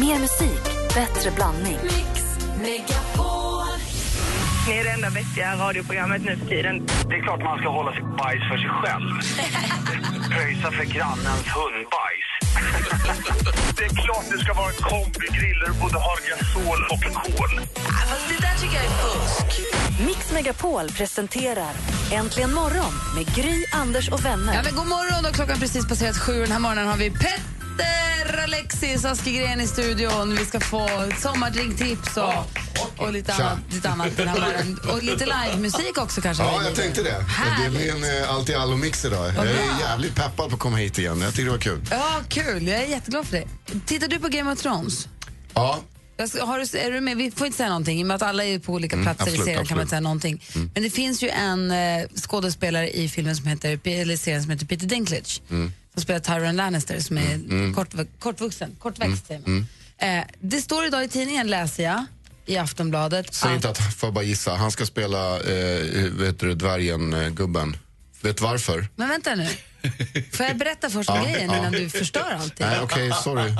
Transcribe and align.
Mer 0.00 0.18
musik, 0.18 0.64
bättre 0.94 1.30
blandning. 1.30 1.78
Ni 4.66 4.72
är 4.72 4.84
det 4.84 4.90
enda 4.90 5.10
vettiga 5.10 5.56
radioprogrammet 5.56 6.22
nu 6.22 6.36
för 6.36 6.46
tiden. 6.46 6.86
Det 7.08 7.14
är 7.14 7.22
klart 7.22 7.42
man 7.42 7.58
ska 7.58 7.68
hålla 7.68 7.92
sitt 7.92 8.16
bajs 8.18 8.42
för 8.50 8.58
sig 8.58 8.70
själv. 8.80 9.10
Pröjsa 10.30 10.70
för 10.70 10.84
grannens 10.84 11.46
hundbajs. 11.56 12.28
det 13.76 13.84
är 13.84 13.88
klart 13.88 14.24
det 14.30 14.38
ska 14.38 14.54
vara 14.54 14.68
en 14.68 14.82
kombigrill 14.82 15.58
där 15.60 15.66
du 15.66 15.80
både 15.80 15.98
har 15.98 16.18
gasol 16.28 16.80
och 16.92 17.02
kol. 17.22 17.60
Det 18.28 18.40
där 18.46 18.54
tycker 18.60 18.76
jag 18.76 18.84
är 18.84 18.90
fusk. 18.90 19.60
Mix 20.06 20.32
Megapol 20.32 20.88
presenterar 20.88 21.72
Äntligen 22.12 22.54
morgon 22.54 22.92
med 23.16 23.34
Gry, 23.34 23.64
Anders 23.72 24.08
och 24.08 24.24
vänner. 24.24 24.54
Ja, 24.54 24.60
men 24.64 24.74
god 24.74 24.86
morgon, 24.86 25.22
då 25.22 25.30
klockan 25.30 25.58
precis 25.58 25.88
passerat 25.88 26.18
sju. 26.18 26.40
Den 26.40 26.52
här 26.52 26.58
morgonen 26.58 26.88
har 26.88 26.96
vi 26.96 27.10
Petter, 27.10 27.56
Alexis, 28.44 29.04
Askegren 29.04 29.60
i 29.60 29.66
studion. 29.66 30.36
Vi 30.36 30.44
ska 30.46 30.60
få 30.60 30.88
sommardrinktips 31.22 32.16
och, 32.16 32.44
och 32.96 33.12
lite, 33.12 33.32
annat, 33.34 33.58
lite 33.70 33.88
annat 33.88 34.16
den 34.16 34.28
här 34.28 34.40
morgonen. 34.40 34.78
Och 34.92 35.02
lite 35.02 35.26
livemusik 35.26 35.98
också 35.98 36.20
kanske. 36.20 36.42
Ja, 36.44 36.62
jag 36.64 36.74
tänkte 36.74 37.02
det. 37.02 37.10
Det 37.10 37.22
Härligt. 37.24 37.78
blir 37.78 37.90
en 37.94 38.22
eh, 38.22 38.30
allt 38.34 38.48
i 38.48 38.54
allo-mix 38.54 39.04
idag. 39.04 39.32
Jag 39.36 39.46
är 39.46 39.80
jävligt 39.80 40.14
peppad 40.14 40.48
på 40.48 40.54
att 40.54 40.60
komma 40.60 40.76
hit 40.76 40.98
igen. 40.98 41.20
Jag 41.20 41.30
tycker 41.32 41.44
det 41.44 41.50
var 41.50 41.58
kul. 41.58 41.80
Ja, 41.90 42.20
kul. 42.28 42.66
Jag 42.66 42.82
är 42.82 42.86
jätteglad 42.86 43.26
för 43.26 43.36
det. 43.36 43.46
Tittar 43.86 44.08
du 44.08 44.18
på 44.18 44.28
Game 44.28 44.52
of 44.52 44.62
Thrones? 44.62 45.08
Ja, 45.54 45.80
Jag 46.16 46.28
ska, 46.28 46.44
har 46.44 46.58
du, 46.58 46.78
är 46.78 46.90
du 46.90 47.00
med? 47.00 47.16
Vi 47.16 47.30
får 47.30 47.46
inte 47.46 47.56
säga 47.56 47.68
någonting, 47.68 48.00
i 48.00 48.02
och 48.02 48.06
med 48.06 48.14
att 48.14 48.22
alla 48.22 48.44
är 48.44 48.58
på 48.58 48.72
olika 48.72 48.96
platser 48.96 49.22
absolut, 49.22 49.40
i 49.40 49.44
serien 49.44 49.66
kan 49.66 49.76
man 49.76 49.82
absolut. 49.82 49.82
inte 49.82 49.90
säga 49.90 50.00
någonting. 50.00 50.70
Men 50.74 50.82
det 50.82 50.90
finns 50.90 51.22
ju 51.22 51.28
en 51.28 51.70
eh, 51.70 52.06
skådespelare 52.22 52.90
i 52.90 53.08
filmen 53.08 53.36
som 53.36 53.46
heter, 53.46 53.80
eller 53.84 54.16
serien 54.16 54.42
som 54.42 54.50
heter 54.50 54.66
Peter 54.66 54.86
Dinklage, 54.86 55.42
som 55.96 56.02
spelar 56.02 56.20
Tyrion 56.20 56.56
Lannister, 56.56 57.00
som 57.00 57.18
är 57.18 57.74
kort, 57.74 57.94
kortvuxen, 58.18 58.76
kortväxt 58.78 59.26
säger 59.26 59.40
man. 59.46 59.66
Eh, 59.98 60.24
det 60.40 60.60
står 60.60 60.86
idag 60.86 61.04
i 61.04 61.08
tidningen, 61.08 61.46
läser 61.46 61.84
jag, 61.84 62.04
i 62.46 62.56
Aftonbladet, 62.56 63.34
säg 63.34 63.54
inte 63.54 63.68
att, 63.70 63.94
får 63.94 64.12
bara 64.12 64.24
gissa, 64.24 64.54
han 64.54 64.70
ska 64.70 64.86
spela 64.86 65.40
eh, 65.40 65.84
vet 66.12 66.40
du, 66.40 66.54
dvärgen-gubben. 66.54 67.76
Vet 68.20 68.36
du 68.36 68.44
varför? 68.44 68.88
Men 68.96 69.08
vänta 69.08 69.34
nu. 69.34 69.48
Får 70.32 70.46
jag 70.46 70.56
berätta 70.56 70.90
först 70.90 71.10
om 71.10 71.16
Ja, 71.22 71.22
grejen 71.22 71.50
ja. 71.50 71.58
innan 71.58 71.72
du 71.72 71.90
förstör 71.90 72.36
allting? 72.40 72.66
Nej, 72.66 72.78
okej, 72.82 73.12
sorry. 73.24 73.52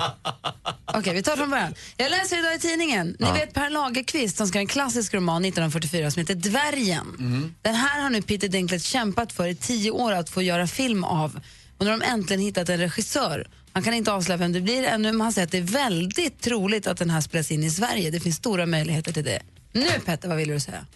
Okej, 0.84 1.14
vi 1.14 1.22
tar 1.22 1.36
från 1.36 1.50
början. 1.50 1.74
Jag 1.96 2.10
läser 2.10 2.38
idag 2.38 2.54
i 2.54 2.58
tidningen. 2.58 3.16
Ni 3.18 3.32
vet 3.32 3.54
Per 3.54 3.70
Lagerkvist 3.70 4.36
som 4.36 4.46
skrev 4.46 4.60
en 4.60 4.66
klassisk 4.66 5.14
roman 5.14 5.44
1944 5.44 6.10
som 6.10 6.20
heter 6.20 6.34
Dvärgen. 6.34 7.54
Den 7.62 7.74
här 7.74 8.02
har 8.02 8.10
nu 8.10 8.22
Peter 8.22 8.48
Dinklage 8.48 8.82
kämpat 8.82 9.32
för 9.32 9.48
i 9.48 9.54
tio 9.54 9.90
år 9.90 10.12
att 10.12 10.30
få 10.30 10.42
göra 10.42 10.66
film 10.66 11.04
av. 11.04 11.40
Och 11.78 11.84
nu 11.84 11.90
har 11.90 11.98
de 11.98 12.04
äntligen 12.04 12.40
hittat 12.40 12.68
en 12.68 12.78
regissör. 12.78 13.48
Han 13.72 13.82
kan 13.82 13.94
inte 13.94 14.12
avslöja 14.12 14.36
vem 14.36 14.52
det 14.52 14.60
blir 14.60 14.82
ännu, 14.82 15.12
men 15.12 15.20
han 15.20 15.32
säger 15.32 15.46
att 15.46 15.52
det 15.52 15.58
är 15.58 15.62
väldigt 15.62 16.40
troligt 16.40 16.86
att 16.86 16.98
den 16.98 17.10
här 17.10 17.20
spelas 17.20 17.50
in 17.50 17.64
i 17.64 17.70
Sverige. 17.70 18.10
Det 18.10 18.20
finns 18.20 18.36
stora 18.36 18.66
möjligheter 18.66 19.12
till 19.12 19.24
det. 19.24 19.42
Nu 19.72 19.86
Petter, 20.04 20.28
vad 20.28 20.36
vill 20.36 20.48
du 20.48 20.60
säga? 20.60 20.86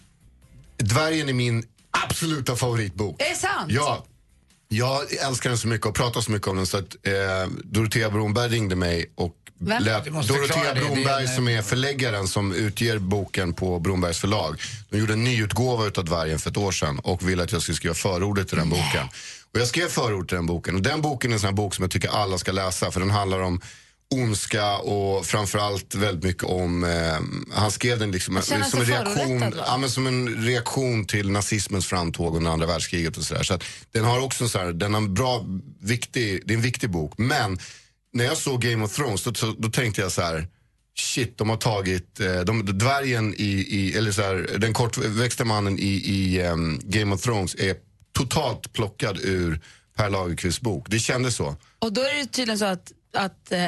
Dvärgen 0.77 1.29
är 1.29 1.33
min 1.33 1.65
absoluta 1.91 2.55
favoritbok. 2.55 3.21
Är 3.21 3.29
det 3.29 3.35
sant? 3.35 3.71
Ja. 3.71 4.05
Jag 4.67 5.13
älskar 5.13 5.49
den 5.49 5.57
så 5.57 5.67
mycket 5.67 5.87
och 5.87 5.95
pratar 5.95 6.21
så 6.21 6.31
mycket 6.31 6.47
om 6.47 6.57
den 6.57 6.65
så 6.65 6.77
att 6.77 6.95
eh, 7.07 7.13
Dorotea 7.63 8.09
Bromberg 8.09 8.49
ringde 8.49 8.75
mig 8.75 9.11
och 9.15 9.35
Vem? 9.57 9.83
lät 9.83 10.05
Dorotea 10.05 10.73
Bromberg 10.75 11.27
som 11.27 11.47
är 11.47 11.61
förläggaren 11.61 12.27
som 12.27 12.53
utger 12.53 12.99
boken 12.99 13.53
på 13.53 13.79
Brombergs 13.79 14.19
förlag. 14.19 14.61
De 14.89 14.97
gjorde 14.97 15.13
en 15.13 15.23
nyutgåva 15.23 15.85
utav 15.87 16.05
Dvärgen 16.05 16.39
för 16.39 16.49
ett 16.49 16.57
år 16.57 16.71
sedan 16.71 16.99
och 16.99 17.29
ville 17.29 17.43
att 17.43 17.51
jag 17.51 17.61
skulle 17.61 17.75
skriva 17.75 17.95
förordet 17.95 18.47
till 18.47 18.57
den 18.57 18.69
boken. 18.69 19.07
Och 19.53 19.59
jag 19.59 19.67
skrev 19.67 19.87
förord 19.87 20.27
till 20.27 20.35
den 20.35 20.45
boken 20.45 20.75
och 20.75 20.81
den 20.81 21.01
boken 21.01 21.31
är 21.31 21.33
en 21.33 21.39
sån 21.39 21.47
här 21.47 21.55
bok 21.55 21.75
som 21.75 21.83
jag 21.83 21.91
tycker 21.91 22.09
alla 22.09 22.37
ska 22.37 22.51
läsa 22.51 22.91
för 22.91 22.99
den 22.99 23.09
handlar 23.09 23.41
om 23.41 23.61
ondska 24.11 24.77
och 24.77 25.25
framförallt 25.25 25.95
väldigt 25.95 26.23
mycket 26.23 26.43
om, 26.43 26.83
eh, 26.83 27.55
han 27.55 27.71
skrev 27.71 27.99
den 27.99 28.11
liksom 28.11 28.41
som 28.41 28.79
en, 28.79 28.85
reaktion, 28.85 29.53
ja, 29.57 29.77
men 29.77 29.89
som 29.89 30.07
en 30.07 30.45
reaktion 30.45 31.05
till 31.05 31.31
nazismens 31.31 31.85
framtåg 31.85 32.35
under 32.35 32.51
andra 32.51 32.67
världskriget 32.67 33.17
och 33.17 33.23
sådär. 33.23 33.43
Så 33.43 33.53
att 33.53 33.63
den 33.91 34.05
har 34.05 34.19
också 34.19 34.43
en 34.43 34.49
så 34.49 34.59
här, 34.59 34.71
den 34.71 34.93
har 34.93 35.01
en 35.01 35.13
bra, 35.13 35.45
viktig, 35.81 36.41
det 36.45 36.53
är 36.53 36.55
en 36.55 36.61
viktig 36.63 36.89
bok. 36.89 37.17
Men 37.17 37.59
när 38.13 38.25
jag 38.25 38.37
såg 38.37 38.61
Game 38.61 38.85
of 38.85 38.95
Thrones 38.95 39.23
då, 39.23 39.31
då, 39.57 39.69
tänkte 39.69 40.01
jag 40.01 40.11
så 40.11 40.21
här. 40.21 40.47
Shit, 40.99 41.37
de 41.37 41.49
har 41.49 41.57
tagit, 41.57 42.19
eh, 42.19 42.39
de, 42.39 42.65
dvärgen 42.65 43.33
i, 43.37 43.65
i 43.69 43.97
eller 43.97 44.11
så 44.11 44.21
här, 44.21 44.49
den 44.57 44.73
kortväxta 44.73 45.45
mannen 45.45 45.79
i, 45.79 45.91
i 45.91 46.41
ehm, 46.41 46.79
Game 46.83 47.15
of 47.15 47.21
Thrones 47.21 47.55
är 47.55 47.75
totalt 48.11 48.73
plockad 48.73 49.19
ur 49.21 49.61
Per 49.97 50.09
Lagerkvists 50.09 50.61
bok. 50.61 50.85
Det 50.89 50.99
kändes 50.99 51.35
så. 51.35 51.55
Och 51.79 51.93
då 51.93 52.01
är 52.01 52.15
det 52.19 52.25
tydligen 52.25 52.59
så 52.59 52.65
att, 52.65 52.91
att 53.17 53.51
eh, 53.51 53.59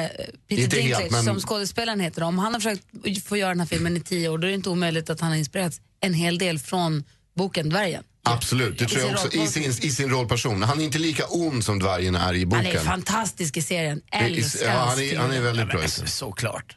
Peter 0.48 0.76
Dinklage, 0.76 1.10
men- 1.12 1.24
som 1.24 1.40
skådespelaren 1.40 2.00
heter, 2.00 2.22
om 2.22 2.38
han 2.38 2.52
har 2.54 2.60
försökt 2.60 3.26
få 3.28 3.36
göra 3.36 3.48
den 3.48 3.60
här 3.60 3.66
filmen 3.66 3.96
i 3.96 4.00
tio 4.00 4.28
år, 4.28 4.38
då 4.38 4.46
är 4.46 4.48
det 4.48 4.54
inte 4.54 4.70
omöjligt 4.70 5.10
att 5.10 5.20
han 5.20 5.30
har 5.30 5.36
inspirerats 5.36 5.80
en 6.00 6.14
hel 6.14 6.38
del 6.38 6.58
från 6.58 7.04
boken 7.36 7.68
Dvärgen. 7.68 8.04
Absolut, 8.26 8.78
det 8.78 8.86
tror 8.86 9.02
jag 9.02 9.10
också. 9.12 9.28
I 9.32 9.46
sin, 9.46 9.62
I 9.62 9.90
sin 9.90 10.10
rollperson. 10.10 10.62
Han 10.62 10.80
är 10.80 10.84
inte 10.84 10.98
lika 10.98 11.24
ond 11.26 11.64
som 11.64 11.78
dvärgen 11.78 12.14
är 12.14 12.34
i 12.34 12.40
Han 12.40 12.48
boken. 12.48 12.66
är 12.66 12.78
fantastisk 12.78 13.56
i 13.56 13.62
serien. 13.62 14.00
Det 14.10 14.16
är- 14.16 14.24
Älskar 14.24 14.66
ja, 14.66 14.72
han, 14.72 14.98
är, 15.00 15.16
han 15.16 15.30
är 15.32 15.40
väldigt 15.40 15.68
bra. 15.68 15.80
i 15.80 15.82
Alltså, 15.82 16.06
såklart. 16.06 16.76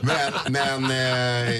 Men, 0.00 0.32
men 0.48 0.84
eh, 0.84 1.52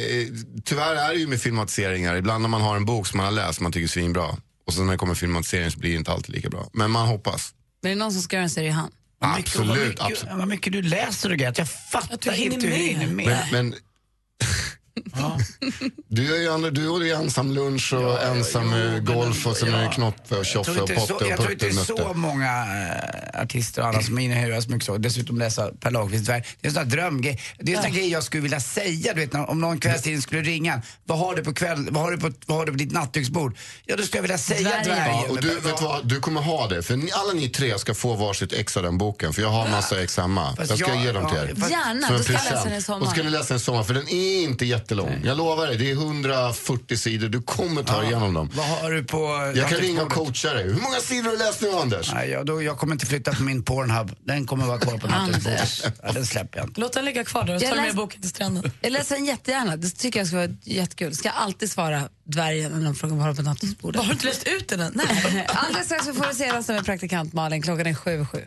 tyvärr 0.64 0.94
är 0.94 1.08
det 1.08 1.18
ju 1.18 1.26
med 1.26 1.40
filmatiseringar. 1.40 2.16
Ibland 2.16 2.42
när 2.42 2.48
man 2.48 2.60
har 2.60 2.76
en 2.76 2.84
bok 2.84 3.06
som 3.06 3.16
man 3.16 3.26
har 3.26 3.32
läst 3.32 3.54
som 3.54 3.62
man 3.62 3.72
tycker 3.72 3.84
är 3.84 3.88
svinbra. 3.88 4.36
Och 4.66 4.74
sen 4.74 4.86
när 4.86 4.92
det 4.92 4.98
kommer 4.98 5.14
filmatisering 5.14 5.70
så 5.70 5.78
blir 5.78 5.90
det 5.90 5.96
inte 5.96 6.12
alltid 6.12 6.34
lika 6.34 6.48
bra. 6.48 6.68
Men 6.72 6.90
man 6.90 7.08
hoppas. 7.08 7.54
Men 7.82 7.92
är 7.92 7.94
det 7.94 7.98
någon 7.98 8.12
som 8.12 8.22
ska 8.22 8.36
göra 8.36 8.44
en 8.44 8.50
serie 8.50 8.68
i 8.68 8.72
han? 8.72 8.90
Vad 9.20 9.36
mycket, 9.36 9.56
vad 9.56 9.68
Absolut, 9.68 9.88
mycket, 9.88 10.04
absolut. 10.04 10.34
Vad 10.34 10.48
mycket 10.48 10.72
du 10.72 10.82
läser 10.82 11.30
och 11.30 11.36
grejer. 11.36 11.54
Jag 11.56 11.68
fattar 11.70 12.32
hinner 12.32 12.54
inte 12.54 12.66
hur 12.66 12.74
du 12.74 12.82
hinner 12.82 13.06
med. 13.06 13.26
Men, 13.26 13.70
men 13.70 13.74
du 16.08 16.36
är 16.36 16.40
ju 16.40 16.48
andra, 16.52 16.70
du 16.70 16.98
det 16.98 17.10
är 17.10 17.14
ensam 17.14 17.50
lunch 17.50 17.92
och 17.92 18.22
ensam 18.22 18.72
jo, 18.72 18.78
eh, 18.78 18.98
golf 18.98 19.46
och 19.46 19.56
sen 19.56 19.72
ja. 19.72 19.76
är 19.78 19.92
knoppe 19.92 20.34
och 20.34 20.38
Jag 20.38 20.46
tjoffe 20.46 20.72
tror 20.72 20.82
och 20.82 20.88
potte 20.94 21.12
och 21.14 21.30
jag 21.30 21.38
tror 21.38 21.52
inte 21.52 21.66
det 21.66 21.72
är 21.72 21.84
så 21.84 22.14
många 22.14 22.66
äh, 23.34 23.42
artister 23.42 23.82
och 23.82 23.88
alla 23.88 24.02
som 24.02 24.18
hinner 24.18 24.60
så 24.60 24.70
mycket 24.70 24.86
så. 24.86 24.96
Dessutom 24.96 25.38
läsa 25.38 25.70
Per 25.80 25.90
Lagerkvists 25.90 26.26
dvärg. 26.26 26.42
Det 26.60 26.66
är 26.66 26.68
en 26.68 26.74
sån 26.74 26.82
här 26.82 26.90
drömgrej. 26.90 27.40
Det 27.58 27.72
är 27.72 27.76
en 27.76 27.82
sån 27.82 27.92
grej 27.92 28.08
jag 28.10 28.22
skulle 28.22 28.42
vilja 28.42 28.60
säga. 28.60 29.14
Du 29.14 29.20
vet, 29.20 29.32
när- 29.32 29.50
om 29.50 29.60
någon 29.60 29.80
kvällstidning 29.80 30.22
skulle 30.22 30.42
ringa. 30.42 30.82
Vad 31.04 31.18
har 31.18 31.36
du 31.36 31.44
på 31.44 31.54
kväll, 31.54 31.88
vad 31.90 32.02
har 32.02 32.10
du 32.10 32.18
på, 32.18 32.32
vad 32.46 32.58
har 32.58 32.66
du 32.66 32.72
på 32.72 32.78
ditt 32.78 32.92
nattduksbord? 32.92 33.56
Ja, 33.84 33.96
då 33.96 34.02
skulle 34.02 34.18
jag 34.18 34.22
vilja 34.22 34.38
säga 34.38 34.68
Dvärgen. 34.68 34.84
dvärgen. 34.84 35.06
Ja, 35.06 35.24
och 35.30 35.40
du, 35.40 35.60
vet 35.60 35.82
vad, 35.82 36.08
du 36.08 36.20
kommer 36.20 36.40
ha 36.40 36.66
det. 36.66 36.82
För 36.82 36.96
ni, 36.96 37.10
alla 37.12 37.32
ni 37.32 37.48
tre 37.48 37.78
ska 37.78 37.94
få 37.94 38.14
varsitt 38.14 38.52
ex 38.52 38.76
av 38.76 38.82
den 38.82 38.98
boken. 38.98 39.32
För 39.32 39.42
jag 39.42 39.48
har 39.48 39.68
massa 39.68 40.02
ex 40.02 40.16
hemma. 40.16 40.56
Fast 40.56 40.70
Jag 40.70 40.78
ska 40.78 40.88
jag- 40.88 41.04
ge 41.04 41.12
dem 41.12 41.28
till 41.28 41.38
ja, 41.38 41.66
er. 41.66 41.70
Gärna, 41.70 42.10
då 42.10 42.18
ska 42.18 42.32
jag 42.32 42.44
läsa 42.44 42.64
den 42.64 42.74
i 42.78 42.82
sommar. 42.82 43.06
Och 43.06 43.12
ska 43.12 43.22
ni 43.22 43.30
läsa 43.30 43.48
den 43.48 43.56
i 43.56 43.60
sommar, 43.60 43.82
för 43.82 43.94
den 43.94 44.08
är 44.08 44.42
inte 44.42 44.64
jättelång. 44.90 45.20
Jag 45.24 45.36
lovar 45.36 45.66
dig, 45.66 45.76
det 45.76 45.90
är 45.90 45.94
140 45.94 46.96
sidor. 46.96 47.28
Du 47.28 47.42
kommer 47.42 47.82
ta 47.82 48.04
igenom 48.04 48.34
dem. 48.34 48.50
Vad 48.54 48.66
har 48.66 48.90
du 48.90 49.04
på 49.04 49.52
Jag 49.56 49.68
kan 49.68 49.78
ringa 49.78 50.02
och 50.02 50.12
coacha 50.12 50.54
dig. 50.54 50.64
Hur 50.64 50.80
många 50.80 50.96
sidor 51.00 51.24
har 51.24 51.30
du 51.32 51.38
läst 51.38 51.60
nu, 51.62 51.70
Anders? 51.72 52.12
Nej, 52.14 52.30
jag, 52.30 52.46
då, 52.46 52.62
jag 52.62 52.78
kommer 52.78 52.92
inte 52.94 53.06
flytta 53.06 53.34
på 53.34 53.42
min 53.42 53.62
Pornhub. 53.62 54.14
Den 54.24 54.46
kommer 54.46 54.66
vara 54.66 54.78
kvar 54.78 54.98
på 54.98 55.06
nattduksbordet. 55.06 55.92
Ja, 56.02 56.12
den 56.12 56.26
släpper 56.26 56.58
jag 56.58 56.68
inte. 56.68 56.80
Låt 56.80 56.92
den 56.92 57.04
ligga 57.04 57.24
kvar 57.24 57.44
där 57.44 57.54
och 57.54 57.60
du 57.60 57.66
läs- 57.66 57.76
med 57.76 57.94
boken 57.96 58.20
till 58.20 58.30
stranden. 58.30 58.72
Jag 58.80 58.92
läser 58.92 59.14
den 59.16 59.24
jättegärna. 59.24 59.76
Det 59.76 59.90
tycker 59.90 60.20
jag 60.20 60.26
ska 60.26 60.36
vara 60.36 60.48
jättekul. 60.62 61.14
Ska 61.14 61.28
jag 61.28 61.36
alltid 61.36 61.70
svara 61.70 62.02
dvärgen 62.24 62.72
när 62.72 62.84
de 62.84 62.94
frågar 62.94 63.16
vad 63.16 63.26
har 63.26 63.34
på 63.34 63.42
nattduksbordet? 63.42 64.00
Har 64.00 64.06
du 64.08 64.12
inte 64.12 64.26
läst 64.26 64.46
ut 64.48 64.68
den 64.68 64.80
än? 64.80 64.92
Nej. 64.94 65.46
Alldeles 65.48 65.86
strax 65.86 66.06
så 66.06 66.14
får 66.14 66.26
vi 66.28 66.34
se 66.34 66.52
resten 66.52 66.74
med 66.76 66.84
praktikant 66.84 67.32
Malin. 67.32 67.62
Klockan 67.62 67.86
är 67.86 67.94
sju 67.94 68.26
sju. 68.32 68.38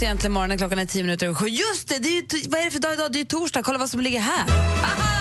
Heroes 0.00 0.02
egentligen 0.02 0.32
morgonen 0.32 0.58
klockan 0.58 0.78
är 0.78 0.86
tio 0.86 1.02
minuter 1.02 1.26
över 1.26 1.34
sju. 1.34 1.46
Just 1.46 1.88
det, 1.88 1.98
det 1.98 2.08
är 2.08 2.50
vad 2.50 2.60
är 2.60 2.64
det 2.64 2.70
för 2.70 2.78
dag 2.78 2.94
idag? 2.94 3.12
Det 3.12 3.16
är 3.16 3.20
ju 3.20 3.24
torsdag. 3.24 3.62
Kolla 3.62 3.78
vad 3.78 3.90
som 3.90 4.00
ligger 4.00 4.20
här. 4.20 4.44
Aha! 4.82 5.16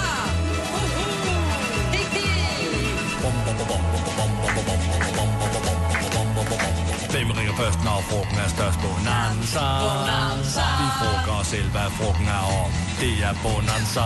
Hvem 7.12 7.32
ringer 7.32 7.54
først, 7.54 7.80
når 7.84 8.02
frugten 8.10 8.38
er 8.38 8.50
størst? 8.50 8.80
Bonanza. 8.82 9.68
Bonanza. 9.84 10.66
Vi 10.82 10.88
frågar 11.00 11.40
os 11.42 11.48
selv, 11.48 11.70
hvad 11.72 11.92
frugten 11.98 12.28
er 12.28 12.44
om. 12.64 12.72
Det 13.00 13.24
er 13.24 13.36
Bonanza. 13.44 14.06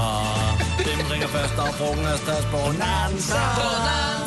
Hvem 0.78 1.00
ringer 1.12 1.28
først, 1.28 1.58
når 1.58 1.72
frugten 1.78 2.06
er 2.06 2.18
størst? 2.18 2.48
Bonanza. 2.52 3.42
Bonanza! 3.60 4.23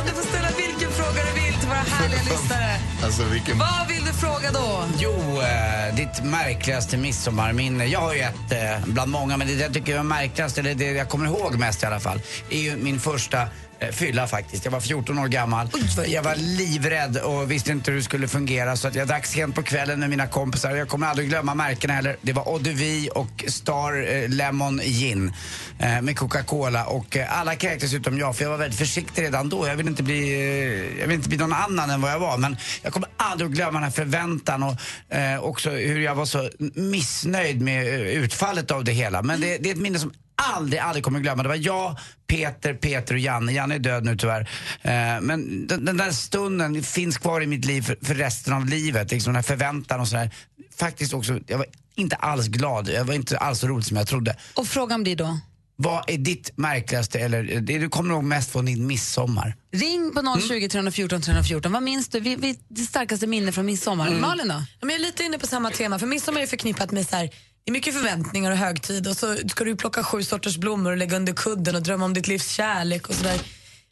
Om 0.00 0.06
du 0.06 0.12
får 0.12 0.22
ställa 0.22 0.48
vilken 0.56 0.90
fråga 0.90 1.20
du 1.28 1.40
vill 1.40 1.54
till 1.60 1.68
våra 1.68 1.78
härliga 1.78 2.22
lyssnare. 2.22 2.76
Alltså 3.04 3.24
vilken... 3.24 3.58
Vad 3.58 3.88
vill 3.88 4.04
du 4.04 4.12
fråga 4.12 4.50
då? 4.52 4.84
Jo, 4.98 5.40
eh, 5.42 5.94
ditt 5.96 6.24
märkligaste 6.24 6.96
midsommarminne. 6.96 7.86
Jag 7.86 8.00
har 8.00 8.14
ju 8.14 8.20
ett 8.20 8.52
eh, 8.52 8.86
bland 8.86 9.10
många, 9.10 9.36
men 9.36 9.46
det 9.46 9.52
jag 9.52 9.74
tycker 9.74 9.98
är 9.98 10.02
märkligast, 10.02 10.58
eller 10.58 10.74
det 10.74 10.92
jag 10.92 11.08
kommer 11.08 11.26
ihåg 11.26 11.58
mest 11.58 11.82
i 11.82 11.86
alla 11.86 12.00
fall, 12.00 12.20
är 12.50 12.58
ju 12.58 12.76
min 12.76 13.00
första 13.00 13.48
fylla 13.92 14.26
faktiskt. 14.26 14.64
Jag 14.64 14.72
var 14.72 14.80
14 14.80 15.18
år 15.18 15.28
gammal. 15.28 15.68
jag 16.06 16.22
var 16.22 16.34
livrädd 16.36 17.16
och 17.16 17.50
visste 17.50 17.72
inte 17.72 17.90
hur 17.90 17.98
det 17.98 18.04
skulle 18.04 18.28
fungera 18.28 18.76
så 18.76 18.88
att 18.88 18.94
jag 18.94 19.08
drack 19.08 19.26
sent 19.26 19.54
på 19.54 19.62
kvällen 19.62 20.00
med 20.00 20.10
mina 20.10 20.26
kompisar. 20.26 20.70
Jag 20.70 20.88
kommer 20.88 21.06
aldrig 21.06 21.28
glömma 21.28 21.54
märkena 21.54 21.94
heller. 21.94 22.16
Det 22.22 22.32
var 22.32 22.42
Eau 22.42 22.58
de 22.58 22.72
Vie 22.72 23.10
och 23.10 23.44
Star 23.48 24.14
eh, 24.14 24.28
Lemon 24.28 24.80
Gin 24.84 25.32
eh, 25.78 26.02
med 26.02 26.18
Coca-Cola 26.18 26.84
och 26.84 27.16
eh, 27.16 27.40
alla 27.40 27.54
kräktes 27.54 27.94
utom 27.94 28.18
jag 28.18 28.36
för 28.36 28.44
jag 28.44 28.50
var 28.50 28.58
väldigt 28.58 28.78
försiktig 28.78 29.22
redan 29.22 29.48
då. 29.48 29.68
Jag 29.68 29.76
ville 29.76 29.90
inte 29.90 30.02
bli, 30.02 30.32
eh, 30.32 31.00
jag 31.00 31.06
ville 31.06 31.14
inte 31.14 31.28
bli 31.28 31.38
någon 31.38 31.52
annan 31.52 31.90
än 31.90 32.00
vad 32.00 32.10
jag 32.10 32.18
var 32.18 32.38
men 32.38 32.56
jag 32.82 32.92
kommer 32.92 33.08
aldrig 33.16 33.50
att 33.50 33.56
glömma 33.56 33.72
den 33.72 33.82
här 33.82 33.90
förväntan 33.90 34.62
och 34.62 34.76
eh, 35.16 35.44
också 35.44 35.70
hur 35.70 36.00
jag 36.00 36.14
var 36.14 36.26
så 36.26 36.50
missnöjd 36.74 37.60
med 37.60 37.86
eh, 37.86 38.00
utfallet 38.00 38.70
av 38.70 38.84
det 38.84 38.92
hela. 38.92 39.22
Men 39.22 39.40
det, 39.40 39.58
det 39.58 39.70
är 39.70 39.74
ett 39.74 39.80
minne 39.80 39.98
som 39.98 40.12
aldrig, 40.36 40.80
aldrig 40.80 41.04
kommer 41.04 41.20
glömma. 41.20 41.42
Det 41.42 41.48
var 41.48 41.56
jag, 41.56 41.98
Peter, 42.26 42.74
Peter 42.74 43.14
och 43.14 43.20
Janne. 43.20 43.52
Janne 43.52 43.74
är 43.74 43.78
död 43.78 44.04
nu 44.04 44.16
tyvärr. 44.16 44.40
Eh, 44.82 45.20
men 45.20 45.66
den, 45.66 45.84
den 45.84 45.96
där 45.96 46.10
stunden 46.10 46.82
finns 46.82 47.18
kvar 47.18 47.40
i 47.40 47.46
mitt 47.46 47.64
liv 47.64 47.82
för, 47.82 47.98
för 48.02 48.14
resten 48.14 48.52
av 48.52 48.66
livet. 48.66 49.10
Liksom 49.10 49.32
den 49.32 49.36
här 49.36 49.42
förväntan 49.42 50.00
och 50.00 50.08
sådär. 50.08 50.30
Faktiskt 50.76 51.14
också, 51.14 51.38
jag 51.46 51.58
var 51.58 51.66
inte 51.94 52.16
alls 52.16 52.46
glad. 52.46 52.88
Jag 52.88 53.04
var 53.04 53.14
inte 53.14 53.38
alls 53.38 53.60
så 53.60 53.66
roligt 53.66 53.86
som 53.86 53.96
jag 53.96 54.06
trodde. 54.06 54.36
Och 54.54 54.66
frågan 54.66 55.02
blir 55.02 55.16
då? 55.16 55.38
Vad 55.78 56.10
är 56.10 56.18
ditt 56.18 56.56
märkligaste, 56.56 57.18
eller 57.18 57.42
det 57.42 57.78
du 57.78 57.88
kommer 57.88 58.14
ihåg 58.14 58.24
mest 58.24 58.52
från 58.52 58.64
din 58.64 58.86
midsommar? 58.86 59.56
Ring 59.72 60.12
på 60.14 60.40
020 60.48 60.68
314 60.68 61.22
314. 61.22 61.72
Vad 61.72 61.82
minns 61.82 62.08
du? 62.08 62.20
Vi, 62.20 62.36
vi, 62.36 62.58
det 62.68 62.82
starkaste 62.82 63.26
minne 63.26 63.52
från 63.52 63.66
midsommar. 63.66 64.10
Malin 64.10 64.48
då? 64.48 64.54
Ja, 64.54 64.86
men 64.86 64.90
jag 64.90 64.98
är 65.00 65.02
lite 65.06 65.24
inne 65.24 65.38
på 65.38 65.46
samma 65.46 65.70
tema, 65.70 65.98
för 65.98 66.06
midsommar 66.06 66.40
är 66.40 66.46
förknippat 66.46 66.90
med 66.90 67.08
så 67.08 67.16
här, 67.16 67.30
det 67.66 67.70
är 67.70 67.72
mycket 67.72 67.94
förväntningar 67.94 68.50
och 68.50 68.56
högtid 68.56 69.06
och 69.06 69.16
så 69.16 69.36
ska 69.48 69.64
du 69.64 69.76
plocka 69.76 70.04
sju 70.04 70.22
sorters 70.22 70.56
blommor 70.56 70.90
och 70.90 70.96
lägga 70.96 71.16
under 71.16 71.32
kudden 71.32 71.76
och 71.76 71.82
drömma 71.82 72.04
om 72.04 72.14
ditt 72.14 72.28
livs 72.28 72.48
kärlek 72.48 73.08
och 73.08 73.14
sådär. 73.14 73.40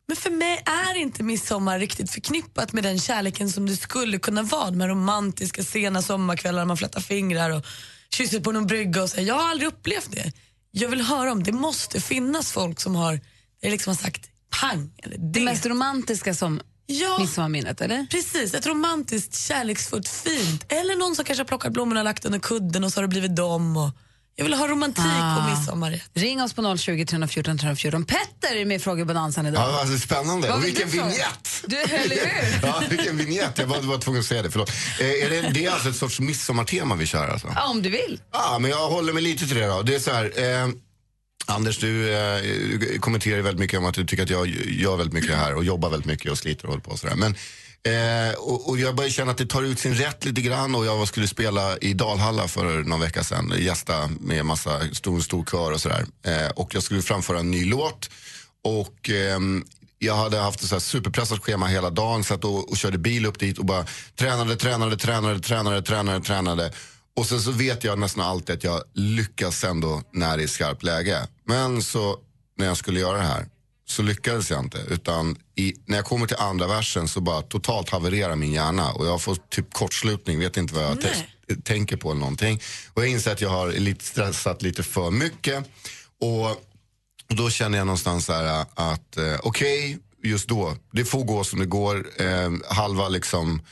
Men 0.09 0.17
för 0.17 0.31
mig 0.31 0.63
är 0.65 0.99
inte 0.99 1.23
midsommar 1.23 1.79
riktigt 1.79 2.11
förknippat 2.11 2.73
med 2.73 2.83
den 2.85 2.99
kärleken 2.99 3.51
som 3.51 3.67
det 3.67 3.77
skulle 3.77 4.19
kunna 4.19 4.43
vara. 4.43 4.71
De 4.71 4.81
här 4.81 4.89
romantiska 4.89 5.63
sena 5.63 6.03
sommarkvällar 6.03 6.65
man 6.65 6.77
flätar 6.77 7.01
fingrar 7.01 7.51
och 7.51 7.67
kysser 8.11 8.41
på 8.41 8.53
någon 8.53 8.67
brygga 8.67 9.03
och 9.03 9.11
så. 9.11 9.21
Jag 9.21 9.35
har 9.35 9.51
aldrig 9.51 9.69
upplevt 9.69 10.13
det. 10.13 10.33
Jag 10.71 10.89
vill 10.89 11.01
höra 11.01 11.33
om 11.33 11.43
det 11.43 11.53
måste 11.53 12.01
finnas 12.01 12.53
folk 12.53 12.81
som 12.81 12.95
har, 12.95 13.21
det 13.63 13.71
liksom 13.71 13.91
har 13.91 13.97
sagt 14.03 14.31
pang 14.61 14.91
eller 15.03 15.19
det. 15.19 15.41
Det 15.41 15.45
mest 15.45 15.67
romantiska 15.67 16.35
som 16.35 16.61
Ja. 16.87 17.19
midsommarminnet, 17.19 17.81
eller? 17.81 18.07
Precis, 18.11 18.55
ett 18.55 18.67
romantiskt, 18.67 19.37
kärleksfullt, 19.39 20.09
fint. 20.09 20.65
Eller 20.73 20.97
någon 20.97 21.17
som 21.17 21.25
kanske 21.25 21.41
har 21.41 21.49
plockat 21.49 21.73
blommorna 21.73 22.01
och 22.01 22.05
lagt 22.05 22.25
under 22.25 22.39
kudden 22.39 22.85
och 22.85 22.93
så 22.93 22.97
har 23.01 23.03
det 23.03 23.09
blivit 23.09 23.37
dem. 23.37 23.77
Och 23.77 23.91
jag 24.37 24.45
vill 24.45 24.55
ha 24.55 24.69
romantik 24.69 25.05
Ah. 25.07 25.37
och 25.37 25.59
midsommar. 25.59 26.01
Ring 26.15 26.43
oss 26.43 26.53
på 26.53 26.77
020 26.77 27.07
314 27.07 27.59
314. 27.59 28.05
Petter 28.05 28.57
är 28.57 28.65
med 28.65 28.77
i 28.77 28.79
Frågebonanzan 28.79 29.47
idag. 29.47 29.63
Ja, 29.63 29.81
alltså, 29.81 29.99
spännande. 29.99 30.49
Vad 30.49 30.59
Och 30.59 30.65
vilken 30.65 30.89
vignett! 30.89 31.63
Du, 31.67 31.77
eller 31.77 32.17
hur? 32.17 32.61
Ja, 32.69 32.83
vilken 32.91 33.17
vignett. 33.17 33.59
Jag 33.59 33.67
var, 33.67 33.81
var 33.81 33.99
tvungen 33.99 34.21
att 34.21 34.27
säga 34.27 34.43
det. 34.43 34.51
Förlåt. 34.51 34.71
Eh, 35.01 35.07
är 35.07 35.31
det, 35.31 35.51
det 35.55 35.65
är 35.67 35.71
alltså 35.71 35.89
ett 35.89 35.97
sorts 35.97 36.21
midsommartema 36.21 36.95
vi 36.95 37.07
kör 37.07 37.29
alltså? 37.29 37.53
Ja, 37.55 37.69
om 37.69 37.83
du 37.83 37.89
vill. 37.89 38.21
Ja, 38.33 38.59
men 38.61 38.71
jag 38.71 38.89
håller 38.89 39.13
mig 39.13 39.23
lite 39.23 39.47
till 39.47 39.57
det 39.57 39.67
då. 39.67 39.83
Det 39.83 39.95
är 39.95 39.99
så 39.99 40.11
här, 40.13 40.25
eh, 40.65 40.69
Anders, 41.47 41.79
du, 41.79 42.15
eh, 42.15 42.99
kommenterar 43.01 43.43
väldigt 43.43 43.61
mycket 43.61 43.79
om 43.79 43.87
att 43.87 43.95
du 43.95 44.05
tycker 44.05 44.23
att 44.23 44.31
jag 44.31 44.49
gör 44.67 44.97
väldigt 44.97 45.15
mycket 45.15 45.37
här 45.37 45.55
och 45.55 45.65
jobbar 45.65 45.91
väldigt 45.91 46.07
mycket 46.07 46.33
och 46.33 46.39
sliter 46.39 46.65
och 46.65 46.71
håller 46.71 46.83
på 46.83 46.91
och 46.91 46.99
sådär. 46.99 47.17
Men, 47.17 47.35
eh, 47.87 48.35
och, 48.35 48.69
och 48.69 48.79
jag 48.79 48.97
börjar 48.97 49.11
känna 49.11 49.31
att 49.31 49.39
det 49.39 49.47
tar 49.47 49.63
ut 49.63 49.79
sin 49.79 49.95
rätt 49.95 50.25
lite 50.25 50.41
grann 50.41 50.75
och 50.75 50.87
jag 50.87 51.09
skulle 51.09 51.29
spela 51.29 51.79
i 51.79 51.95
Dalhalla 51.95 52.49
för 52.49 52.83
någon 52.83 53.01
vecka 53.01 53.25
sedan, 53.25 53.53
gästa 53.59 54.11
med 54.21 54.47
massa 54.47 54.81
stor, 54.93 55.21
stor 55.21 55.45
kör 55.45 55.73
och 55.73 55.81
sådär. 55.81 56.07
Eh, 56.27 56.51
och 56.51 56.75
jag 56.75 56.83
skulle 56.83 57.03
framföra 57.03 57.39
en 57.39 57.51
ny 57.51 57.65
låt 57.65 58.11
och 58.65 59.11
ehm, 59.11 59.65
jag 59.99 60.17
hade 60.17 60.39
haft 60.39 60.63
ett 60.63 60.69
så 60.69 60.75
här 60.75 60.81
superpressat 60.81 61.39
schema 61.39 61.67
hela 61.67 61.91
dagen, 61.91 62.25
satt 62.25 62.45
och, 62.45 62.71
och 62.71 62.77
körde 62.77 62.99
bil 62.99 63.27
upp 63.27 63.39
dit 63.39 63.59
och 63.59 63.65
bara 63.65 63.87
tränade, 64.17 64.57
tränade, 64.57 64.97
tränade, 64.97 65.41
tränade, 65.41 65.83
tränade, 65.83 66.25
tränade. 66.25 66.73
Och 67.17 67.27
sen 67.27 67.41
så 67.41 67.51
vet 67.51 67.85
jag 67.85 67.99
nästan 67.99 68.25
alltid 68.25 68.57
att 68.57 68.65
jag 68.65 68.83
lyckas 68.95 69.65
ändå 69.65 70.03
när 70.13 70.37
det 70.37 70.43
är 70.43 70.47
skarpt 70.47 70.83
läge. 70.83 71.29
Men 71.47 71.83
så 71.83 72.19
när 72.57 72.67
jag 72.67 72.77
skulle 72.77 73.01
göra 73.01 73.17
det 73.17 73.25
här 73.25 73.47
så 73.87 74.03
lyckades 74.03 74.51
jag 74.51 74.61
inte. 74.61 74.79
Utan 74.89 75.37
i, 75.55 75.75
när 75.87 75.97
jag 75.97 76.05
kommer 76.05 76.27
till 76.27 76.37
andra 76.37 76.67
versen 76.67 77.09
så 77.09 77.21
bara 77.21 77.43
totalt 77.43 77.91
havererar 77.91 78.37
min 78.37 78.53
hjärna 78.53 78.93
och 78.93 79.07
jag 79.07 79.23
får 79.23 79.37
typ 79.51 79.75
kortslutning, 79.75 80.39
vet 80.39 80.57
inte 80.57 80.75
vad 80.75 80.85
jag 80.85 80.99
tänker 81.65 81.97
på 81.97 82.11
eller 82.11 82.21
någonting. 82.21 82.61
Och 82.93 83.03
jag 83.03 83.11
inser 83.11 83.33
att 83.33 83.41
jag 83.41 83.51
har 83.51 83.73
lite 83.73 84.05
stressat 84.05 84.63
lite 84.63 84.83
för 84.83 85.11
mycket. 85.11 85.65
Och 86.21 86.65
och 87.31 87.37
då 87.37 87.51
känner 87.51 87.79
jag 87.79 87.87
någonstans 87.87 88.27
så 88.27 88.33
här 88.33 88.67
att 88.75 89.17
eh, 89.17 89.37
okej, 89.43 89.99
just 90.23 90.49
då, 90.49 90.77
det 90.91 91.05
får 91.05 91.25
gå 91.25 91.45
som 91.45 91.59
det 91.59 91.67
går. 91.67 92.07
Eh, 92.23 92.51
halva 92.69 93.09
liksom 93.09 93.63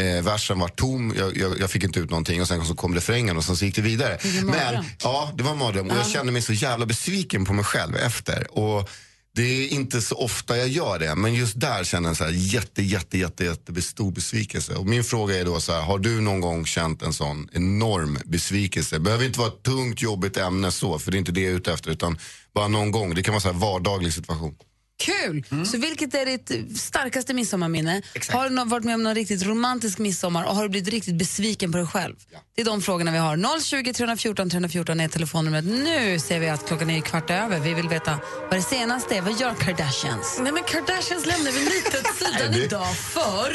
eh, 0.00 0.24
versen 0.24 0.58
var 0.58 0.68
tom, 0.68 1.14
jag, 1.18 1.36
jag, 1.36 1.60
jag 1.60 1.70
fick 1.70 1.84
inte 1.84 2.00
ut 2.00 2.10
någonting 2.10 2.40
och 2.40 2.48
sen 2.48 2.64
så 2.64 2.74
kom 2.74 2.94
refrängen 2.94 3.36
och 3.36 3.44
sen 3.44 3.56
så 3.56 3.64
gick 3.64 3.76
det 3.76 3.82
vidare. 3.82 4.18
en. 4.24 4.46
Men, 4.46 4.84
ja, 5.02 5.32
det 5.34 5.42
var 5.42 5.52
en 5.52 5.58
mardröm 5.58 5.90
och 5.90 5.96
jag 5.96 6.06
kände 6.06 6.32
mig 6.32 6.42
så 6.42 6.52
jävla 6.52 6.86
besviken 6.86 7.44
på 7.44 7.52
mig 7.52 7.64
själv 7.64 7.96
efter. 7.96 8.58
Och 8.58 8.90
det 9.34 9.42
är 9.42 9.68
inte 9.68 10.02
så 10.02 10.14
ofta 10.14 10.56
jag 10.56 10.68
gör 10.68 10.98
det, 10.98 11.14
men 11.14 11.34
just 11.34 11.60
där 11.60 11.84
känner 11.84 12.08
jag 12.08 12.10
en 12.10 12.16
så 12.16 12.24
här 12.24 12.30
jätte, 12.30 12.82
jätte, 12.82 13.18
jätte, 13.18 13.44
jätte 13.44 13.82
stor 13.82 14.12
besvikelse. 14.12 14.74
Och 14.74 14.86
min 14.86 15.04
fråga 15.04 15.40
är 15.40 15.44
då 15.44 15.60
så 15.60 15.72
här, 15.72 15.82
har 15.82 15.98
du 15.98 16.20
någon 16.20 16.40
gång 16.40 16.66
känt 16.66 17.02
en 17.02 17.12
sån 17.12 17.48
enorm 17.52 18.18
besvikelse? 18.24 18.98
Behöver 18.98 19.24
inte 19.24 19.38
vara 19.38 19.48
ett 19.48 19.62
tungt, 19.62 20.02
jobbigt 20.02 20.36
ämne 20.36 20.70
så, 20.70 20.98
för 20.98 21.10
det 21.10 21.16
är 21.16 21.18
inte 21.18 21.32
det 21.32 21.40
jag 21.40 21.52
är 21.52 21.56
ute 21.56 21.72
efter, 21.72 21.90
utan 21.90 22.18
bara 22.54 22.68
någon 22.68 22.90
gång. 22.90 23.14
Det 23.14 23.22
kan 23.22 23.34
vara 23.34 23.52
här 23.52 23.60
vardaglig 23.60 24.12
situation. 24.12 24.54
Kul! 24.98 25.44
Mm. 25.50 25.66
Så 25.66 25.78
vilket 25.78 26.14
är 26.14 26.26
ditt 26.26 26.78
starkaste 26.80 27.34
midsommarminne? 27.34 28.02
Har 28.32 28.48
du 28.48 28.70
varit 28.70 28.84
med 28.84 28.94
om 28.94 29.02
någon 29.02 29.14
riktigt 29.14 29.42
romantisk 29.46 29.98
midsommar 29.98 30.44
och 30.44 30.56
har 30.56 30.62
du 30.62 30.68
blivit 30.68 30.88
riktigt 30.88 31.14
besviken 31.14 31.72
på 31.72 31.78
dig 31.78 31.86
själv? 31.86 32.14
Det 32.54 32.62
är 32.62 32.66
de 32.66 32.82
frågorna 32.82 33.10
vi 33.10 33.18
har. 33.18 33.60
020 33.60 33.92
314 33.92 34.50
314 34.50 35.00
är 35.00 35.08
telefonnumret. 35.08 35.64
Nu 35.64 36.18
ser 36.18 36.40
vi 36.40 36.48
att 36.48 36.66
klockan 36.68 36.90
är 36.90 37.00
kvart 37.00 37.30
över. 37.30 37.60
Vi 37.60 37.74
vill 37.74 37.88
veta 37.88 38.18
vad 38.50 38.58
det 38.58 38.62
senaste 38.62 39.16
är. 39.16 39.22
Vad 39.22 39.40
gör 39.40 39.54
Kardashians? 39.54 40.40
Nej 40.42 40.52
men 40.52 40.62
Kardashians 40.62 41.26
lämnar 41.26 41.52
vi 41.52 41.58
lite 41.64 41.98
åt 41.98 42.16
sidan 42.38 42.54
idag 42.54 42.96
för 42.96 43.54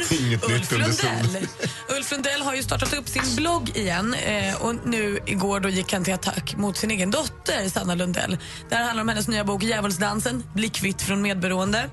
Ulf. 0.54 0.72
Lundell. 0.72 1.48
Ulf 1.90 2.12
Lundell 2.12 2.42
har 2.42 2.56
ju 2.56 2.64
startat 2.64 2.94
upp 2.94 3.08
sin 3.08 3.36
blogg 3.36 3.70
igen 3.76 4.14
eh, 4.14 4.62
och 4.62 4.76
nu 4.86 5.20
igår 5.26 5.60
då 5.60 5.70
gick 5.70 5.94
han 5.94 6.04
till 6.04 6.14
attack 6.14 6.56
mot 6.58 6.78
sin 6.78 6.92
egen 6.92 7.12
dotter 7.12 7.70
Sanna 7.70 7.96
Lundell. 7.96 8.38
Det 8.70 8.76
här 8.76 8.84
handlar 8.84 9.02
om 9.02 9.10
hennes 9.10 9.28
nya 9.28 9.44
bok 9.44 9.64
Djävulsdansen, 9.64 10.44
Bli 10.56 10.70
kvitt 10.70 11.02
från 11.02 11.22
medberoende. 11.28 11.90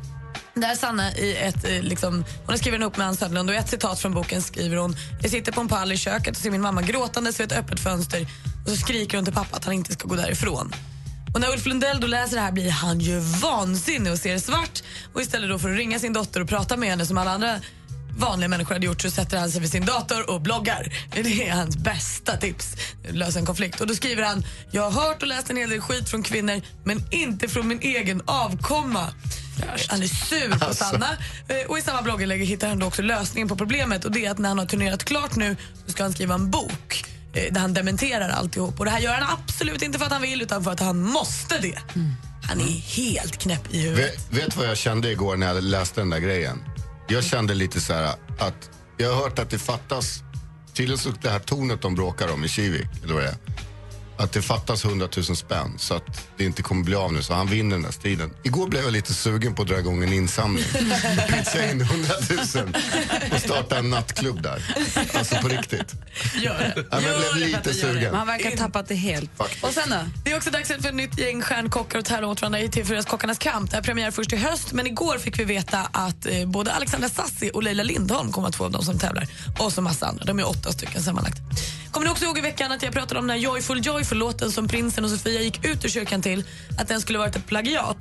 Där 0.54 0.74
Sanna 0.74 1.12
i 1.16 1.36
ett, 1.36 1.64
eh, 1.64 1.82
liksom, 1.82 2.14
hon 2.14 2.46
har 2.46 2.56
skrivit 2.56 2.80
ihop 2.80 2.96
med 2.96 3.06
Ann 3.06 3.16
Söderlund 3.16 3.50
och 3.50 3.54
i 3.54 3.58
ett 3.58 3.68
citat 3.68 4.00
från 4.00 4.14
boken 4.14 4.42
skriver 4.42 4.76
hon 4.76 4.96
Jag 5.22 5.30
sitter 5.30 5.52
på 5.52 5.60
en 5.60 5.68
pall 5.68 5.92
i 5.92 5.96
köket 5.96 6.36
och 6.36 6.42
ser 6.42 6.50
min 6.50 6.60
mamma 6.60 6.82
gråtandes 6.82 7.40
vid 7.40 7.52
ett 7.52 7.58
öppet 7.58 7.80
fönster 7.80 8.26
och 8.64 8.70
så 8.70 8.76
skriker 8.76 9.18
hon 9.18 9.24
till 9.24 9.34
pappa 9.34 9.56
att 9.56 9.64
han 9.64 9.74
inte 9.74 9.92
ska 9.92 10.08
gå 10.08 10.16
därifrån. 10.16 10.72
Och 11.34 11.40
när 11.40 11.52
Ulf 11.52 11.66
Lundell 11.66 12.00
då 12.00 12.06
läser 12.06 12.36
det 12.36 12.42
här 12.42 12.52
blir 12.52 12.70
han 12.70 13.00
ju 13.00 13.18
vansinnig 13.18 14.12
och 14.12 14.18
ser 14.18 14.38
svart. 14.38 14.82
Och 15.12 15.20
istället 15.20 15.50
då 15.50 15.58
för 15.58 15.70
att 15.70 15.76
ringa 15.76 15.98
sin 15.98 16.12
dotter 16.12 16.40
och 16.40 16.48
prata 16.48 16.76
med 16.76 16.88
henne 16.88 17.06
som 17.06 17.18
alla 17.18 17.30
andra 17.30 17.60
vanliga 18.18 18.48
människor 18.48 18.74
hade 18.74 18.86
gjort 18.86 19.02
så 19.02 19.10
sätter 19.10 19.38
han 19.38 19.50
sig 19.50 19.60
vid 19.60 19.70
sin 19.70 19.84
dator 19.84 20.30
och 20.30 20.40
bloggar. 20.40 20.92
Det 21.12 21.48
är 21.48 21.52
hans 21.52 21.76
bästa 21.76 22.36
tips. 22.36 22.76
Lösa 23.08 23.38
en 23.38 23.46
konflikt. 23.46 23.80
Och 23.80 23.86
då 23.86 23.94
skriver 23.94 24.22
han, 24.22 24.44
jag 24.70 24.90
har 24.90 25.02
hört 25.08 25.22
och 25.22 25.28
läst 25.28 25.50
en 25.50 25.56
hel 25.56 25.70
del 25.70 25.80
skit 25.80 26.08
från 26.08 26.22
kvinnor 26.22 26.60
men 26.84 27.04
inte 27.10 27.48
från 27.48 27.68
min 27.68 27.80
egen 27.80 28.22
avkomma. 28.24 29.08
Han 29.88 30.02
är 30.02 30.06
sur 30.06 30.58
på 30.68 30.74
Sanna. 30.74 31.08
Eh, 31.48 31.56
Och 31.68 31.78
I 31.78 31.82
samma 31.82 32.02
blogginlägg 32.02 32.44
hittar 32.46 32.68
han 32.68 32.78
då 32.78 32.86
också 32.86 33.02
lösningen 33.02 33.48
på 33.48 33.56
problemet 33.56 34.04
och 34.04 34.12
det 34.12 34.26
är 34.26 34.30
att 34.30 34.38
när 34.38 34.48
han 34.48 34.58
har 34.58 34.66
turnerat 34.66 35.04
klart 35.04 35.36
nu 35.36 35.56
så 35.86 35.92
ska 35.92 36.02
han 36.02 36.12
skriva 36.12 36.34
en 36.34 36.50
bok 36.50 37.04
eh, 37.34 37.52
där 37.52 37.60
han 37.60 37.74
dementerar 37.74 38.28
alltihop. 38.28 38.78
Och 38.78 38.84
det 38.84 38.90
här 38.90 39.00
gör 39.00 39.12
han 39.14 39.38
absolut 39.42 39.82
inte 39.82 39.98
för 39.98 40.06
att 40.06 40.12
han 40.12 40.22
vill 40.22 40.42
utan 40.42 40.64
för 40.64 40.70
att 40.70 40.80
han 40.80 41.00
måste 41.02 41.58
det. 41.58 41.78
Han 42.48 42.60
är 42.60 42.64
helt 42.96 43.36
knäpp 43.38 43.74
i 43.74 43.80
huvudet. 43.80 44.14
Vet, 44.30 44.42
vet 44.42 44.50
du 44.52 44.58
vad 44.58 44.68
jag 44.68 44.76
kände 44.76 45.10
igår 45.10 45.36
när 45.36 45.46
jag 45.54 45.62
läste 45.64 46.00
den 46.00 46.10
där 46.10 46.18
grejen? 46.18 46.58
Jag 47.06 47.24
kände 47.24 47.54
lite 47.54 47.80
så 47.80 47.92
här 47.92 48.14
att 48.38 48.70
jag 48.96 49.14
har 49.14 49.22
hört 49.22 49.38
att 49.38 49.50
det 49.50 49.58
fattas, 49.58 50.22
tydligen 50.74 50.98
så 50.98 51.10
det 51.22 51.30
här 51.30 51.38
tornet 51.38 51.82
de 51.82 51.94
bråkar 51.94 52.32
om 52.32 52.44
i 52.44 52.48
Kivik, 52.48 52.86
eller 53.02 53.14
vad 53.14 53.22
det 53.22 53.28
är 53.28 53.36
att 54.16 54.32
det 54.32 54.42
fattas 54.42 54.84
100 54.84 55.08
000 55.16 55.24
spänn 55.24 55.74
så 55.78 55.94
att 55.94 56.28
det 56.36 56.44
inte 56.44 56.62
kommer 56.62 56.84
bli 56.84 56.94
av 56.94 57.12
nu. 57.12 57.22
Så 57.22 57.34
han 57.34 57.46
vinner 57.46 57.76
den 57.76 57.82
där 57.82 57.90
striden. 57.90 58.30
Igår 58.42 58.68
blev 58.68 58.82
jag 58.82 58.92
lite 58.92 59.14
sugen 59.14 59.54
på 59.54 59.62
att 59.62 59.68
dra 59.68 59.78
igång 59.78 60.02
en 60.02 60.12
insamling. 60.12 60.64
Pitcha 61.28 61.70
in 61.70 61.80
100 61.80 62.14
000 62.30 62.76
och 63.32 63.40
starta 63.40 63.78
en 63.78 63.90
nattklubb 63.90 64.42
där. 64.42 64.76
Alltså 65.14 65.36
på 65.36 65.48
riktigt. 65.48 65.92
Gör 66.34 66.58
det. 66.58 66.86
Ja, 66.90 67.00
jag 67.00 67.34
blev 67.34 67.48
lite 67.48 67.60
det. 67.62 67.74
sugen. 67.74 68.14
Han 68.14 68.26
verkar 68.26 68.50
ha 68.50 68.56
tappat 68.56 68.88
det 68.88 68.94
helt. 68.94 69.30
Och 69.60 69.70
sen 69.70 69.90
då? 69.90 69.96
Det 70.24 70.32
är 70.32 70.36
också 70.36 70.50
dags 70.50 70.68
för 70.68 70.74
ett 70.74 70.94
nytt 70.94 71.18
gäng 71.18 71.42
stjärnkockar 71.42 71.98
och 71.98 72.04
tävla 72.04 72.26
mot 72.26 72.40
varandra 72.40 72.60
i 72.60 72.68
TV4s 72.68 73.06
Kockarnas 73.06 73.38
kamp. 73.38 73.70
Det 73.70 73.76
är 73.76 73.82
premiär 73.82 74.10
först 74.10 74.32
i 74.32 74.36
höst, 74.36 74.72
men 74.72 74.86
igår 74.86 75.18
fick 75.18 75.38
vi 75.38 75.44
veta 75.44 75.78
att 75.92 76.26
eh, 76.26 76.46
både 76.46 76.72
Alexandra 76.72 77.08
Sassi 77.08 77.50
och 77.54 77.62
Leila 77.62 77.82
Lindholm 77.82 78.32
kommer 78.32 78.48
att 78.48 78.58
vara 78.58 78.70
de 78.70 78.84
som 78.84 78.98
tävlar. 78.98 79.26
Och 79.58 79.72
så 79.72 79.82
massa 79.82 80.06
andra. 80.06 80.24
De 80.24 80.38
är 80.38 80.48
åtta 80.48 80.72
stycken 80.72 81.02
sammanlagt. 81.02 81.38
Kommer 81.90 82.06
ni 82.06 82.12
också 82.12 82.24
ihåg 82.24 82.38
i 82.38 82.40
veckan 82.40 82.72
att 82.72 82.82
jag 82.82 82.92
pratade 82.92 83.20
om 83.20 83.26
den 83.26 83.36
här 83.36 83.44
Joyful 83.44 83.86
Joyful-låten 84.04 84.52
som 84.52 84.68
prinsen 84.68 85.04
och 85.04 85.10
Sofia 85.10 85.40
gick 85.42 85.64
ut 85.64 85.84
ur 85.84 85.88
kyrkan 85.88 86.22
till, 86.22 86.44
att 86.78 86.88
den 86.88 87.00
skulle 87.00 87.18
varit 87.18 87.36
ett 87.36 87.46
plagiat? 87.46 87.96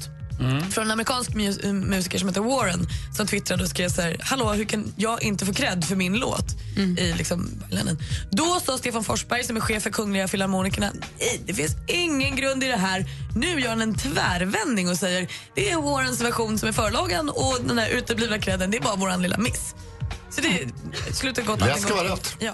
Från 0.71 0.85
en 0.85 0.91
amerikansk 0.91 1.31
mus- 1.31 1.65
eh, 1.65 1.73
musiker 1.73 2.19
som 2.19 2.27
heter 2.27 2.41
Warren 2.41 2.87
som 3.17 3.27
twittrade 3.27 3.63
och 3.63 3.69
skrev 3.69 3.89
så 3.89 4.01
här, 4.01 4.17
hallå 4.21 4.53
hur 4.53 4.65
kan 4.65 4.93
jag 4.95 5.23
inte 5.23 5.45
få 5.45 5.53
cred 5.53 5.85
för 5.85 5.95
min 5.95 6.13
låt? 6.17 6.45
I 6.97 7.13
liksom. 7.13 7.49
Då 8.31 8.59
sa 8.65 8.77
Stefan 8.77 9.03
Forsberg 9.03 9.43
som 9.43 9.55
är 9.57 9.61
chef 9.61 9.83
för 9.83 9.89
Kungliga 9.89 10.27
Filharmonikerna, 10.27 10.91
nej 11.19 11.41
det 11.45 11.53
finns 11.53 11.75
ingen 11.87 12.35
grund 12.35 12.63
i 12.63 12.67
det 12.67 12.77
här. 12.77 13.05
Nu 13.35 13.59
gör 13.59 13.69
han 13.69 13.81
en 13.81 13.95
tvärvändning 13.97 14.89
och 14.89 14.97
säger, 14.97 15.27
det 15.55 15.71
är 15.71 15.81
Warrens 15.81 16.21
version 16.21 16.59
som 16.59 16.69
är 16.69 16.73
förlagen 16.73 17.29
och 17.29 17.57
den 17.67 17.77
här 17.79 17.89
uteblivna 17.89 18.39
credden, 18.39 18.71
det 18.71 18.77
är 18.77 18.81
bara 18.81 18.95
våran 18.95 19.21
lilla 19.21 19.37
miss. 19.37 19.75
Så 20.29 20.41
det 20.41 20.67
slutar 21.15 21.41
gott. 21.43 21.61
Allting 21.61 21.83
ska 21.83 21.95
vara 21.95 22.13
rätt. 22.13 22.35
Ja. 22.39 22.53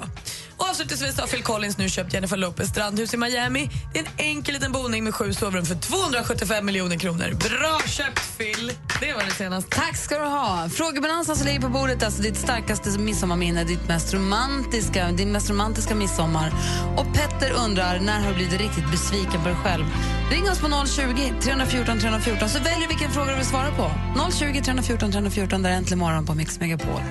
Och 0.59 0.69
avslutningsvis 0.69 1.19
har 1.19 1.27
Phil 1.27 1.43
Collins 1.43 1.77
nu 1.77 1.89
köpt 1.89 2.13
Jennifer 2.13 2.37
Lopez 2.37 2.69
strandhus 2.69 3.13
i 3.13 3.17
Miami. 3.17 3.69
Det 3.93 3.99
är 3.99 4.03
en 4.03 4.11
enkel 4.17 4.53
liten 4.53 4.71
boning 4.71 5.03
med 5.03 5.15
sju 5.15 5.33
sovrum 5.33 5.65
för 5.65 5.75
275 5.75 6.65
miljoner 6.65 6.97
kronor. 6.97 7.33
Bra 7.33 7.79
köpt 7.87 8.37
Phil! 8.37 8.71
Det 9.01 9.13
var 9.13 9.23
det 9.23 9.31
senaste. 9.31 9.69
Tack 9.75 9.97
ska 9.97 10.17
du 10.19 10.25
ha. 10.25 10.69
Frågebalansen 10.69 11.35
som 11.35 11.47
ligger 11.47 11.61
på 11.61 11.69
bordet, 11.69 12.03
alltså 12.03 12.21
ditt 12.21 12.37
starkaste 12.37 12.99
midsommarminne, 12.99 13.63
ditt 13.63 13.87
mest 13.87 14.13
romantiska, 14.13 15.11
din 15.11 15.31
mest 15.31 15.49
romantiska 15.49 15.95
midsommar. 15.95 16.53
Och 16.97 17.05
Petter 17.13 17.51
undrar, 17.51 17.99
när 17.99 18.19
har 18.19 18.29
du 18.29 18.35
blivit 18.35 18.61
riktigt 18.61 18.91
besviken 18.91 19.41
på 19.43 19.47
dig 19.47 19.57
själv? 19.63 19.85
Ring 20.31 20.49
oss 20.49 20.59
på 20.59 20.85
020 20.87 21.33
314 21.41 21.99
314 21.99 22.49
så 22.49 22.59
väljer 22.59 22.81
du 22.81 22.87
vilken 22.87 23.11
fråga 23.11 23.31
du 23.31 23.37
vill 23.37 23.45
svara 23.45 23.71
på. 23.71 23.91
020 24.31 24.61
314 24.61 25.11
314, 25.11 25.61
där 25.61 25.69
är 25.69 25.73
Äntligen 25.73 25.99
morgon 25.99 26.25
på 26.25 26.33
Mix 26.35 26.59
Megapol. 26.59 27.01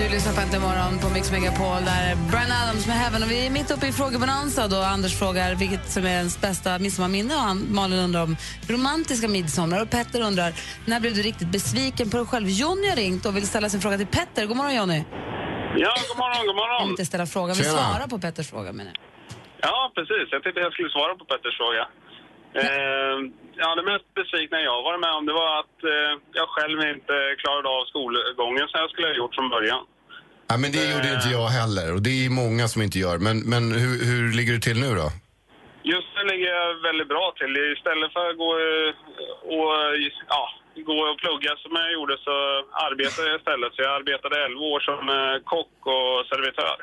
Du 0.00 0.08
lyssnar 0.08 0.32
på 0.34 0.40
Äntligen 0.40 0.62
morgon 0.68 0.98
på 1.02 1.08
Mix 1.14 1.32
Megapol. 1.32 1.80
Där 1.90 2.00
är 2.10 2.14
Brian 2.30 2.52
Adams 2.62 2.86
med 2.90 2.96
Heaven. 3.02 3.22
Och 3.24 3.30
vi 3.30 3.46
är 3.46 3.50
mitt 3.58 3.70
uppe 3.74 3.86
i 3.86 3.92
frågebonanza. 3.92 4.68
Då 4.68 4.76
Anders 4.94 5.14
frågar 5.18 5.54
vilket 5.54 5.84
som 5.94 6.02
är 6.04 6.14
ens 6.22 6.40
bästa 6.40 6.78
midsommarminne. 6.78 7.34
Och 7.42 7.56
Malin 7.78 7.98
undrar 8.06 8.22
om 8.22 8.36
romantiska 8.74 9.28
midsommar. 9.28 9.82
Och 9.82 9.90
Petter 9.90 10.20
undrar 10.28 10.50
när 10.90 11.00
blev 11.00 11.12
du 11.14 11.22
riktigt 11.22 11.48
besviken 11.56 12.10
på 12.10 12.16
dig 12.16 12.26
själv? 12.26 12.48
Jonny 12.48 12.88
har 12.88 12.96
ringt 12.96 13.26
och 13.26 13.36
vill 13.36 13.46
ställa 13.52 13.68
sin 13.68 13.80
fråga 13.80 13.96
till 14.02 14.06
Petter. 14.18 14.46
God 14.46 14.56
morgon 14.56 14.74
Jonny. 14.80 15.00
Ja, 15.84 15.92
god 16.08 16.18
morgon, 16.22 16.40
god 16.46 16.48
Jag 16.48 16.54
vill 16.54 16.54
morgon. 16.62 16.90
inte 16.90 17.04
ställa 17.10 17.26
frågan, 17.26 17.56
men 17.56 17.64
svara 17.76 18.04
på 18.12 18.18
Petters 18.18 18.50
fråga. 18.50 18.72
menar. 18.72 18.94
Ja, 19.66 19.92
precis. 19.96 20.26
Jag 20.34 20.42
tänkte 20.42 20.60
jag 20.60 20.72
skulle 20.72 20.90
svara 20.96 21.12
på 21.20 21.24
Petters 21.32 21.56
fråga. 21.62 21.82
Eh, 22.62 23.16
ja, 23.62 23.68
det 23.78 23.84
mest 23.92 24.08
besvikna 24.20 24.56
jag 24.60 24.82
varit 24.88 25.00
med 25.06 25.14
om 25.18 25.26
det 25.26 25.36
var 25.42 25.52
att 25.62 25.78
eh, 25.94 26.12
jag 26.40 26.48
själv 26.54 26.78
inte 26.94 27.14
klarade 27.42 27.68
av 27.76 27.82
skolgången 27.92 28.66
som 28.68 28.80
jag 28.82 28.90
skulle 28.90 29.08
ha 29.10 29.14
gjort 29.20 29.34
från 29.34 29.50
början. 29.56 29.82
Ja, 30.50 30.54
men 30.62 30.72
det 30.72 30.84
gjorde 30.92 31.08
inte 31.16 31.30
jag 31.38 31.48
heller 31.58 31.88
och 31.94 32.02
det 32.06 32.14
är 32.26 32.30
många 32.42 32.64
som 32.72 32.82
inte 32.86 32.98
gör. 33.04 33.16
Men, 33.26 33.36
men 33.52 33.62
hur, 33.82 33.94
hur 34.10 34.22
ligger 34.36 34.52
det 34.56 34.64
till 34.68 34.80
nu 34.84 34.90
då? 35.02 35.08
Just 35.94 36.10
nu 36.16 36.22
ligger 36.32 36.48
jag 36.58 36.66
väldigt 36.88 37.08
bra 37.14 37.26
till. 37.38 37.52
Istället 37.76 38.12
för 38.12 38.24
att 38.30 38.38
gå 38.44 38.50
eh, 38.66 38.90
och, 39.56 39.72
ja, 40.34 40.44
gå 40.90 40.96
och 41.08 41.18
plugga 41.22 41.52
som 41.62 41.72
jag 41.82 41.92
gjorde 41.96 42.16
så 42.26 42.34
arbetar 42.88 43.22
jag 43.28 43.36
istället. 43.40 43.70
Så 43.72 43.78
jag 43.82 43.92
arbetade 44.00 44.44
11 44.44 44.60
år 44.72 44.80
som 44.90 45.00
eh, 45.16 45.36
kock 45.54 45.76
och 45.96 46.16
servitör. 46.32 46.78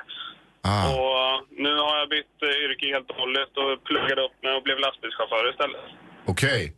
Ah. 0.72 0.84
Och 0.96 1.32
nu 1.66 1.74
har 1.88 1.96
jag 2.02 2.10
bytt 2.16 2.38
eh, 2.48 2.64
yrke 2.66 2.86
helt 2.94 3.10
och 3.12 3.20
hållet 3.24 3.52
och 3.62 3.84
pluggade 3.88 4.22
upp 4.28 4.38
mig 4.44 4.54
och 4.58 4.64
blev 4.64 4.80
lastbilschaufför 4.80 5.50
istället. 5.54 5.88
Okej. 6.28 6.74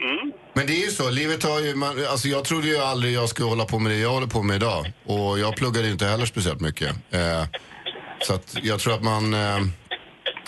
Mm. 0.00 0.32
Men 0.54 0.66
det 0.66 0.72
är 0.72 0.84
ju 0.84 0.90
så, 0.90 1.10
livet 1.10 1.42
har 1.42 1.60
ju, 1.60 1.74
man, 1.74 2.06
alltså 2.06 2.28
jag 2.28 2.44
trodde 2.44 2.66
ju 2.68 2.78
aldrig 2.78 3.14
jag 3.14 3.28
skulle 3.28 3.48
hålla 3.48 3.64
på 3.64 3.78
med 3.78 3.92
det 3.92 3.98
jag 3.98 4.10
håller 4.10 4.26
på 4.26 4.42
med 4.42 4.56
idag. 4.56 4.92
Och 5.04 5.38
jag 5.38 5.56
pluggade 5.56 5.90
inte 5.90 6.06
heller 6.06 6.26
speciellt 6.26 6.60
mycket. 6.60 6.96
Eh, 7.10 7.44
så 8.20 8.34
att 8.34 8.56
jag 8.62 8.80
tror 8.80 8.94
att 8.94 9.02
man, 9.02 9.34
eh, 9.34 9.58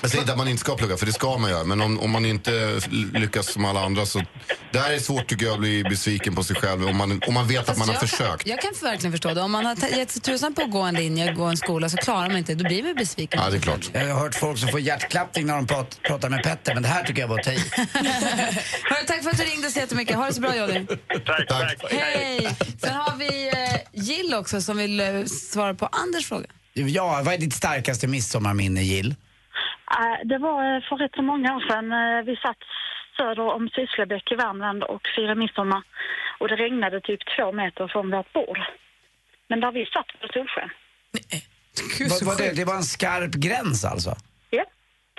jag 0.00 0.10
säger 0.10 0.22
inte 0.22 0.32
att 0.32 0.38
man 0.38 0.48
inte 0.48 0.60
ska 0.60 0.76
plugga, 0.76 0.96
för 0.96 1.06
det 1.06 1.12
ska 1.12 1.38
man 1.38 1.50
göra. 1.50 1.64
Men 1.64 1.80
om, 1.80 2.00
om 2.00 2.10
man 2.10 2.26
inte 2.26 2.80
lyckas 3.12 3.52
som 3.52 3.64
alla 3.64 3.84
andra 3.84 4.06
så, 4.06 4.22
det 4.72 4.78
här 4.78 4.92
är 4.92 4.98
svårt 4.98 5.26
tycker 5.26 5.46
jag 5.46 5.52
att 5.52 5.60
bli 5.60 5.84
besviken 5.84 6.34
på 6.34 6.44
sig 6.44 6.56
själv 6.56 6.86
om 6.86 6.96
man, 6.96 7.20
om 7.26 7.34
man 7.34 7.48
vet 7.48 7.68
att 7.68 7.78
man 7.78 7.88
har 7.88 7.94
jag, 7.94 8.00
försökt. 8.00 8.44
Kan, 8.44 8.50
jag 8.50 8.60
kan 8.60 8.72
verkligen 8.82 9.12
förstå 9.12 9.34
det. 9.34 9.40
Om 9.40 9.50
man 9.52 9.64
har 9.64 9.76
gett 9.98 10.10
sig 10.10 10.22
tusan 10.22 10.54
på 10.54 10.62
att 10.62 10.70
gå 10.70 10.80
en 10.80 10.94
linje, 10.94 11.32
gå 11.32 11.44
en 11.44 11.56
skola, 11.56 11.88
så 11.88 11.96
klarar 11.96 12.28
man 12.28 12.36
inte. 12.36 12.54
Då 12.54 12.64
blir 12.64 12.82
man 12.82 12.94
besviken. 12.94 13.40
Ja, 13.44 13.50
det 13.50 13.56
är 13.56 13.60
klart. 13.60 13.90
Jag 13.92 14.14
har 14.14 14.20
hört 14.20 14.34
folk 14.34 14.58
som 14.58 14.68
får 14.68 14.80
hjärtklappning 14.80 15.46
när 15.46 15.56
de 15.56 15.66
prat, 15.66 15.98
pratar 16.02 16.28
med 16.28 16.42
Petter, 16.42 16.74
men 16.74 16.82
det 16.82 16.88
här 16.88 17.04
tycker 17.04 17.20
jag 17.20 17.28
var 17.28 17.38
att 17.38 17.44
ta 17.44 17.52
i. 17.52 17.60
Tack 19.06 19.22
för 19.22 19.30
att 19.30 19.38
du 19.38 19.44
ringde 19.44 19.70
så 19.70 19.78
jättemycket. 19.78 20.16
Ha 20.16 20.26
det 20.26 20.34
så 20.34 20.40
bra. 20.40 20.50
Tack, 20.50 21.26
Tack. 21.26 21.48
tack. 21.48 21.92
Hej! 21.92 22.56
Sen 22.80 22.94
har 22.94 23.16
vi 23.16 23.48
eh, 23.48 24.02
Jill 24.04 24.34
också 24.34 24.60
som 24.60 24.76
vill 24.76 25.00
eh, 25.00 25.24
svara 25.24 25.74
på 25.74 25.86
Anders 25.86 26.26
fråga. 26.28 26.46
Ja, 26.74 27.22
vad 27.24 27.34
är 27.34 27.38
ditt 27.38 27.54
starkaste 27.54 28.06
midsommarminne, 28.06 28.82
Jill? 28.82 29.14
Eh, 29.98 30.18
Det 30.30 30.38
var 30.38 30.58
eh, 30.76 30.82
för 30.88 30.96
rätt 30.96 31.14
så 31.14 31.22
många 31.22 31.56
år 31.56 31.60
sedan. 31.70 31.86
eh, 31.92 32.24
Vi 32.28 32.36
satt 32.36 32.62
söder 33.16 33.46
om 33.56 33.68
Sysslebäck 33.74 34.32
i 34.32 34.34
Värmland 34.34 34.82
och 34.82 35.02
firade 35.16 35.34
midsommar. 35.34 35.82
Och 36.40 36.48
det 36.48 36.56
regnade 36.56 37.00
typ 37.00 37.20
två 37.36 37.52
meter 37.52 37.88
från 37.88 38.10
vårt 38.10 38.32
bord. 38.32 38.58
Men 39.48 39.60
där 39.60 39.72
vi 39.72 39.86
satt 39.86 40.06
var 40.20 40.28
det 40.28 40.32
solsken. 40.32 40.70
Vad 42.10 42.22
var 42.22 42.36
det, 42.42 42.52
det 42.56 42.64
var 42.64 42.74
en 42.74 42.82
skarp 42.82 43.30
gräns 43.30 43.84
alltså? 43.84 44.16
Ja, 44.50 44.64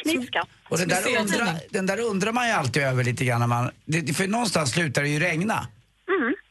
knivskarpt. 0.02 0.50
Och 0.70 0.78
den 0.78 0.88
där, 0.88 1.20
undrar, 1.20 1.48
den 1.70 1.86
där 1.86 2.00
undrar 2.02 2.32
man 2.32 2.48
ju 2.48 2.54
alltid 2.54 2.84
över 2.84 3.04
lite 3.04 3.26
grann 3.26 3.40
när 3.40 3.48
man, 3.48 3.72
det, 3.86 4.14
för 4.14 4.28
någonstans 4.28 4.72
slutar 4.72 5.02
det 5.02 5.10
ju 5.10 5.20
regna. 5.20 5.68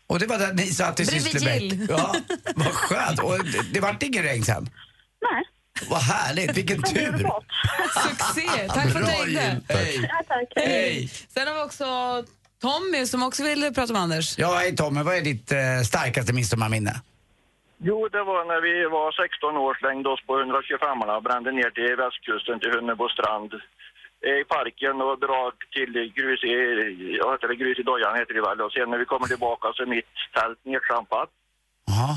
Och 0.06 0.18
det 0.18 0.26
var 0.26 0.38
där 0.38 0.52
ni 0.52 0.62
satt 0.66 1.00
i 1.00 1.06
Sysslebäck. 1.06 1.62
Ja, 1.88 2.14
vad 2.56 2.66
skönt. 2.72 3.22
Och 3.22 3.44
det, 3.44 3.72
det 3.74 3.80
vart 3.80 4.02
ingen 4.02 4.22
regn 4.22 4.42
sen. 4.44 4.64
Nej, 5.30 5.44
Vad 5.88 6.00
härligt, 6.00 6.56
vilken 6.56 6.82
tur. 6.82 7.30
Succé! 8.08 8.68
Tack 8.68 8.92
för 8.92 9.00
att 9.00 9.06
du 9.06 9.24
ringde. 9.24 9.60
Hej. 9.68 10.08
Ja, 10.08 10.22
tack. 10.28 10.48
Hej. 10.56 11.08
Sen 11.28 11.46
har 11.48 11.54
vi 11.54 11.60
också 11.60 11.84
Tommy 12.60 13.06
som 13.06 13.22
också 13.22 13.42
vill 13.42 13.74
prata 13.74 13.92
med 13.92 14.02
Anders. 14.02 14.38
Ja, 14.38 14.54
hej 14.60 14.76
Tommy, 14.76 15.02
vad 15.02 15.16
är 15.16 15.20
ditt 15.20 15.52
eh, 15.52 15.58
starkaste 15.84 16.32
midsommarminne? 16.32 16.94
Jo, 17.88 18.08
det 18.08 18.22
var 18.30 18.44
när 18.52 18.60
vi 18.68 18.74
var 18.96 19.08
16 19.12 19.56
år, 19.56 19.74
slängde 19.80 20.08
oss 20.08 20.22
på 20.26 20.32
125 20.38 21.02
och 21.02 21.22
brände 21.22 21.50
ner 21.52 21.70
till 21.70 21.96
västkusten 22.04 22.60
till 22.60 22.72
Hunnebo 22.74 23.08
strand 23.08 23.50
eh, 24.26 24.36
i 24.42 24.44
parken 24.54 24.96
och 25.06 25.16
drar 25.26 25.48
till 25.76 25.92
grus 26.16 26.40
i, 26.44 26.54
heter 27.32 27.48
det, 27.48 27.56
grus 27.62 27.78
i 27.78 27.82
dojan 27.90 28.18
heter 28.20 28.34
det 28.34 28.44
väl. 28.48 28.60
Och 28.60 28.72
sen 28.72 28.90
när 28.90 28.98
vi 29.02 29.04
kommer 29.12 29.26
tillbaka 29.26 29.66
så 29.74 29.82
är 29.82 29.86
mitt 29.96 30.12
tält 30.36 30.60
nedtrampat. 30.70 31.30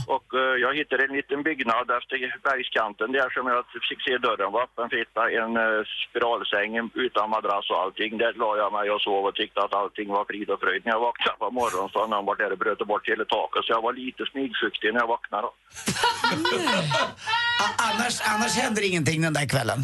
Och 0.07 0.27
eh, 0.33 0.55
jag 0.65 0.75
hittade 0.75 1.03
en 1.03 1.15
liten 1.19 1.43
byggnad 1.43 1.91
efter 1.97 2.15
bergskanten 2.43 3.11
där 3.11 3.29
som 3.29 3.47
jag 3.47 3.65
fick 3.89 4.01
se 4.01 4.17
dörren 4.17 4.51
var 4.51 4.63
öppen. 4.63 4.89
Fick 4.89 4.99
hitta 4.99 5.31
en 5.31 5.57
uh, 5.57 5.83
spiralsäng 6.09 6.89
utan 6.93 7.29
madrass 7.29 7.69
och 7.69 7.81
allting. 7.81 8.17
Där 8.17 8.33
la 8.33 8.57
jag 8.57 8.73
mig 8.73 8.91
och 8.91 9.01
sov 9.01 9.25
och 9.25 9.35
tyckte 9.35 9.59
att 9.61 9.73
allting 9.73 10.09
var 10.09 10.25
frid 10.25 10.49
och 10.49 10.59
fröjd. 10.59 10.81
När 10.85 10.91
jag 10.91 10.99
vaknade 10.99 11.37
på 11.37 11.51
morgonen 11.51 11.89
så 11.89 11.99
hade 11.99 12.11
någon 12.15 12.25
varit 12.25 12.39
där 12.39 12.51
och 12.51 12.57
bröt 12.57 12.87
bort 12.87 13.09
hela 13.09 13.25
taket. 13.25 13.65
Så 13.65 13.71
jag 13.73 13.81
var 13.81 13.93
lite 13.93 14.25
smygfuktig 14.25 14.93
när 14.93 14.99
jag 14.99 15.07
vaknade. 15.07 15.47
Annars, 17.77 18.21
annars 18.33 18.53
händer 18.55 18.81
ingenting 18.81 19.21
den 19.21 19.33
där 19.33 19.47
kvällen. 19.49 19.79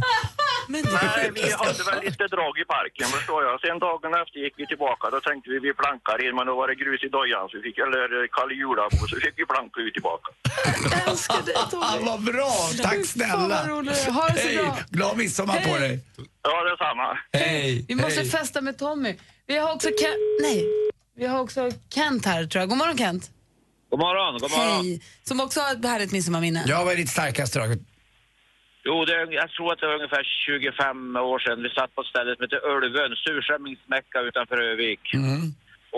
Men 0.67 0.81
det 0.83 0.91
Nej, 0.91 1.31
vi 1.33 1.51
hade 1.51 1.83
väl 1.89 1.99
lite 2.03 2.27
drag 2.35 2.53
i 2.63 2.65
parken 2.75 3.07
förstår 3.17 3.43
jag. 3.43 3.53
Sen 3.61 3.79
dagen 3.79 4.13
efter 4.21 4.37
gick 4.45 4.53
vi 4.57 4.65
tillbaka. 4.67 5.09
Då 5.15 5.19
tänkte 5.27 5.49
vi 5.49 5.59
vi 5.59 5.73
plankar 5.73 6.17
in 6.25 6.35
men 6.35 6.45
då 6.49 6.53
var 6.55 6.67
det 6.67 6.75
grus 6.75 7.01
i 7.03 7.09
dojan 7.17 7.43
så 7.49 7.53
vi 7.57 7.63
fick, 7.67 7.77
eller 7.85 8.27
Kalle 8.35 8.53
Julabo 8.61 8.97
så 9.11 9.15
fick 9.25 9.35
vi 9.41 9.45
planka 9.53 9.77
ut 9.85 9.93
tillbaka. 9.97 10.27
Jag 10.91 11.07
älskar 11.09 11.41
dig 11.47 11.55
Ah, 11.89 11.97
vad 12.09 12.21
bra, 12.31 12.53
tack 12.83 13.05
snälla. 13.05 13.67
roligt. 13.67 14.03
Ha 14.17 14.23
det 14.27 14.39
så 14.41 14.47
Hej, 14.47 14.57
bra. 14.57 14.77
glad 14.97 15.17
midsommar 15.17 15.59
på 15.67 15.73
dig. 15.83 15.93
Ja, 16.43 16.55
detsamma. 16.69 17.07
Hej. 17.33 17.85
Vi 17.87 17.95
måste 17.95 18.19
hej. 18.21 18.29
festa 18.29 18.61
med 18.61 18.77
Tommy. 18.77 19.13
Vi 19.47 19.57
har 19.57 19.73
också 19.75 19.87
Kent, 20.01 20.17
nej, 20.41 20.65
vi 21.17 21.25
har 21.25 21.39
också 21.39 21.61
Kent 21.95 22.25
här 22.25 22.45
tror 22.45 22.59
jag. 22.61 22.69
God 22.69 22.77
morgon 22.77 22.97
Kent. 22.97 23.23
God 23.89 23.99
morgon, 23.99 24.33
god 24.39 24.51
morgon. 24.51 24.85
Hej. 24.85 25.01
Som 25.23 25.39
också 25.39 25.59
har 25.59 25.71
ett 25.75 25.85
härligt 25.85 26.11
midsommarminne. 26.11 26.63
Ja, 26.67 26.83
vad 26.83 26.93
är 26.93 26.97
ditt 26.97 27.09
starkaste 27.09 27.59
drag? 27.59 27.69
Jo, 28.83 29.05
det, 29.05 29.13
är- 29.13 29.31
jag 29.41 29.49
tror 29.51 29.73
att 29.73 29.79
det 29.79 29.87
var 29.87 29.95
ungefär 29.95 30.23
25 30.45 31.15
år 31.15 31.39
sedan. 31.39 31.63
Vi 31.63 31.69
satt 31.69 31.95
på 31.95 32.01
ett 32.01 32.07
ställe 32.13 32.35
som 32.35 32.43
heter 32.45 32.61
Ölvön, 32.75 33.11
surströmmingsmäcka 33.25 34.17
utanför 34.29 34.57
Övik. 34.71 34.99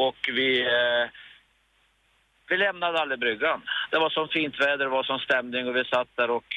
Och 0.05 0.17
vi, 0.37 0.49
eh, 0.61 1.05
vi 2.49 2.55
lämnade 2.57 2.99
aldrig 3.01 3.19
bryggan. 3.19 3.59
Det 3.91 3.97
var 4.03 4.09
som 4.09 4.27
fint 4.37 4.55
väder, 4.63 4.83
det 4.87 4.95
var 4.99 5.03
som 5.03 5.19
stämning 5.27 5.63
och 5.69 5.75
vi 5.75 5.83
satt 5.85 6.07
där 6.19 6.29
och 6.37 6.49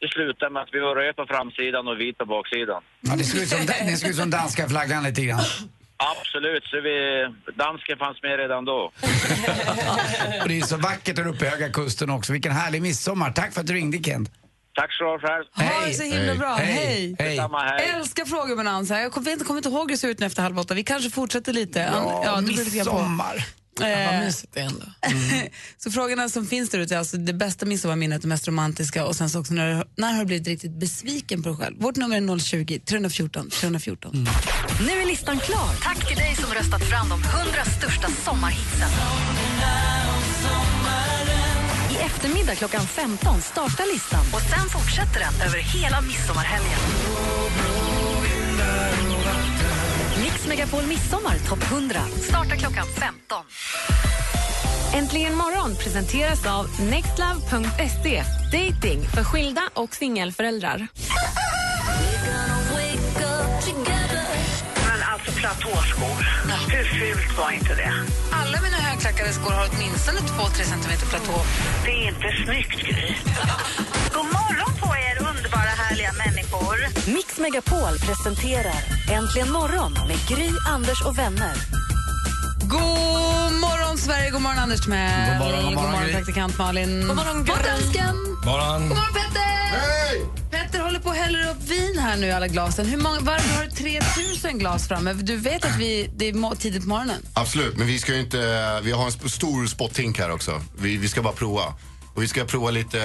det 0.00 0.08
slutade 0.14 0.50
med 0.52 0.62
att 0.62 0.74
vi 0.76 0.80
var 0.80 0.94
röd 0.96 1.16
på 1.16 1.26
framsidan 1.26 1.88
och 1.88 2.00
vit 2.00 2.18
på 2.18 2.24
baksidan. 2.34 2.82
Ja, 3.00 3.12
det 3.16 3.24
ser 3.24 3.42
ut 3.42 3.48
som, 3.48 3.66
det 3.66 3.96
ser 3.96 4.08
ut 4.08 4.16
som 4.16 4.30
danska 4.30 4.68
flaggan 4.68 5.02
lite 5.02 5.22
grann. 5.24 5.40
Absolut, 6.10 6.64
så 6.64 6.76
vi, 6.80 6.96
dansken 7.54 7.98
fanns 7.98 8.22
med 8.22 8.36
redan 8.38 8.64
då. 8.64 8.92
Och 10.42 10.48
det 10.48 10.58
är 10.58 10.62
så 10.62 10.76
vackert 10.76 11.16
där 11.16 11.26
uppe 11.28 11.44
i 11.44 11.48
Höga 11.48 11.68
Kusten 11.68 12.10
också. 12.10 12.32
Vilken 12.32 12.52
härlig 12.52 12.82
midsommar. 12.82 13.30
Tack 13.32 13.52
för 13.54 13.60
att 13.60 13.66
du 13.66 13.74
ringde 13.74 13.98
Kent. 14.02 14.30
Tack 14.74 14.92
så 14.92 15.04
du 15.04 15.10
ha 15.10 15.18
själv. 15.18 15.44
Ha 15.54 15.86
det 15.86 15.94
så 15.94 16.02
himla 16.02 16.34
bra. 16.34 16.54
Hej. 16.54 17.16
Hej. 17.18 17.38
Hej. 17.38 17.90
Älskar 17.94 18.24
frågebonanza. 18.24 19.00
Jag 19.00 19.12
kommer 19.12 19.30
inte, 19.30 19.44
kommer 19.44 19.58
inte 19.58 19.68
ihåg 19.68 19.90
hur 19.90 19.96
det 19.96 19.96
ser 19.96 20.08
ut 20.08 20.20
nu 20.20 20.26
efter 20.26 20.42
halv 20.42 20.58
åtta. 20.58 20.74
Vi 20.74 20.84
kanske 20.84 21.10
fortsätter 21.10 21.52
lite. 21.52 21.90
Ja, 22.24 22.40
det 22.40 22.46
beror 22.46 23.61
Vad 23.80 23.90
Eh, 23.90 24.20
mysigt 24.20 24.52
det 24.54 24.60
är 24.60 24.64
ändå. 24.64 24.86
så 25.78 25.90
frågorna 25.90 26.28
som 26.28 26.46
finns 26.46 26.70
där 26.70 26.78
ute 26.78 26.94
är 26.94 26.98
alltså 26.98 27.16
det 27.16 27.32
bästa 27.32 27.66
midsommarminnet, 27.66 28.22
det 28.22 28.28
mest 28.28 28.48
romantiska 28.48 29.06
och 29.06 29.16
sen 29.16 29.30
så 29.30 29.40
också 29.40 29.54
när, 29.54 29.84
när 29.96 30.12
har 30.12 30.18
du 30.18 30.26
blivit 30.26 30.46
riktigt 30.46 30.72
besviken 30.72 31.42
på 31.42 31.48
dig 31.48 31.58
själv? 31.58 31.76
Vårt 31.80 31.96
nummer 31.96 32.16
är 32.16 32.38
020 32.38 32.78
314 32.78 33.50
314. 33.50 34.28
Nu 34.86 34.92
är 34.92 35.06
listan 35.06 35.38
klar. 35.38 35.70
Tack 35.82 36.08
till 36.08 36.16
dig 36.16 36.36
som 36.36 36.54
röstat 36.54 36.82
fram 36.82 37.08
de 37.08 37.22
100 37.22 37.64
största 37.78 38.08
sommarhitsen. 38.24 38.88
I 41.92 41.96
eftermiddag 42.04 42.54
klockan 42.54 42.86
15 42.86 43.42
startar 43.42 43.92
listan 43.94 44.24
och 44.32 44.40
sen 44.40 44.68
fortsätter 44.68 45.20
den 45.20 45.46
över 45.46 45.58
hela 45.58 46.00
midsommarhelgen. 46.00 46.78
Mix 50.42 50.48
Megapol 50.48 50.86
Midsommar 50.86 51.38
topp 51.48 51.62
100 51.62 52.00
startar 52.20 52.56
klockan 52.56 52.86
15. 52.86 53.44
Äntligen 54.94 55.34
morgon 55.34 55.76
presenteras 55.76 56.46
av 56.46 56.66
nextlove.se. 56.80 58.22
Dating 58.52 59.02
för 59.14 59.24
skilda 59.24 59.62
och 59.74 59.94
singelföräldrar. 59.94 60.88
Men 64.86 65.02
alltså 65.12 65.32
platåskor, 65.32 66.16
hur 66.70 66.84
fult 66.84 67.38
var 67.38 67.50
inte 67.50 67.74
det? 67.74 67.92
Alla 68.32 68.60
mina 68.62 68.76
högklackade 68.76 69.32
skor 69.32 69.50
har 69.50 69.68
åtminstone 69.72 70.18
2-3 70.18 70.62
centimeter 70.62 71.06
platå. 71.06 71.40
Det 71.84 71.90
är 71.90 72.08
inte 72.08 72.44
snyggt, 72.44 72.80
Gry. 72.80 73.14
God 74.14 74.24
morgon 74.24 74.72
på 74.80 74.86
er. 74.96 75.11
Mix 77.06 77.38
Megapol 77.38 77.98
presenterar 77.98 78.74
Äntligen 79.12 79.52
morgon 79.52 79.92
med 79.92 80.16
Gry, 80.28 80.50
Anders 80.68 81.02
och 81.02 81.18
vänner. 81.18 81.54
God 82.60 83.60
morgon, 83.60 83.98
Sverige! 83.98 84.30
God 84.30 84.42
morgon, 84.42 84.58
Anders 84.58 84.80
Timell. 84.80 85.38
God 85.38 85.38
morgon, 85.38 85.64
god 85.64 85.74
morgon, 85.74 85.90
god 85.90 85.92
morgon 85.92 86.10
praktikant 86.12 86.58
Malin. 86.58 87.06
God 87.06 87.16
morgon, 87.16 87.36
God 87.44 87.58
dansken. 87.64 88.16
Morgon. 88.44 88.88
God 88.88 88.98
morgon, 88.98 89.12
Petter! 89.14 89.40
Hej! 89.78 90.26
Petter 90.50 90.80
håller 90.80 91.00
på 91.00 91.08
och 91.08 91.14
häller 91.14 91.50
upp 91.50 91.62
vin 91.62 91.98
här 91.98 92.16
nu 92.16 92.26
i 92.26 92.32
alla 92.32 92.48
glasen. 92.48 92.86
Hur 92.86 92.98
många, 92.98 93.20
varför 93.20 93.54
har 93.54 93.64
du 93.64 93.70
3000 93.70 94.58
glas 94.58 94.88
framme? 94.88 95.12
Du 95.12 95.36
vet 95.36 95.64
att 95.64 95.76
vi, 95.78 96.10
det 96.16 96.28
är 96.28 96.54
tidigt 96.56 96.82
på 96.82 96.88
morgonen. 96.88 97.22
Absolut, 97.34 97.76
men 97.76 97.86
vi 97.86 97.98
ska 97.98 98.14
ju 98.14 98.20
inte... 98.20 98.80
Vi 98.82 98.92
har 98.92 99.04
en 99.04 99.10
sp- 99.10 99.28
stor 99.28 99.66
spottink 99.66 100.18
här 100.18 100.30
också. 100.30 100.60
Vi, 100.78 100.96
vi 100.96 101.08
ska 101.08 101.22
bara 101.22 101.32
prova. 101.34 101.62
Och 102.14 102.22
vi 102.22 102.28
ska 102.28 102.44
prova 102.44 102.70
lite 102.70 103.00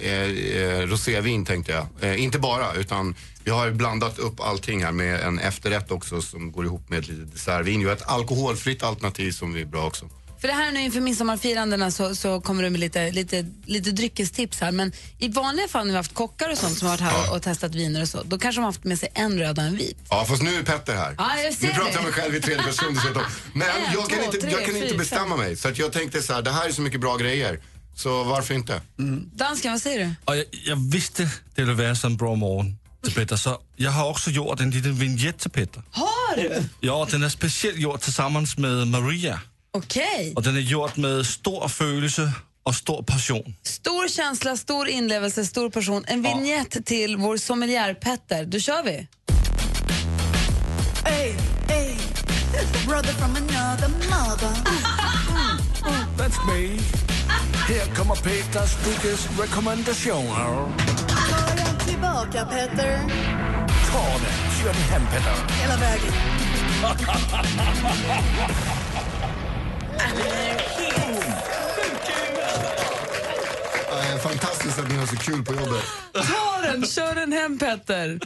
eh, 0.00 0.12
eh, 0.12 0.86
rosévin 0.86 1.44
tänkte 1.44 1.72
jag. 1.72 1.86
Eh, 2.00 2.22
inte 2.22 2.38
bara, 2.38 2.74
utan 2.74 3.14
vi 3.44 3.50
har 3.50 3.70
blandat 3.70 4.18
upp 4.18 4.40
allting 4.40 4.84
här 4.84 4.92
med 4.92 5.20
en 5.20 5.38
efterrätt 5.38 5.90
också 5.90 6.22
som 6.22 6.52
går 6.52 6.64
ihop 6.64 6.90
med 6.90 7.08
lite 7.08 7.22
dessertvin. 7.32 7.80
Vi 7.80 7.86
har 7.86 7.92
ett 7.92 8.08
alkoholfritt 8.08 8.82
alternativ 8.82 9.32
som 9.32 9.56
är 9.56 9.64
bra 9.64 9.86
också. 9.86 10.08
För 10.40 10.48
det 10.48 10.54
här 10.54 10.72
nu 10.72 10.80
inför 10.80 11.00
midsommarfirandena 11.00 11.90
så, 11.90 12.14
så 12.14 12.40
kommer 12.40 12.62
du 12.62 12.70
med 12.70 12.80
lite, 12.80 13.10
lite, 13.10 13.46
lite 13.66 13.90
dryckestips 13.90 14.60
här. 14.60 14.72
Men 14.72 14.92
i 15.18 15.28
vanliga 15.28 15.68
fall 15.68 15.80
när 15.86 15.92
vi 15.92 15.96
har 15.96 15.98
haft 15.98 16.14
kockar 16.14 16.50
och 16.50 16.58
sånt 16.58 16.78
som 16.78 16.88
har 16.88 16.96
varit 16.96 17.12
här 17.12 17.28
och, 17.30 17.36
och 17.36 17.42
testat 17.42 17.74
viner 17.74 18.02
och 18.02 18.08
så, 18.08 18.22
då 18.22 18.38
kanske 18.38 18.58
de 18.58 18.62
har 18.62 18.68
haft 18.68 18.84
med 18.84 18.98
sig 18.98 19.08
en 19.14 19.38
röd 19.38 19.58
och 19.58 19.64
en 19.64 19.76
vit. 19.76 19.98
Ja, 20.10 20.24
fast 20.24 20.42
nu 20.42 20.54
är 20.54 20.62
Petter 20.62 20.94
här. 20.94 21.14
Ja, 21.18 21.40
jag 21.44 21.54
ser 21.54 21.66
nu 21.66 21.74
pratar 21.74 21.94
jag 21.94 22.02
mig 22.02 22.12
själv 22.12 22.34
i 22.34 22.40
tredje 22.40 22.62
person. 22.62 22.94
dessutom. 22.94 23.22
Men 23.52 23.68
En, 23.68 23.92
jag 23.94 24.08
kan, 24.08 24.18
två, 24.18 24.24
inte, 24.24 24.38
tre, 24.38 24.50
jag 24.50 24.64
kan 24.64 24.76
inte 24.76 24.88
fyra, 24.88 24.98
bestämma 24.98 25.36
mig. 25.36 25.56
Så 25.56 25.68
att 25.68 25.78
jag 25.78 25.92
tänkte 25.92 26.22
så 26.22 26.32
här, 26.32 26.42
det 26.42 26.50
här 26.50 26.68
är 26.68 26.72
så 26.72 26.82
mycket 26.82 27.00
bra 27.00 27.16
grejer. 27.16 27.60
Så 27.98 28.24
varför 28.24 28.54
inte? 28.54 28.80
Dansken, 29.34 29.72
vad 29.72 29.82
säger 29.82 29.98
du? 29.98 30.14
Och 30.24 30.36
jag, 30.36 30.44
jag 30.64 30.90
visste 30.90 31.22
det 31.54 31.62
ville 31.62 31.74
vara 31.74 31.88
en 31.88 31.96
sån 31.96 32.16
bra 32.16 32.34
morgon 32.34 32.78
till 33.04 33.14
Petter, 33.14 33.36
så 33.36 33.60
jag 33.76 33.90
har 33.90 34.10
också 34.10 34.30
gjort 34.30 34.60
en 34.60 34.70
liten 34.70 34.94
vignett 34.94 35.38
till 35.38 35.50
Petter. 35.50 35.82
Har 35.90 36.36
du? 36.36 36.62
Ja, 36.80 37.06
den 37.10 37.22
är 37.22 37.28
speciellt 37.28 37.78
gjord 37.78 38.00
tillsammans 38.00 38.58
med 38.58 38.86
Maria. 38.86 39.40
Okej. 39.72 40.32
Och 40.36 40.42
den 40.42 40.56
är 40.56 40.60
gjord 40.60 40.98
med 40.98 41.26
stor 41.26 41.68
känsla 41.68 42.32
och 42.62 42.74
stor 42.74 43.02
passion. 43.02 43.54
Stor 43.62 44.08
känsla, 44.08 44.56
stor 44.56 44.88
inlevelse, 44.88 45.44
stor 45.44 45.70
person. 45.70 46.04
En 46.06 46.22
vignett 46.22 46.86
till 46.86 47.16
vår 47.16 47.36
sommelier 47.36 47.94
Petter. 47.94 48.44
Då 48.44 48.58
kör 48.58 48.82
vi. 48.82 49.08
Hey, 51.04 51.34
hey, 51.68 51.94
brother 52.86 53.12
from 53.12 53.36
another 53.36 53.88
mother. 53.88 54.54
That's 56.18 56.46
me. 56.46 57.07
Här 57.68 57.94
kommer 57.96 58.14
Peters 58.14 58.76
dryckes 58.84 59.28
rekommendationer. 59.40 60.72
Ta 61.08 61.54
den 61.56 61.78
tillbaka, 61.88 62.44
Petter. 62.46 62.98
Ta 63.92 64.02
den, 64.02 64.58
kör 64.62 64.72
den 64.72 64.82
hem 64.82 65.02
Petter. 65.12 65.54
Hela 65.60 65.76
vägen. 65.76 66.12
Eh, 73.92 74.18
fantastiskt 74.18 74.78
att 74.78 74.88
ni 74.88 74.96
har 74.96 75.06
så 75.06 75.16
kul 75.16 75.44
på 75.44 75.54
jobbet. 75.54 75.84
Ta 76.12 76.60
den, 76.62 76.86
kör 76.86 77.14
den 77.14 77.32
hem 77.32 77.58
Petter. 77.58 78.20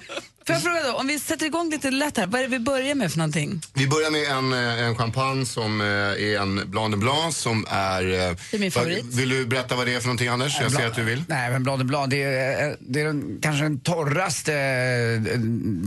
Får 0.52 0.70
jag 0.70 0.80
fråga 0.82 0.92
då, 0.92 0.98
om 0.98 1.06
vi 1.06 1.18
sätter 1.18 1.46
igång 1.46 1.70
lite 1.70 1.90
lätt 1.90 2.16
här, 2.16 2.26
vad 2.26 2.40
är 2.40 2.42
det 2.44 2.50
vi 2.50 2.58
börjar 2.58 2.94
med 2.94 3.10
för 3.10 3.18
någonting? 3.18 3.60
Vi 3.74 3.86
börjar 3.86 4.10
med 4.10 4.22
en, 4.22 4.52
eh, 4.52 4.86
en 4.86 4.96
champagne 4.96 5.46
som 5.46 5.80
eh, 5.80 5.86
är 5.86 6.40
en 6.40 6.70
Blanc 6.70 6.90
de 6.90 7.00
Blanc 7.00 7.36
som 7.36 7.66
är... 7.68 8.02
Det 8.02 8.56
är 8.56 8.58
min 8.58 8.72
favorit. 8.72 9.04
Vill 9.04 9.28
du 9.28 9.46
berätta 9.46 9.76
vad 9.76 9.86
det 9.86 9.94
är 9.94 10.00
för 10.00 10.06
någonting 10.06 10.28
Anders? 10.28 10.60
Jag 10.60 10.72
ser 10.72 10.86
att 10.86 10.94
du 10.94 11.02
vill. 11.02 11.24
Nej, 11.28 11.50
men 11.50 11.62
Blanc 11.62 11.78
de 11.78 11.84
Blanc, 11.84 12.10
det 12.10 12.22
är, 12.22 12.70
eh, 12.70 12.74
det 12.80 13.00
är 13.00 13.04
den, 13.04 13.38
kanske 13.42 13.62
den 13.62 13.80
torraste 13.80 14.54
eh, 14.54 15.38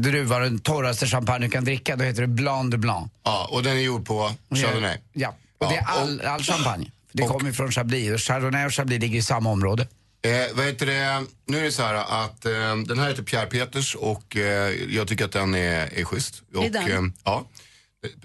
druvan, 0.02 0.42
den 0.42 0.60
torraste 0.60 1.08
champagne 1.08 1.46
du 1.46 1.52
kan 1.52 1.66
dricka. 1.66 1.96
Då 1.96 2.04
heter 2.04 2.22
det 2.22 2.28
Blanc 2.28 2.72
de 2.72 2.78
Blanc. 2.78 3.12
Ja, 3.24 3.48
och 3.52 3.64
den 3.64 3.78
är 3.78 3.82
gjord 3.82 4.06
på 4.06 4.32
Chardonnay. 4.56 4.98
Ja, 5.14 5.36
och 5.58 5.70
det 5.70 5.76
är 5.76 5.86
all, 5.86 6.22
all 6.22 6.44
champagne. 6.44 6.92
Det 7.12 7.24
kommer 7.24 7.52
från 7.52 7.72
Chablis 7.72 8.12
och 8.14 8.22
Chardonnay 8.22 8.66
och 8.66 8.74
Chablis 8.74 9.02
ligger 9.02 9.20
i 9.20 9.22
samma 9.22 9.50
område. 9.50 9.88
Eh, 10.26 10.48
vad 10.54 10.66
heter 10.66 10.86
det? 10.86 11.26
Nu 11.46 11.60
är 11.60 11.64
det 11.64 11.72
så 11.72 11.84
här 11.84 11.94
att 12.26 12.46
eh, 12.46 12.52
den 12.78 13.00
här 13.00 13.08
heter 13.10 13.24
Pierre 13.24 13.46
Peters 13.46 13.96
och 13.96 14.36
eh, 14.38 14.74
jag 14.96 15.08
tycker 15.08 15.26
att 15.26 15.32
den 15.32 15.56
är, 15.56 16.00
är 16.00 16.04
schysst. 16.06 16.42
Och, 16.56 16.64
Är 16.66 16.70
den? 16.70 17.06
eh, 17.06 17.12
ja. 17.24 17.48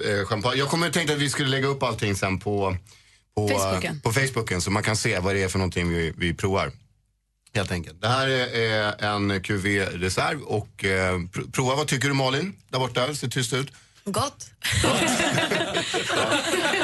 Eh, 0.05 0.27
champagne. 0.27 0.59
Jag 0.59 0.69
kommer 0.69 0.91
tänka 0.91 1.13
att 1.13 1.19
vi 1.19 1.31
skulle 1.31 1.49
lägga 1.49 1.67
upp 1.67 1.83
allting 1.83 2.15
sen 2.17 2.39
på, 2.39 2.77
på, 3.37 3.49
Facebooken. 3.49 3.97
eh, 3.97 4.03
på 4.03 4.13
Facebooken 4.13 4.61
så 4.61 4.71
man 4.71 4.83
kan 4.83 4.97
se 4.97 5.19
vad 5.19 5.35
det 5.35 5.43
är 5.43 5.49
för 5.49 5.59
någonting 5.59 5.89
vi, 5.89 6.13
vi 6.17 6.35
provar. 6.35 6.73
Helt 7.55 7.71
enkelt. 7.73 8.01
Det 8.01 8.09
här 8.09 8.27
är, 8.29 8.47
är 9.05 9.07
en 9.09 9.43
QV 9.43 9.67
reserv 9.81 10.41
och 10.43 10.85
eh, 10.85 11.15
pr- 11.19 11.53
prova. 11.53 11.75
Vad 11.75 11.87
tycker 11.89 12.09
du 12.09 12.15
Malin? 12.15 12.57
Där 12.69 12.79
borta, 12.79 13.15
ser 13.15 13.29
tyst 13.29 13.53
ut. 13.53 13.73
Gott. 14.05 14.51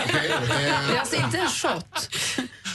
Okej, 0.05 0.33
Det 0.49 0.55
är 0.55 0.93
eh, 0.95 1.01
alltså 1.01 1.17
inte 1.17 1.39
en 1.39 1.49
shot. 1.49 2.09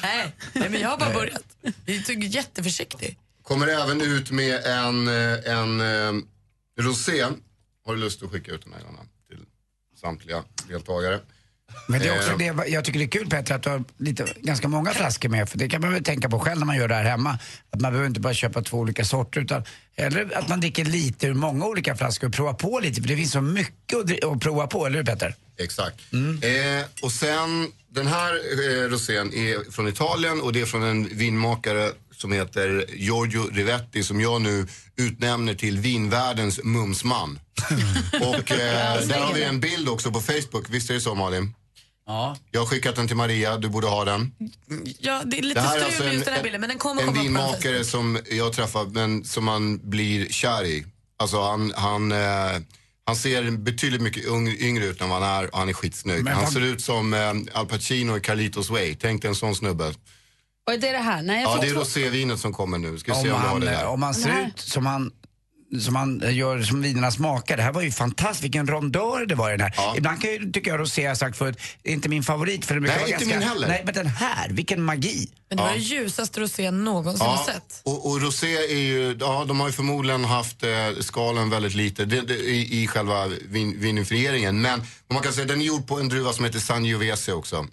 Nej, 0.02 0.36
nej, 0.54 0.70
men 0.70 0.82
jag 0.82 0.90
har 0.90 0.98
bara 0.98 1.14
börjat. 1.14 1.44
Jag 1.86 2.10
är 2.10 2.24
jätteförsiktig. 2.24 3.18
kommer 3.44 3.68
även 3.68 4.02
ut 4.02 4.32
med 4.32 4.66
en, 4.66 5.08
eh, 5.08 5.52
en 5.58 5.82
eh, 5.82 6.24
rosé. 6.80 7.26
Har 7.86 7.94
du 7.94 8.00
lust 8.00 8.24
att 8.24 8.32
skicka 8.32 8.52
ut 8.52 8.64
den 8.64 8.74
här 8.74 8.80
Johanna, 8.80 9.00
till 9.30 9.46
samtliga 10.02 10.44
deltagare? 10.68 11.20
Men 11.88 12.00
det 12.00 12.08
är 12.08 12.18
också 12.18 12.32
Eh. 12.32 12.56
det, 12.56 12.68
jag 12.68 12.86
tycker 12.86 13.00
det 13.00 13.06
är 13.06 13.10
kul 13.20 13.30
Petter 13.30 13.56
att 13.56 13.64
du 13.64 13.70
har 13.70 13.84
lite, 13.98 14.26
ganska 14.42 14.68
många 14.68 14.92
flaskor 14.92 15.30
med. 15.30 15.50
För 15.50 15.58
det 15.58 15.70
kan 15.70 15.82
man 15.82 15.94
väl 15.94 16.04
tänka 16.04 16.30
på 16.30 16.40
själv 16.40 16.60
när 16.60 16.66
man 16.66 16.78
gör 16.78 16.88
det 16.88 16.96
här 16.96 17.04
hemma. 17.04 17.40
Att 17.70 17.82
man 17.82 17.92
behöver 17.92 18.08
inte 18.08 18.20
bara 18.20 18.34
köpa 18.34 18.62
två 18.62 18.78
olika 18.78 19.06
sorter 19.06 19.42
utan 19.42 19.64
eller 19.96 20.38
att 20.38 20.50
man 20.50 20.60
dricker 20.60 20.86
lite 20.86 21.28
ur 21.28 21.34
många 21.34 21.66
olika 21.66 21.96
flaskor 21.96 22.28
och 22.28 22.34
provar 22.34 22.54
på 22.54 22.80
lite. 22.80 23.02
För 23.02 23.08
det 23.08 23.16
finns 23.16 23.32
så 23.32 23.42
mycket 23.42 23.98
att, 23.98 24.24
att 24.24 24.40
prova 24.40 24.68
på, 24.68 24.86
eller 24.86 24.98
hur 24.98 25.06
Petter? 25.06 25.36
Exakt. 25.60 25.96
Eh, 26.14 26.86
och 27.02 27.12
sen, 27.12 27.68
den 27.90 28.08
här 28.08 28.34
eh, 28.34 28.90
rosén 28.90 29.34
är 29.34 29.72
från 29.72 29.88
Italien 29.88 30.42
och 30.42 30.54
det 30.54 30.62
är 30.62 30.66
från 30.66 30.84
en 30.84 31.18
vinmakare 31.18 31.90
som 32.18 32.32
heter 32.32 32.86
Giorgio 32.94 33.50
Rivetti 33.54 34.04
som 34.04 34.22
jag 34.22 34.42
nu 34.42 34.68
utnämner 34.96 35.54
till 35.54 35.78
vinvärldens 35.78 36.64
mumsman. 36.64 37.40
och 38.22 38.52
eh, 38.52 39.08
där 39.08 39.20
har 39.20 39.34
vi 39.34 39.44
en 39.44 39.60
bild 39.60 39.90
också 39.90 40.12
på 40.12 40.22
Facebook, 40.22 40.66
visst 40.70 40.90
är 40.90 40.94
det 40.94 41.02
så 41.02 41.16
Malin? 41.16 41.54
Ja. 42.08 42.38
Jag 42.52 42.62
har 42.62 42.66
skickat 42.68 42.96
den 42.96 43.08
till 43.08 43.16
Maria, 43.18 43.58
du 43.58 43.70
borde 43.70 43.88
ha 43.88 44.06
den. 44.06 44.32
Ja, 45.00 45.22
det 45.26 45.38
är 45.38 45.42
lite 45.42 45.60
Det 45.62 45.68
här 45.68 45.76
är 45.78 45.80
strul 45.80 45.86
alltså 45.86 46.04
en, 46.04 46.14
just 46.14 46.26
den 46.26 46.34
här 46.34 46.44
bilden, 46.44 46.62
men 46.62 46.70
den 46.70 46.78
kommer 46.80 47.02
en 47.04 47.14
vinmakare 47.14 47.84
som 47.84 48.20
jag 48.32 48.54
träffar 48.54 48.86
men 48.86 49.24
som 49.26 49.46
man 49.46 49.90
blir 49.90 50.28
kär 50.30 50.64
i. 50.66 50.86
Alltså 51.18 51.42
han, 51.42 51.74
han, 51.76 52.12
eh, 52.12 52.18
han 53.06 53.16
ser 53.16 53.52
betydligt 53.52 54.02
mycket 54.02 54.26
ung, 54.26 54.48
yngre 54.48 54.86
ut 54.86 55.02
än 55.02 55.10
vad 55.10 55.22
han 55.24 55.44
är 55.44 55.52
och 55.54 55.60
han 55.60 55.70
är 55.70 55.74
skitsnygg. 55.74 56.24
Men 56.24 56.34
han 56.34 56.44
vad- 56.44 56.54
ser 56.54 56.62
ut 56.62 56.82
som 56.82 57.14
eh, 57.14 57.34
Al 57.60 57.66
Pacino 57.68 58.18
i 58.18 58.20
Carlitos 58.20 58.70
Way. 58.70 58.96
Tänk 58.96 59.22
dig 59.22 59.30
en 59.30 59.36
sån 59.36 59.56
snubbe. 59.56 59.86
Och 59.88 60.80
det 60.80 60.88
är 60.88 60.94
det 60.94 60.98
här? 61.00 61.22
Nej, 61.22 61.42
jag 61.42 61.52
Ja, 61.52 61.56
får 61.56 61.62
det 61.64 61.70
är 61.70 61.74
två- 61.74 61.80
rosévinet 61.82 62.40
som 62.40 62.54
kommer 62.54 62.78
nu. 62.78 62.98
Ska 63.00 63.14
Om 63.14 63.24
se 63.24 63.32
om 63.32 63.42
du 63.42 63.48
har 63.48 63.52
man, 63.54 63.60
det 63.60 63.66
där. 63.72 63.86
om 63.88 64.02
Det 64.02 64.14
ser 64.14 64.46
ut 64.48 64.60
som 64.60 64.86
han 64.86 65.12
som 65.80 65.94
man 65.94 66.22
gör 66.30 66.62
som 66.64 66.82
vinerna 66.82 67.12
smakar. 67.12 67.58
Det 67.58 67.64
här 67.64 67.72
var 67.72 67.82
ju 67.82 67.92
fantastiskt, 67.92 68.44
vilken 68.44 68.68
rondör 68.68 69.26
det 69.26 69.36
var 69.36 69.54
i 69.54 69.58
den 69.58 69.72
här. 69.74 69.98
Ibland 69.98 70.22
kan 70.22 70.32
jag, 70.32 70.54
tycker 70.54 70.72
jag 70.72 70.80
rosé, 70.80 71.02
jag 71.02 71.10
har 71.10 71.16
sagt 71.16 71.38
förut, 71.38 71.58
inte 71.84 72.10
min 72.10 72.24
favorit 72.24 72.66
för 72.66 72.76
den 72.76 72.84
Nej, 72.84 73.12
inte 73.12 73.26
min 73.26 73.42
heller. 73.42 73.68
Nej, 73.68 73.82
men 73.86 73.94
den 73.94 74.08
här, 74.08 74.50
vilken 74.50 74.84
magi. 74.84 75.30
Men 75.50 75.58
det 75.58 75.64
var 75.64 75.70
Ja. 75.70 75.76
det 75.76 75.82
ljusaste 75.82 76.40
rosén 76.40 76.84
någonsin 76.84 77.26
har 77.26 77.34
Ja, 77.36 77.44
sett. 77.54 77.82
och, 77.84 78.10
och 78.10 78.22
rosé 78.22 78.56
är 78.58 78.78
ju, 78.80 79.18
ja 79.20 79.46
de 79.48 79.60
har 79.60 79.68
ju 79.68 79.74
förmodligen 79.74 80.26
haft 80.26 80.64
eh, 80.64 80.70
skalen 81.00 81.50
väldigt 81.50 81.74
lite 81.76 82.06
det, 82.06 82.22
det, 82.22 82.34
i, 82.36 82.84
i 82.84 82.88
själva 82.88 83.28
vin, 83.28 83.80
vinifieringen. 83.80 84.62
Men 84.62 84.82
man 85.12 85.22
kan 85.24 85.34
säga, 85.34 85.46
den 85.46 85.62
är 85.62 85.66
gjord 85.66 85.88
på 85.88 86.00
en 86.00 86.10
druva 86.10 86.34
som 86.34 86.46
heter 86.46 86.60
Sangiovese 86.60 87.34
också. 87.34 87.68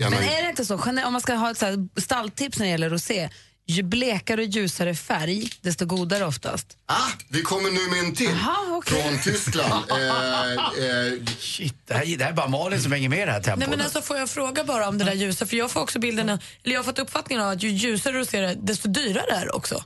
Gärna 0.00 0.16
Men 0.16 0.28
är 0.28 0.42
det 0.42 0.48
inte 0.48 0.64
så, 0.64 0.74
om 1.06 1.12
man 1.12 1.20
ska 1.20 1.34
ha 1.34 1.50
ett 1.50 1.62
stalltips 2.02 2.58
när 2.58 2.66
det 2.66 2.70
gäller 2.70 2.90
rosé, 2.90 3.28
ju 3.72 3.82
blekare 3.82 4.40
och 4.40 4.46
ljusare 4.46 4.94
färg, 4.94 5.50
desto 5.60 5.86
godare 5.86 6.26
oftast. 6.26 6.76
Ah, 6.86 7.08
vi 7.28 7.42
kommer 7.42 7.70
nu 7.70 7.90
med 7.90 7.98
en 7.98 8.14
till. 8.14 8.30
Aha, 8.30 8.76
okej. 8.76 9.02
Från 9.02 9.18
Tyskland. 9.18 9.84
eh, 9.90 10.50
eh, 10.84 11.12
Shit, 11.38 11.74
det 11.86 11.94
här, 11.94 12.16
det 12.16 12.24
här 12.24 12.30
är 12.30 12.36
bara 12.36 12.48
Malin 12.48 12.80
som 12.82 12.92
hänger 12.92 13.08
med 13.08 13.22
i 13.22 13.24
det 13.24 13.32
här 13.32 13.42
tempot. 13.42 13.58
Nej, 13.58 13.68
men 13.68 13.80
alltså, 13.80 14.02
får 14.02 14.16
jag 14.16 14.30
fråga 14.30 14.64
bara 14.64 14.88
om 14.88 14.98
det 14.98 15.04
där 15.04 15.12
ljusa? 15.12 15.46
För 15.46 15.56
jag 15.56 15.70
får 15.70 15.80
också 15.80 15.98
bilden, 15.98 16.28
eller 16.28 16.40
jag 16.62 16.78
har 16.78 16.84
fått 16.84 16.98
uppfattningen 16.98 17.44
av 17.44 17.50
att 17.50 17.62
ju 17.62 17.68
ljusare 17.68 18.18
rosé 18.18 18.40
det 18.40 18.48
är, 18.48 18.54
desto 18.54 18.88
dyrare 18.88 19.30
är 19.30 19.44
det 19.44 19.52
också. 19.52 19.84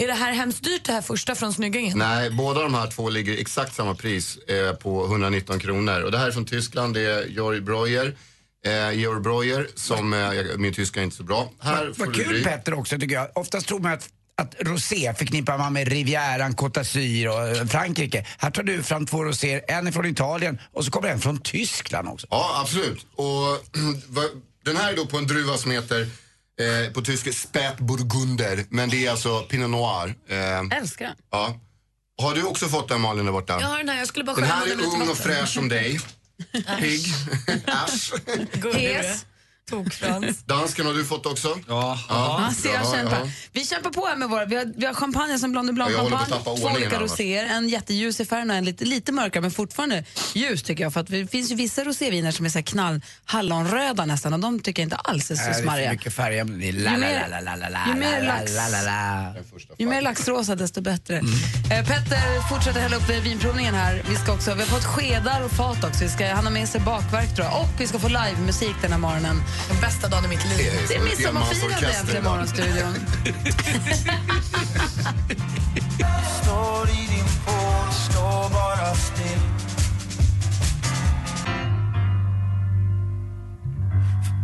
Är 0.00 0.06
det 0.06 0.12
här 0.12 0.32
hemskt 0.32 0.64
dyrt 0.64 0.84
det 0.84 0.92
här 0.92 1.02
första 1.02 1.34
från 1.34 1.52
Snyggingen? 1.52 1.98
Nej, 1.98 2.30
båda 2.30 2.62
de 2.62 2.74
här 2.74 2.86
två 2.86 3.08
ligger 3.08 3.38
exakt 3.38 3.74
samma 3.74 3.94
pris 3.94 4.36
eh, 4.36 4.72
på 4.72 5.04
119 5.04 5.60
kronor. 5.60 6.02
Och 6.02 6.12
det 6.12 6.18
här 6.18 6.26
är 6.26 6.32
från 6.32 6.46
Tyskland, 6.46 6.94
det 6.94 7.00
är 7.00 7.24
Georg 7.26 7.60
Breuer. 7.60 8.16
Eh, 8.66 8.92
Georg 8.92 9.20
Breuer, 9.20 9.66
som, 9.74 10.12
eh, 10.12 10.56
min 10.56 10.74
tyska 10.74 11.00
är 11.00 11.04
inte 11.04 11.16
så 11.16 11.22
bra. 11.22 11.52
Här 11.60 11.94
Vad 11.96 12.14
kul 12.14 12.28
bli. 12.28 12.44
Petter 12.44 12.74
också 12.74 12.98
tycker 12.98 13.14
jag. 13.14 13.28
Oftast 13.34 13.66
tror 13.66 13.80
man 13.80 13.92
att 13.92 14.08
att 14.38 14.54
rosé 14.58 15.14
förknippar 15.14 15.58
man 15.58 15.72
med 15.72 15.88
Rivieran, 15.88 16.54
Côte 16.54 16.80
d'Azur 16.80 17.28
och 17.28 17.48
eh, 17.48 17.66
Frankrike. 17.66 18.26
Här 18.38 18.50
tar 18.50 18.62
du 18.62 18.82
fram 18.82 19.06
två 19.06 19.24
roséer, 19.24 19.64
en 19.68 19.86
är 19.86 19.92
från 19.92 20.06
Italien 20.06 20.58
och 20.72 20.84
så 20.84 20.90
kommer 20.90 21.08
en 21.08 21.20
från 21.20 21.38
Tyskland 21.38 22.08
också. 22.08 22.26
Ja, 22.30 22.60
absolut. 22.62 23.06
Och 23.16 23.66
den 24.64 24.76
här 24.76 24.92
är 24.92 24.96
då 24.96 25.06
på 25.06 25.16
en 25.18 25.26
druva 25.26 25.56
som 25.56 25.70
heter 25.70 26.00
eh, 26.60 26.92
på 26.92 27.02
tyska 27.02 27.32
Spätburgunder, 27.32 28.64
men 28.68 28.88
det 28.88 29.06
är 29.06 29.10
alltså 29.10 29.40
Pinot 29.42 29.70
Noir. 29.70 30.14
Eh, 30.28 30.78
Älskar 30.78 31.06
den. 31.06 31.16
ja. 31.30 31.60
Har 32.20 32.34
du 32.34 32.42
också 32.42 32.68
fått 32.68 32.88
den 32.88 33.00
Malin 33.00 33.24
där 33.24 33.32
borta? 33.32 33.58
Jag 33.60 33.68
har 33.68 33.78
den 33.78 33.88
här, 33.88 33.98
jag 33.98 34.08
skulle 34.08 34.24
bara 34.24 34.36
Den 34.36 34.44
här 34.44 34.66
är 34.66 34.72
ung 34.72 35.08
och 35.08 35.16
fräsch 35.18 35.48
som 35.48 35.68
dig. 35.68 36.00
Pigg. 36.78 37.06
Är. 37.66 38.78
Hes. 38.78 39.26
Tokfrans. 39.70 40.38
Dansken 40.46 40.86
har 40.86 40.92
du 40.94 41.04
fått 41.04 41.26
också? 41.26 41.58
Ja. 41.68 41.98
Ja, 42.08 42.50
se, 42.56 42.68
jag 42.68 42.84
ja, 42.84 42.92
kämpar. 42.94 43.30
Vi 43.52 43.64
kämpar 43.66 43.90
på 43.90 44.06
här 44.06 44.16
med 44.16 44.28
våra. 44.28 44.44
Vi 44.44 44.56
har, 44.56 44.72
vi 44.76 44.86
har 44.86 44.94
champagne 44.94 45.38
som 45.38 45.52
Blond 45.52 45.74
Blanc 45.74 45.96
champagne, 45.96 46.34
två 46.44 46.50
olika 46.66 47.00
roséer, 47.00 47.46
en 47.46 47.68
jätteljus 47.68 48.20
i 48.20 48.24
färgen 48.24 48.50
och 48.50 48.56
en 48.56 48.64
lite, 48.64 48.84
lite 48.84 49.12
mörkare 49.12 49.40
men 49.42 49.50
fortfarande 49.50 50.04
ljus 50.34 50.62
tycker 50.62 50.84
jag. 50.84 50.92
För 50.92 51.00
att 51.00 51.06
det 51.06 51.30
finns 51.30 51.50
ju 51.50 51.54
vissa 51.54 51.84
roséviner 51.84 52.30
som 52.30 52.44
är 52.46 52.50
så 52.50 52.58
här 52.58 52.64
knall 52.66 53.00
hallonröda 53.24 54.04
nästan 54.04 54.32
och 54.34 54.40
de 54.40 54.60
tycker 54.60 54.82
jag 54.82 54.86
inte 54.86 54.96
alls 54.96 55.30
är 55.30 55.34
så 55.34 55.42
Nej, 55.42 55.48
det 55.48 55.50
är 55.50 55.54
för 55.54 55.62
smarriga. 55.62 55.90
mycket 55.92 56.14
färger. 56.14 56.44
Det 56.44 56.68
är 56.68 56.72
la, 56.72 56.78
Ju 56.78 56.84
la, 56.84 56.90
mer- 56.98 57.28
la, 57.30 57.40
la, 57.40 57.56
la, 57.56 57.68
la, 57.68 57.78
ju 57.88 57.94
mer 58.00 58.20
la, 58.22 58.32
lax- 58.32 58.54
la, 58.56 58.68
la, 58.68 58.82
la. 58.82 59.34
Ju 59.78 59.86
mer 59.86 60.02
laxrosa 60.02 60.54
desto 60.54 60.80
bättre. 60.80 61.18
Mm. 61.18 61.32
Eh, 61.70 61.86
Petter 61.86 62.48
fortsätter 62.48 62.80
hälla 62.80 62.96
upp 62.96 63.08
vinprovningen 63.24 63.74
här. 63.74 64.02
Vi, 64.08 64.16
ska 64.16 64.32
också, 64.32 64.54
vi 64.54 64.60
har 64.60 64.66
fått 64.68 64.84
skedar 64.84 65.42
och 65.44 65.50
fat 65.50 65.84
också. 65.84 66.04
Vi 66.04 66.08
ska, 66.10 66.34
han 66.34 66.44
har 66.44 66.52
med 66.52 66.68
sig 66.68 66.80
bakverk 66.80 67.34
tror 67.36 67.46
jag. 67.46 67.60
Och 67.60 67.68
vi 67.80 67.86
ska 67.86 67.98
få 67.98 68.08
livemusik 68.08 68.74
den 68.82 68.92
här 68.92 68.98
morgonen. 68.98 69.36
Den 69.68 69.80
bästa 69.80 70.08
dagen 70.08 70.24
i 70.24 70.28
mitt 70.28 70.44
liv. 70.58 70.72
Det 70.88 70.94
är 70.94 71.00
midsommarfirande 71.00 72.12
idag. 72.12 72.24
Morgonstudion. 72.24 72.94
Står 76.42 76.88
i 76.90 77.06
din 77.14 77.24
port, 77.44 77.92
står 77.92 78.50
bara 78.50 78.94
still 78.94 79.40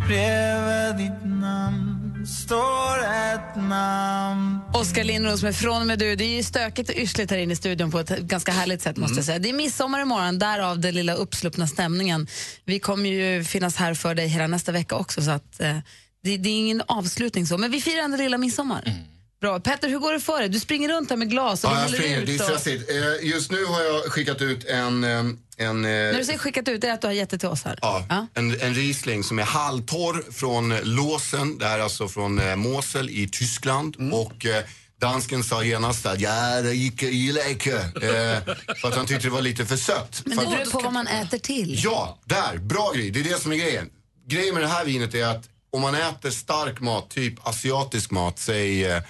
Bredvid 0.07 0.97
ditt 0.97 1.25
namn 1.25 1.94
står 2.27 2.99
ett 3.35 3.57
namn 3.57 4.59
Oskar 4.75 5.05
Lindros 5.05 5.43
med 5.43 5.57
Från 5.57 5.81
och 5.81 5.87
med 5.87 5.99
du. 5.99 6.17
Det 6.17 6.25
är 6.25 6.37
ju 6.37 6.43
stökigt 6.43 6.91
och 6.91 6.97
yrsligt 6.97 7.31
här 7.31 7.39
inne 7.39 7.53
i 7.53 7.57
studion 7.57 7.91
på 7.91 7.99
ett 8.01 8.19
ganska 8.19 8.53
härligt 8.53 8.83
sätt 8.83 8.97
måste 8.97 9.17
jag 9.19 9.25
säga. 9.25 9.39
Det 9.39 9.49
är 9.49 9.53
midsommar 9.53 10.03
imorgon, 10.03 10.39
därav 10.39 10.79
den 10.81 10.95
lilla 10.95 11.15
uppsluppna 11.15 11.67
stämningen. 11.67 12.27
Vi 12.65 12.79
kommer 12.79 13.11
ju 13.11 13.45
finnas 13.45 13.77
här 13.77 13.95
för 13.95 14.15
dig 14.15 14.27
hela 14.29 14.47
nästa 14.47 14.73
vecka 14.73 14.97
också 14.97 15.23
så 15.23 15.31
att 15.31 15.61
eh, 15.61 15.79
det, 16.25 16.37
det 16.37 16.49
är 16.49 16.59
ingen 16.59 16.83
avslutning 16.87 17.47
så, 17.47 17.59
men 17.59 17.71
vi 17.71 17.81
firar 17.81 18.03
ändå 18.03 18.17
lilla 18.17 18.39
midsommar. 18.39 18.93
Bra. 19.41 19.61
Petter, 19.61 19.89
hur 19.89 19.99
går 19.99 20.13
det 20.13 20.21
för 20.21 20.41
dig? 20.41 20.49
Du 20.49 20.61
springer 20.61 20.89
runt 20.89 21.11
här 21.11 21.17
med 21.17 21.31
glas 21.31 21.65
och 21.65 21.71
Ja, 21.71 21.81
jag 21.81 21.91
springer. 21.91 22.21
ut. 22.21 22.27
Det 22.27 22.35
är 22.35 22.39
och- 22.53 22.61
stressigt. 22.61 22.91
Eh, 22.91 23.29
Just 23.31 23.51
nu 23.51 23.65
har 23.65 23.83
jag 23.83 24.03
skickat 24.05 24.43
ut 24.43 24.65
en, 24.65 25.05
eh, 25.05 25.23
en, 25.57 25.83
När 25.83 26.13
eh, 26.13 26.19
du 26.19 26.25
säger 26.25 26.39
skickat 26.39 26.69
ut, 26.69 26.81
det 26.81 26.89
är 26.89 26.93
att 26.93 27.01
du 27.01 27.07
har 27.07 27.15
gett 27.15 27.31
det 27.31 27.39
till 27.39 27.49
oss 27.49 27.65
här. 27.65 27.79
ja, 27.83 28.27
en, 28.35 28.61
en 28.61 28.75
Riesling 28.75 29.25
som 29.25 29.39
är 29.39 29.43
halvtorr 29.43 30.33
från 30.33 30.77
Låsen. 30.83 31.59
Det 31.59 31.67
här 31.67 31.79
är 31.79 31.83
alltså 31.83 32.09
från 32.09 32.39
eh, 32.39 32.57
Mosel 32.57 33.11
i 33.11 33.29
Tyskland. 33.29 33.97
Mm. 33.99 34.13
Och 34.13 34.47
eh, 34.47 34.65
dansken 35.01 35.45
sa 35.45 35.65
genast 35.65 36.07
att 36.07 36.21
ja, 36.21 36.61
det 36.63 36.75
gick 36.75 37.03
gillar 37.03 37.51
inte. 37.51 37.77
Eh, 37.77 38.55
för 38.77 38.89
att 38.89 38.97
han 38.97 39.07
tyckte 39.07 39.27
det 39.27 39.33
var 39.33 39.43
lite 39.43 39.67
för 39.67 39.77
sött. 39.77 40.23
Men 40.25 40.37
det 40.37 40.45
beror 40.47 40.71
på 40.71 40.81
vad 40.81 40.93
man 40.93 41.07
äter 41.07 41.39
till. 41.39 41.81
Ja, 41.85 42.19
där. 42.25 42.59
Bra 42.59 42.93
grej. 42.95 43.11
Det 43.11 43.21
är 43.21 43.25
det 43.25 43.43
som 43.43 43.53
är 43.53 43.57
grejen. 43.57 43.91
Grejen 44.27 44.55
med 44.55 44.63
det 44.63 44.69
här 44.69 44.85
vinet 44.85 45.15
är 45.15 45.27
att 45.27 45.49
om 45.73 45.81
man 45.81 45.95
äter 45.95 46.31
stark 46.31 46.81
mat, 46.81 47.11
typ 47.11 47.47
asiatisk 47.49 48.11
mat, 48.11 48.39
säg 48.39 49.03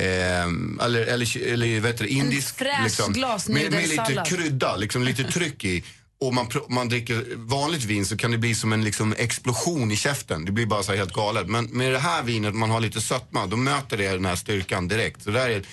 eh, 0.00 0.84
eller, 0.84 1.00
eller, 1.00 1.42
eller 1.46 1.80
vet 1.80 1.98
du, 1.98 2.06
indisk. 2.06 2.58
fräsch 2.58 3.48
med, 3.48 3.70
med 3.70 3.88
lite 3.88 4.24
krydda, 4.26 4.76
liksom 4.76 5.02
lite 5.02 5.24
tryck 5.32 5.64
i. 5.64 5.84
Och 6.20 6.34
man, 6.34 6.46
man 6.68 6.88
dricker 6.88 7.24
vanligt 7.36 7.84
vin 7.84 8.06
så 8.06 8.16
kan 8.16 8.30
det 8.30 8.38
bli 8.38 8.54
som 8.54 8.72
en 8.72 8.84
liksom, 8.84 9.14
explosion 9.18 9.90
i 9.90 9.96
käften. 9.96 10.44
Det 10.44 10.52
blir 10.52 10.66
bara 10.66 10.82
så 10.82 10.92
här 10.92 10.98
helt 10.98 11.12
galet. 11.12 11.46
Men 11.46 11.64
med 11.64 11.92
det 11.92 11.98
här 11.98 12.22
vinet, 12.22 12.54
man 12.54 12.70
har 12.70 12.80
lite 12.80 13.00
sötma, 13.00 13.46
då 13.46 13.56
möter 13.56 13.96
det 13.96 14.08
den 14.08 14.24
här 14.24 14.36
styrkan 14.36 14.88
direkt. 14.88 15.22
Så 15.22 15.30
det 15.30 15.40
här 15.40 15.50
är 15.50 15.60
ett 15.60 15.66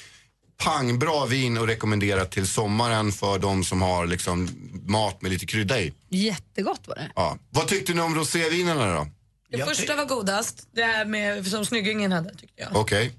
pangbra 0.57 1.25
vin 1.25 1.57
och 1.57 1.67
rekommenderat 1.67 2.31
till 2.31 2.47
sommaren 2.47 3.11
för 3.11 3.39
de 3.39 3.63
som 3.63 3.81
har 3.81 4.07
liksom, 4.07 4.49
mat 4.85 5.21
med 5.21 5.31
lite 5.31 5.45
krydda 5.45 5.79
i. 5.81 5.93
Jättegott 6.09 6.87
var 6.87 6.95
det. 6.95 7.11
Ja. 7.15 7.37
Vad 7.49 7.67
tyckte 7.67 7.93
ni 7.93 8.01
om 8.01 8.15
rosévinerna 8.15 8.95
då? 8.95 9.07
Det 9.51 9.65
första 9.65 9.95
var 9.95 10.05
godast, 10.05 10.67
det 10.71 10.83
här 10.83 11.05
med, 11.05 11.47
som 11.47 11.65
Snyggingen 11.65 12.11
hade 12.11 12.29
tyckte 12.29 12.61
jag. 12.61 12.75
Okej. 12.75 13.11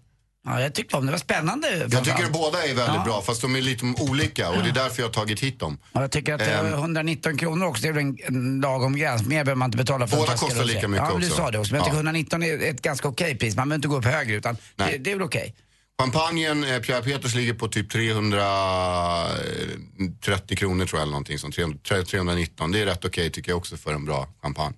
Ja, 0.44 0.60
jag 0.60 0.74
tyckte 0.74 0.96
om 0.96 1.06
det. 1.06 1.12
var 1.12 1.18
spännande. 1.18 1.68
Jag 1.76 1.90
tycker 1.90 2.04
framförallt. 2.04 2.32
båda 2.32 2.58
är 2.64 2.74
väldigt 2.74 2.94
Ja. 2.96 3.04
bra 3.04 3.22
fast 3.22 3.40
de 3.42 3.56
är 3.56 3.60
lite 3.60 3.84
olika 4.00 4.50
och 4.50 4.62
det 4.62 4.68
är 4.68 4.72
därför 4.72 5.02
jag 5.02 5.08
har 5.08 5.12
tagit 5.12 5.40
hit 5.40 5.60
dem. 5.60 5.78
Ja, 5.92 6.00
jag 6.00 6.10
tycker 6.10 6.34
att 6.34 6.40
eh, 6.40 6.58
Ehm. 6.60 6.66
119 6.72 7.36
kronor 7.38 7.66
också, 7.66 7.82
det 7.82 7.88
är 7.88 7.92
väl 7.92 8.02
en, 8.04 8.18
en 8.26 8.60
lagom 8.60 8.96
gräns. 8.96 9.22
Mer 9.26 9.44
behöver 9.44 9.54
man 9.54 9.66
inte 9.66 9.78
betala 9.78 10.06
för 10.06 10.16
en 10.16 10.20
Båda 10.20 10.30
flaska 10.32 10.46
kostar 10.46 10.62
rosé. 10.62 10.74
lika 10.74 10.88
mycket 10.88 11.06
ja, 11.06 11.12
men 11.12 11.20
Du 11.20 11.26
också. 11.26 11.36
sa 11.36 11.50
det 11.50 11.58
också, 11.58 11.72
men 11.72 11.78
jag 11.78 11.84
tycker 11.86 11.94
Ja. 11.96 11.98
119 11.98 12.42
är 12.42 12.62
ett 12.70 12.82
ganska 12.82 13.08
okej 13.08 13.38
pris. 13.38 13.56
Man 13.56 13.68
behöver 13.68 13.76
inte 13.78 13.88
gå 13.88 13.96
upp 13.96 14.04
högre 14.04 14.36
utan 14.36 14.56
det, 14.76 14.98
det 14.98 15.10
är 15.10 15.14
väl 15.14 15.22
okej. 15.24 15.54
Champagnen, 16.00 16.64
eh, 16.64 16.78
Pierre 16.80 17.02
Peters 17.02 17.34
ligger 17.34 17.54
på 17.54 17.68
typ 17.68 17.90
330 17.90 20.56
kronor 20.56 20.86
tror 20.86 20.98
jag 20.98 21.02
eller 21.02 21.10
någonting 21.12 21.38
300, 21.38 21.78
319. 22.10 22.72
Det 22.72 22.80
är 22.80 22.86
rätt 22.86 23.04
okej 23.04 23.30
tycker 23.30 23.50
jag 23.50 23.58
också 23.58 23.76
för 23.76 23.92
en 23.94 24.04
bra 24.04 24.28
champagne. 24.42 24.74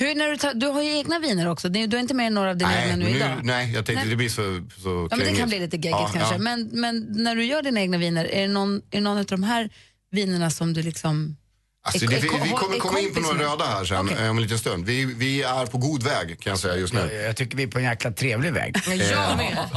Hur, 0.00 0.14
när 0.14 0.28
du, 0.28 0.36
tar, 0.36 0.54
du 0.54 0.66
har 0.66 0.82
ju 0.82 0.96
egna 0.98 1.18
viner 1.18 1.48
också. 1.48 1.68
Du 1.68 1.78
har 1.96 1.98
inte 2.00 2.14
med 2.14 2.32
några 2.32 2.50
av 2.50 2.56
dina 2.56 2.82
egna 2.84 2.96
nu, 2.96 3.04
nu, 3.04 3.10
idag. 3.16 3.40
nej, 3.42 3.72
jag 3.74 3.86
tänkte 3.86 4.02
Nej. 4.04 4.10
det 4.10 4.16
blir 4.16 4.28
så, 4.28 4.66
så 4.82 5.08
Ja, 5.10 5.16
men 5.16 5.26
det 5.26 5.34
kan 5.38 5.48
bli 5.48 5.58
lite 5.58 5.76
geggigt 5.76 5.90
Ja, 5.90 6.10
kanske. 6.14 6.34
ja. 6.34 6.38
Men, 6.38 6.68
men 6.72 7.06
när 7.10 7.36
du 7.36 7.44
gör 7.44 7.62
dina 7.62 7.80
egna 7.80 7.98
viner, 7.98 8.24
är 8.24 8.40
det 8.42 8.48
någon, 8.48 8.76
är 8.76 8.80
det 8.90 9.00
någon 9.00 9.18
av 9.18 9.24
de 9.24 9.42
här 9.42 9.70
vinerna 10.10 10.50
som 10.50 10.72
du 10.72 10.82
liksom... 10.82 11.36
Alltså, 11.82 12.04
är- 12.04 12.08
det, 12.08 12.16
vi, 12.16 12.28
vi 12.44 12.50
kommer 12.50 12.78
komma 12.78 13.00
in 13.00 13.14
på 13.14 13.20
några 13.20 13.38
röda 13.52 13.64
här 13.64 13.84
sen 13.84 14.06
Okej. 14.06 14.16
eh, 14.24 14.30
om 14.30 14.36
en 14.36 14.42
liten 14.42 14.58
stund. 14.58 14.84
Vi, 14.86 15.04
vi 15.04 15.42
är 15.42 15.66
på 15.66 15.78
god 15.78 16.02
väg 16.02 16.40
kan 16.40 16.50
jag 16.50 16.58
säga 16.60 16.76
just 16.76 16.92
nu. 16.94 17.00
Jag, 17.12 17.22
jag 17.28 17.36
tycker 17.36 17.56
vi 17.56 17.62
är 17.62 17.66
på 17.66 17.78
en 17.78 17.84
jäkla 17.84 18.10
trevlig 18.12 18.52
väg. 18.52 18.76
Jag 19.10 19.36
med. 19.36 19.56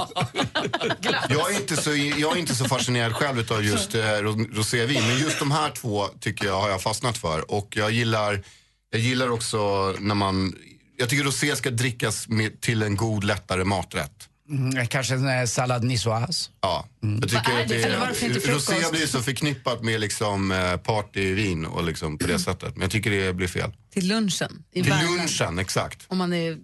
Jag 1.29 1.51
är, 1.51 1.55
inte 1.55 1.75
så, 1.77 1.89
jag 1.95 2.33
är 2.35 2.37
inte 2.39 2.55
så 2.55 2.65
fascinerad 2.65 3.13
själv 3.15 3.51
av 3.51 3.63
just 3.65 3.95
eh, 3.95 4.01
ro- 4.01 4.47
rosévin, 4.53 5.07
men 5.07 5.17
just 5.19 5.39
de 5.39 5.51
här 5.51 5.69
två 5.69 6.07
tycker 6.19 6.45
jag 6.45 6.61
har 6.61 6.69
jag 6.69 6.81
fastnat 6.81 7.17
för. 7.17 7.51
Och 7.51 7.67
jag 7.77 7.91
gillar, 7.91 8.43
jag 8.93 9.01
gillar 9.01 9.29
också 9.29 9.91
när 9.99 10.15
man, 10.15 10.55
jag 10.97 11.09
tycker 11.09 11.23
rosé 11.23 11.55
ska 11.55 11.69
drickas 11.69 12.27
med, 12.27 12.61
till 12.61 12.83
en 12.83 12.95
god 12.95 13.23
lättare 13.23 13.63
maträtt. 13.63 14.29
Mm, 14.49 14.87
kanske 14.87 15.13
en 15.13 15.25
här 15.27 15.45
salad 15.45 15.83
niçoise. 15.83 16.49
Ja, 16.61 16.87
jag 17.01 17.21
tycker 17.21 17.35
Vad 17.35 17.59
är 17.59 17.63
att 17.63 17.69
det 17.69 17.83
är 17.83 18.29
det 18.33 18.39
frukost? 18.39 18.69
rosé 18.69 18.91
blir 18.91 19.07
så 19.07 19.21
förknippat 19.21 19.83
med 19.83 19.99
liksom 19.99 20.51
eh, 20.51 20.77
partyvin 20.77 21.65
och 21.65 21.83
liksom 21.83 22.17
på 22.17 22.27
det 22.27 22.39
sättet. 22.39 22.75
Men 22.75 22.81
jag 22.81 22.91
tycker 22.91 23.11
det 23.11 23.33
blir 23.33 23.47
fel. 23.47 23.71
Till 23.93 24.07
lunchen? 24.07 24.63
I 24.71 24.83
Till 24.83 24.93
lunchen, 24.93 25.59
exakt. 25.59 26.05
Om, 26.07 26.17
man 26.17 26.33
är, 26.33 26.57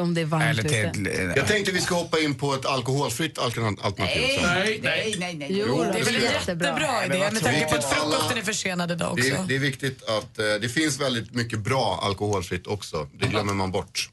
om 0.00 0.14
det 0.14 0.20
är 0.20 0.24
varmt 0.24 0.58
ute. 0.58 1.32
Jag 1.36 1.46
tänkte 1.46 1.72
vi 1.72 1.80
ska 1.80 1.94
hoppa 1.94 2.18
in 2.20 2.34
på 2.34 2.54
ett 2.54 2.66
alkoholfritt 2.66 3.38
alter- 3.38 3.76
alternativ 3.82 4.22
också. 4.24 4.46
nej, 4.46 4.80
nej, 4.82 5.14
nej. 5.18 5.34
nej. 5.34 5.48
Jo, 5.50 5.82
det 5.92 5.98
är 5.98 6.04
väl 6.04 6.14
jag. 6.14 6.22
jättebra. 6.22 7.04
Idé 7.06 7.18
med 7.32 7.42
tanke 7.42 7.66
på 7.68 7.74
att 7.74 7.84
frukosten 7.94 8.38
är 8.38 8.42
försenad 8.42 8.90
idag 8.90 9.12
också. 9.12 9.24
Det 9.24 9.30
är, 9.36 9.44
det 9.48 9.54
är 9.54 9.58
viktigt 9.58 10.02
att 10.02 10.38
eh, 10.38 10.44
det 10.60 10.68
finns 10.68 11.00
väldigt 11.00 11.34
mycket 11.34 11.58
bra 11.58 12.00
alkoholfritt 12.02 12.66
också. 12.66 13.08
Det 13.20 13.26
glömmer 13.26 13.54
man 13.54 13.70
bort. 13.72 14.10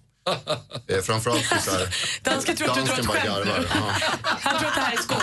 Eh, 0.88 1.02
framförallt 1.04 1.42
i 1.42 1.62
så 1.62 1.72
här... 1.72 1.96
Dansken 2.24 2.56
tror 2.56 2.70
att 2.70 2.76
du 2.76 2.82
drar 2.82 3.00
ett 3.00 3.06
skämt 3.08 3.26
garvar. 3.26 3.46
nu. 3.46 3.68
Ja, 3.74 3.92
Han 4.42 4.60
tror 4.60 4.70
att 4.70 4.76
det 4.76 4.82
här 4.82 4.94
är 4.94 4.98
skoj. 4.98 5.18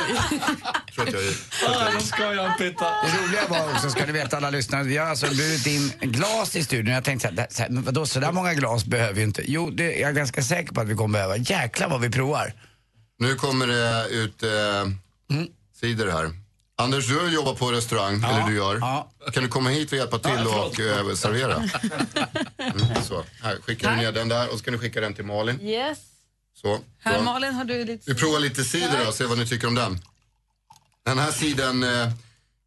tror 0.94 1.08
att 1.08 1.12
jag 1.12 1.22
är... 1.22 2.00
skojar. 2.00 2.54
Det 2.58 3.22
roliga 3.22 3.48
var 3.48 3.72
också, 3.74 3.90
ska 3.90 4.06
ni 4.06 4.12
veta 4.12 4.36
alla 4.36 4.50
lyssnare, 4.50 4.82
vi 4.82 4.96
har 4.96 5.06
alltså 5.06 5.26
burit 5.26 5.66
in 5.66 5.92
glas 6.00 6.56
i 6.56 6.64
studion. 6.64 6.94
Jag 6.94 7.04
tänkte 7.04 7.28
så 7.28 7.34
här, 7.34 7.46
så 7.50 7.62
här, 7.62 7.70
men 7.70 7.82
vadå, 7.82 8.06
så 8.06 8.20
där 8.20 8.32
många 8.32 8.54
glas 8.54 8.84
behöver 8.84 9.14
vi 9.14 9.22
inte. 9.22 9.42
Jo, 9.46 9.70
det 9.70 9.98
är 9.98 10.02
jag 10.02 10.14
ganska 10.14 10.42
säker 10.42 10.72
på 10.74 10.80
att 10.80 10.88
vi 10.88 10.94
kommer 10.94 11.12
behöva. 11.18 11.36
Jäklar 11.36 11.88
vad 11.88 12.00
vi 12.00 12.10
provar. 12.10 12.52
Nu 13.18 13.34
kommer 13.34 13.66
det 13.66 14.08
ut 14.08 14.42
eh, 14.42 14.50
sidor 15.80 16.10
här. 16.10 16.41
Anders, 16.76 17.08
du 17.08 17.18
har 17.18 17.28
jobbat 17.28 17.58
på 17.58 17.72
restaurang, 17.72 18.14
eller 18.24 18.46
du 18.46 18.54
gör. 18.56 18.80
Kan 19.32 19.42
du 19.42 19.48
komma 19.48 19.70
hit 19.70 19.92
och 19.92 19.98
hjälpa 19.98 20.18
till 20.18 20.30
Ja, 20.44 20.64
och 20.64 20.80
eh, 20.80 21.14
servera? 21.14 21.54
Mm, 22.58 23.02
så. 23.04 23.24
Här, 23.42 23.56
skickar 23.56 23.90
du 23.90 23.96
ner 23.96 24.12
den 24.12 24.28
där 24.28 24.52
och 24.52 24.58
så 24.58 24.64
kan 24.64 24.72
du 24.72 24.78
skicka 24.78 25.00
den 25.00 25.14
till 25.14 25.24
Malin. 25.24 25.60
Yes. 25.60 25.98
Så. 26.54 26.78
Här. 26.98 27.22
Malin 27.22 27.54
har 27.54 27.64
du 27.64 27.84
lite... 27.84 28.12
Vi 28.12 28.18
provar 28.18 28.40
lite 28.40 28.64
cider 28.64 29.08
och 29.08 29.14
ser 29.14 29.26
vad 29.26 29.38
ni 29.38 29.46
tycker 29.46 29.66
om 29.66 29.74
den. 29.74 29.98
Den 31.04 31.18
här 31.18 31.30
sidan 31.32 31.82
eh, 31.82 32.02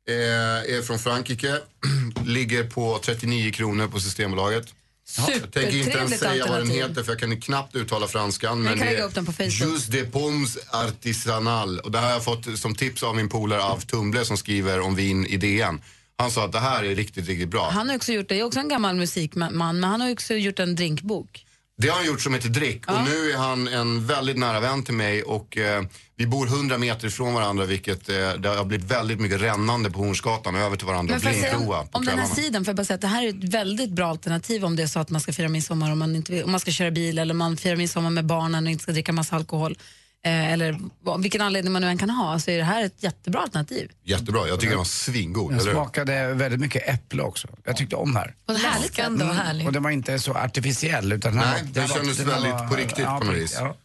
eh, 0.08 0.76
är 0.78 0.82
från 0.82 1.00
Frankrike. 1.00 1.60
Ligger 2.26 2.64
på 2.70 3.00
39 3.04 3.52
kronor 3.52 3.88
på 3.88 4.00
Systembolaget. 4.00 4.74
Jag 5.18 5.52
tänker 5.52 5.78
inte 5.78 5.98
ens 5.98 6.20
säga 6.20 6.30
vad 6.30 6.40
den 6.40 6.62
alternativ. 6.62 6.82
heter 6.82 7.04
för 7.04 7.12
jag 7.12 7.20
kan 7.20 7.42
knappt 7.42 7.76
uttala 7.76 8.08
franskan. 8.08 8.64
Men 8.64 8.80
det 8.80 8.86
är. 8.86 9.50
Jus 9.50 9.86
de 9.86 10.06
Pommes 10.06 10.58
Artisanal. 10.72 11.80
Och 11.80 11.92
det 11.92 11.98
här 11.98 12.06
har 12.06 12.14
jag 12.14 12.24
fått 12.24 12.60
som 12.60 12.76
tips 12.76 13.04
av 13.04 13.16
min 13.16 13.30
polare 13.30 13.64
av 13.64 13.80
Tumble 13.80 14.26
som 14.26 14.38
skriver 14.38 14.80
om 14.80 14.96
vin 14.96 15.26
i 15.26 15.38
DN. 15.38 15.82
Han 16.18 16.32
sa 16.32 16.46
att 16.46 16.52
det 16.52 16.60
här 16.60 16.84
är 16.84 16.96
riktigt, 16.96 17.28
riktigt 17.28 17.50
bra. 17.50 17.70
Han 17.70 17.90
har 17.90 17.96
också 17.96 18.12
gjort 18.12 18.30
det. 18.30 18.36
Jag 18.36 18.42
är 18.42 18.48
också 18.48 18.60
en 18.60 18.70
gammal 18.70 18.96
musikman, 18.96 19.54
men 19.54 19.84
han 19.84 20.02
har 20.02 20.12
också 20.12 20.34
gjort 20.34 20.60
en 20.60 20.76
drinkbok. 20.76 21.45
Det 21.78 21.88
har 21.90 21.98
han 21.98 22.06
gjort 22.06 22.22
som 22.22 22.34
heter 22.34 22.50
Drick. 22.50 22.88
Och 22.88 23.04
nu 23.06 23.32
är 23.32 23.38
han 23.38 23.68
en 23.68 24.08
väldigt 24.08 24.38
nära 24.38 24.60
vän 24.60 24.84
till 24.84 24.94
mig 24.94 25.24
och 25.24 25.58
eh, 25.58 25.84
vi 26.16 26.28
bor 26.28 26.48
100 26.48 26.78
meter 26.78 27.08
ifrån 27.08 27.34
varandra 27.34 27.66
vilket 27.66 28.10
eh, 28.10 28.16
det 28.16 28.50
har 28.50 28.66
blivit 28.66 28.92
väldigt 28.92 29.20
mycket 29.20 29.42
rännande 29.42 29.92
på 29.92 30.00
Hornsgatan 30.00 30.56
över 30.56 30.76
till 30.76 30.88
varandra 30.88 31.20
Men 31.24 31.34
säga 31.34 31.58
om, 31.58 31.88
om 31.92 32.06
den 32.06 32.20
här 32.20 32.28
sidan, 32.28 32.66
får 32.66 32.70
jag 32.70 32.76
bara 32.76 32.86
säga 32.86 32.96
att 32.96 33.02
det 33.02 33.08
här 33.08 33.24
är 33.26 33.30
ett 33.30 33.54
väldigt 33.54 33.90
bra 33.90 34.08
alternativ 34.08 34.66
om 34.66 34.76
det 34.76 34.84
är 34.84 34.88
så 34.88 35.00
att 35.00 35.10
man 35.10 35.22
ska 35.22 35.34
fira 35.34 35.50
midsommar 35.50 35.92
om 35.92 36.00
man, 36.00 36.16
inte 36.16 36.32
vill, 36.32 36.44
om 36.44 36.52
man 36.52 36.60
ska 36.60 36.72
köra 36.72 36.92
bil 36.92 37.20
eller 37.20 37.34
man 37.34 37.58
firar 37.58 37.76
midsommar 37.76 38.10
med 38.10 38.26
barnen 38.26 38.66
och 38.66 38.72
inte 38.72 38.84
ska 38.84 38.92
dricka 38.92 39.12
massa 39.12 39.36
alkohol. 39.36 39.78
Eh, 40.26 40.52
eller 40.54 40.80
vad- 41.04 41.22
vilken 41.22 41.42
anledning 41.42 41.74
man 41.74 41.82
nu 41.82 41.88
än 41.90 41.98
kan 41.98 42.10
ha 42.10 42.40
så 42.40 42.52
är 42.52 42.58
det 42.58 42.64
här 42.64 42.86
ett 42.86 43.04
jättebra 43.04 43.42
alternativ. 43.42 43.92
Jättebra, 44.04 44.48
jag 44.48 44.60
tycker 44.60 44.70
den 44.70 44.78
var 44.78 44.86
svingod. 44.86 45.52
Den 45.52 45.60
eller 45.60 45.72
hur? 45.72 45.76
smakade 45.76 46.34
väldigt 46.34 46.60
mycket 46.60 46.90
äpple 46.90 47.22
också. 47.24 47.48
Jag 47.64 47.78
tyckte 47.78 47.96
om 47.96 48.14
det 48.14 48.20
här. 48.20 48.36
På 48.46 48.52
ett 48.54 48.62
härligt 48.62 48.82
sätt. 48.86 48.98
Läskande 48.98 49.26
och 49.26 49.36
härligt. 49.36 49.68
Och 49.68 49.74
den 49.74 49.84
var 49.84 49.90
inte 49.92 50.20
så 50.20 50.34
artificiell. 50.34 51.12
Utan 51.12 51.32
den 51.36 51.42
Nej, 51.42 51.62
var, 51.64 51.70
den 51.74 51.88
var- 51.88 51.96
kändes 51.96 52.18
den 52.18 52.28
väldigt 52.28 52.52
var- 52.52 52.68
på 52.68 52.76
riktigt 52.76 53.00
ja, 53.06 53.20
på 53.20 53.26
något 53.26 53.36
vis. 53.36 53.56
Ja. 53.60 53.76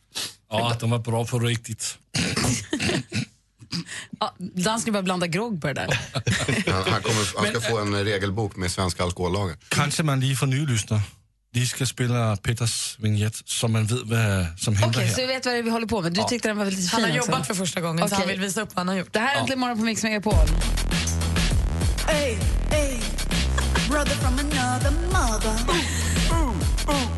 Ja, 0.51 0.77
de 0.81 0.91
var 0.91 0.99
bra 0.99 1.25
på 1.27 1.39
riktigt. 1.39 1.99
Ja, 4.21 4.35
dansken 4.39 4.93
börjar 4.93 5.03
blanda 5.03 5.27
grogg 5.27 5.61
på 5.61 5.67
det 5.67 5.73
där. 5.75 6.01
Han, 6.73 6.93
han, 6.93 7.03
kommer, 7.03 7.37
han 7.37 7.47
ska 7.47 7.61
få 7.71 7.79
en 7.79 8.05
regelbok 8.05 8.57
med 8.57 8.71
svenska 8.71 9.03
alkohollagar. 9.03 9.57
Kanske 9.69 10.03
man 10.03 10.21
lige 10.21 10.37
får 10.37 10.47
lyssnare. 10.47 11.01
De 11.53 11.67
ska 11.67 11.87
spela 11.87 12.37
Peters 12.37 12.97
vignett 12.99 13.43
så 13.45 13.69
man 13.69 13.87
vet 13.87 13.99
vad 14.05 14.47
som 14.59 14.77
händer 14.77 14.99
Okej, 14.99 15.07
här. 15.07 15.15
så 15.15 15.21
vi 15.21 15.27
vet 15.27 15.47
vad 15.47 15.55
det 15.55 15.59
är 15.59 15.63
vi 15.63 15.71
håller 15.71 15.87
på 15.87 16.01
med. 16.03 16.13
Du 16.15 16.23
tyckte 16.29 16.49
den 16.49 16.57
var 16.59 16.65
lite 16.65 16.77
fin 16.77 16.89
Han 16.93 17.03
har 17.03 17.19
också. 17.19 17.31
jobbat 17.31 17.47
för 17.47 17.55
första 17.55 17.81
gången 17.81 17.99
så 17.99 18.05
Okej. 18.15 18.19
han 18.19 18.29
vill 18.29 18.41
visa 18.41 18.63
upp 18.63 18.69
vad 18.69 18.79
han 18.79 18.89
har 18.89 18.95
gjort. 18.95 19.13
Det 19.13 19.19
här 19.19 19.35
är 19.37 19.41
Äntligen 19.41 19.59
morgon 19.61 19.79
på 19.79 19.85
Mix 19.85 20.03
Megapol. 20.03 20.35
Hey, 22.07 22.37
hey, 22.71 22.99
brother 23.89 24.15
from 24.15 24.39
another 24.39 24.91
mother. 24.91 25.55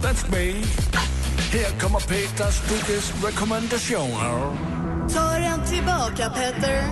That's 0.02 0.30
me. 0.30 0.64
Här 1.52 1.80
kommer 1.80 2.00
Peters 2.00 2.60
Dukes 2.68 3.12
rekommendationer. 3.24 4.56
Ta 5.14 5.30
den 5.38 5.66
tillbaka, 5.66 6.30
Petter. 6.30 6.82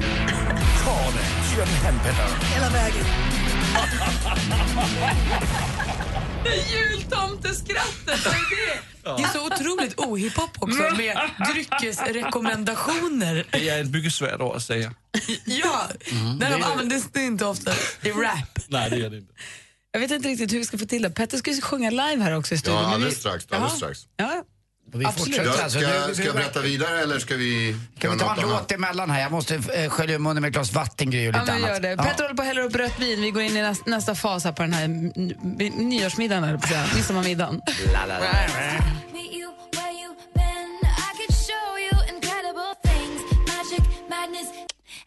Ta 0.85 0.97
den, 0.97 1.25
kör 1.55 1.67
den 1.67 1.75
hem 1.85 1.95
Peter. 1.99 2.29
Hela 2.55 2.71
vägen. 2.71 3.05
Jultomteskrattet, 6.73 8.25
vad 8.27 8.35
är 8.35 8.67
det? 8.67 8.81
Det 9.17 9.23
är 9.23 9.29
så 9.29 9.47
otroligt 9.47 9.99
ohiphop 10.01 10.51
också 10.59 10.83
med 10.97 11.19
dryckesrekommendationer. 11.53 13.47
Det 13.53 13.69
är 13.69 13.81
ett 13.83 13.91
mycket 13.91 14.13
svårt 14.13 14.41
ord 14.41 14.57
att 14.57 14.63
säga. 14.63 14.95
Ja, 15.45 15.89
när 16.39 16.51
de 16.51 16.63
användes 16.63 17.11
det 17.13 17.23
inte 17.23 17.45
ofta 17.45 17.73
i 18.03 18.11
rap. 18.11 18.59
Nej, 18.69 18.91
det 18.91 18.97
är 18.97 19.11
det 19.11 19.17
inte. 19.17 19.33
Jag 19.93 20.01
vet 20.01 20.11
inte 20.11 20.29
riktigt 20.29 20.53
hur 20.53 20.59
vi 20.59 20.65
ska 20.65 20.79
få 20.79 20.87
till 20.87 21.03
det. 21.03 21.11
Petter 21.11 21.39
ska 21.39 21.51
ju 21.51 21.61
sjunga 21.61 21.91
live 21.91 22.23
här 22.23 22.37
också 22.37 22.55
i 22.55 22.59
studion. 22.59 22.83
Ja, 22.83 22.95
alldeles 22.95 23.19
strax. 23.19 23.47
Alldeles 23.51 23.77
strax. 23.77 24.07
Ja, 24.17 24.45
Och 24.95 25.01
vi 25.01 25.05
Absolut. 25.07 25.37
fortsätter 25.37 25.59
Ja, 25.59 25.65
alltså. 25.65 25.79
ska, 25.81 26.07
Du- 26.09 26.15
ska 26.15 26.25
jag 26.25 26.35
berätta 26.35 26.61
vidare 26.61 27.01
eller 27.01 27.19
ska 27.19 27.37
vi 27.37 27.77
Kan 27.99 28.13
vi 28.13 28.19
ta 28.19 28.35
en 28.35 28.49
låt 28.49 28.73
emellan 28.73 29.11
här? 29.11 29.21
Jag 29.21 29.33
måste 29.33 29.55
eh, 29.75 29.91
skölja 29.91 30.15
ur 30.15 30.19
munnen 30.19 30.41
med 30.43 30.49
ett 30.49 30.55
glas 30.55 30.73
vatten, 30.73 31.09
och 31.09 31.15
Ja, 31.15 31.19
lite 31.21 31.39
men 31.39 31.49
annat. 31.51 31.69
gör 31.71 31.81
det. 31.81 31.89
Ja. 31.91 31.97
Petter 32.03 32.23
håller 32.25 32.35
på 32.35 32.43
att 32.43 32.49
hälla 32.49 32.61
upp 32.63 32.77
rött 32.77 33.01
vin. 33.01 33.21
Vi 33.23 33.31
går 33.31 33.43
in 33.43 33.57
i 33.57 33.63
nästa, 33.63 33.91
nästa 33.91 34.15
fas 34.15 34.45
här 34.45 34.53
på 34.53 34.63
den 34.63 34.73
här 34.73 34.89
nyårsmiddagen, 35.83 36.45
eller 36.45 36.59
på 36.59 36.65
att 36.65 36.69
säga. 36.71 36.85
Midsommarmiddagen. 36.95 37.55
You 37.55 37.93
where 37.93 39.10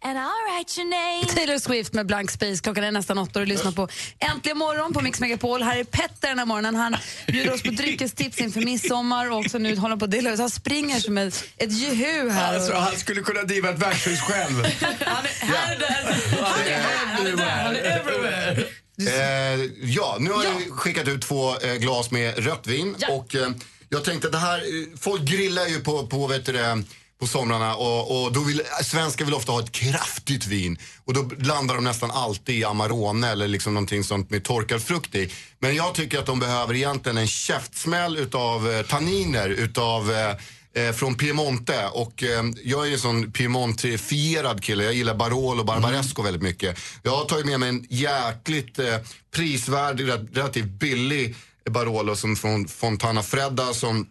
and 0.03 0.17
I'll 0.17 0.43
write 0.47 0.77
your 0.77 0.89
name. 0.89 1.25
Taylor 1.35 1.59
Swift 1.59 1.93
med 1.93 2.05
Blank 2.05 2.31
Space. 2.31 2.61
Klockan 2.63 2.83
är 2.83 2.91
nästan 2.91 3.17
åtta 3.17 3.39
och 3.39 3.45
du 3.45 3.53
lyssnar 3.53 3.71
på 3.71 3.87
Äntligen 4.19 4.57
morgon 4.57 4.93
på 4.93 5.01
Mix 5.01 5.19
Megapol. 5.19 5.63
Här 5.63 5.77
är 5.77 5.83
Petter 5.83 6.27
den 6.27 6.39
här 6.39 6.45
morgonen. 6.45 6.75
Han 6.75 6.95
bjuder 7.27 7.53
oss 7.53 7.63
på 7.63 7.71
dryckestips 7.71 8.39
inför 8.39 8.61
midsommar 8.61 9.31
och 9.31 9.37
också 9.37 9.57
nu 9.57 9.75
håller 9.75 9.97
på 9.97 10.05
att 10.05 10.11
dela 10.11 10.33
ut. 10.33 10.39
Han 10.39 10.49
springer 10.49 10.99
som 10.99 11.17
ett, 11.17 11.43
ett 11.57 11.71
jehu 11.71 12.29
här. 12.29 12.55
Alltså, 12.55 12.73
han 12.73 12.95
skulle 12.95 13.21
kunna 13.21 13.43
driva 13.43 13.69
ett 13.69 13.79
värdshus 13.79 14.21
själv. 14.21 14.55
Han 15.05 15.25
är 15.25 15.45
här, 15.45 15.79
där, 15.79 16.15
han 16.41 16.59
är 16.67 16.77
här, 16.77 17.05
han 17.05 17.27
är 17.27 17.35
där, 17.35 17.63
han 17.63 17.75
är 17.75 17.83
everywhere. 17.83 18.65
Eh, 18.99 19.69
ja, 19.81 20.17
nu 20.19 20.31
har 20.31 20.43
jag 20.43 20.71
skickat 20.71 21.07
ut 21.07 21.21
två 21.21 21.57
eh, 21.59 21.73
glas 21.73 22.11
med 22.11 22.45
rött 22.45 22.67
vin. 22.67 22.95
Och, 23.09 23.35
eh, 23.35 23.49
jag 23.89 24.03
tänkte 24.03 24.27
att 24.27 24.33
det 24.33 24.39
här, 24.39 24.57
eh, 24.57 24.97
folk 24.99 25.21
grillar 25.21 25.67
ju 25.67 25.79
på, 25.79 26.07
på, 26.07 26.27
vet 26.27 26.45
du, 26.45 26.51
det, 26.51 26.83
på 27.23 27.27
somrarna 27.27 27.75
och, 27.75 28.23
och 28.23 28.33
då 28.33 28.39
vill, 28.39 28.61
svenskar 28.83 29.25
vill 29.25 29.33
ofta 29.33 29.51
ha 29.51 29.59
ett 29.59 29.71
kraftigt 29.71 30.45
vin. 30.47 30.77
Och 31.05 31.13
då 31.13 31.29
landar 31.39 31.75
de 31.75 31.83
nästan 31.83 32.11
alltid 32.11 32.55
i 32.55 32.63
Amarone 32.63 33.27
eller 33.29 33.47
liksom 33.47 33.73
någonting 33.73 34.03
sånt 34.03 34.29
med 34.29 34.43
torkad 34.43 34.83
frukt 34.83 35.15
i. 35.15 35.31
Men 35.59 35.75
jag 35.75 35.93
tycker 35.95 36.19
att 36.19 36.25
de 36.25 36.39
behöver 36.39 36.73
egentligen 36.75 37.17
en 37.17 37.27
käftsmäll 37.27 38.17
utav 38.17 38.71
eh, 38.71 38.81
tanniner 38.85 39.49
utav 39.49 40.11
eh, 40.11 40.83
eh, 40.83 40.93
från 40.93 41.15
Piemonte 41.15 41.87
och 41.93 42.23
eh, 42.23 42.43
jag 42.63 42.87
är 42.87 42.91
en 42.91 42.99
sån 42.99 43.31
Piemontifierad 43.31 44.63
kille. 44.63 44.83
Jag 44.83 44.93
gillar 44.93 45.15
Barolo 45.15 45.59
och 45.59 45.65
Barbaresco 45.65 46.21
väldigt 46.21 46.43
mycket. 46.43 46.79
Jag 47.03 47.11
har 47.11 47.25
tagit 47.25 47.45
med 47.45 47.59
mig 47.59 47.69
en 47.69 47.87
jäkligt 47.89 48.79
eh, 48.79 48.97
prisvärd, 49.35 49.99
re- 50.01 50.35
relativt 50.35 50.65
billig 50.65 51.35
Barolo 51.69 52.15
som 52.15 52.35
från 52.35 52.67
Fontana 52.67 53.23
Fredda 53.23 53.73
som 53.73 54.07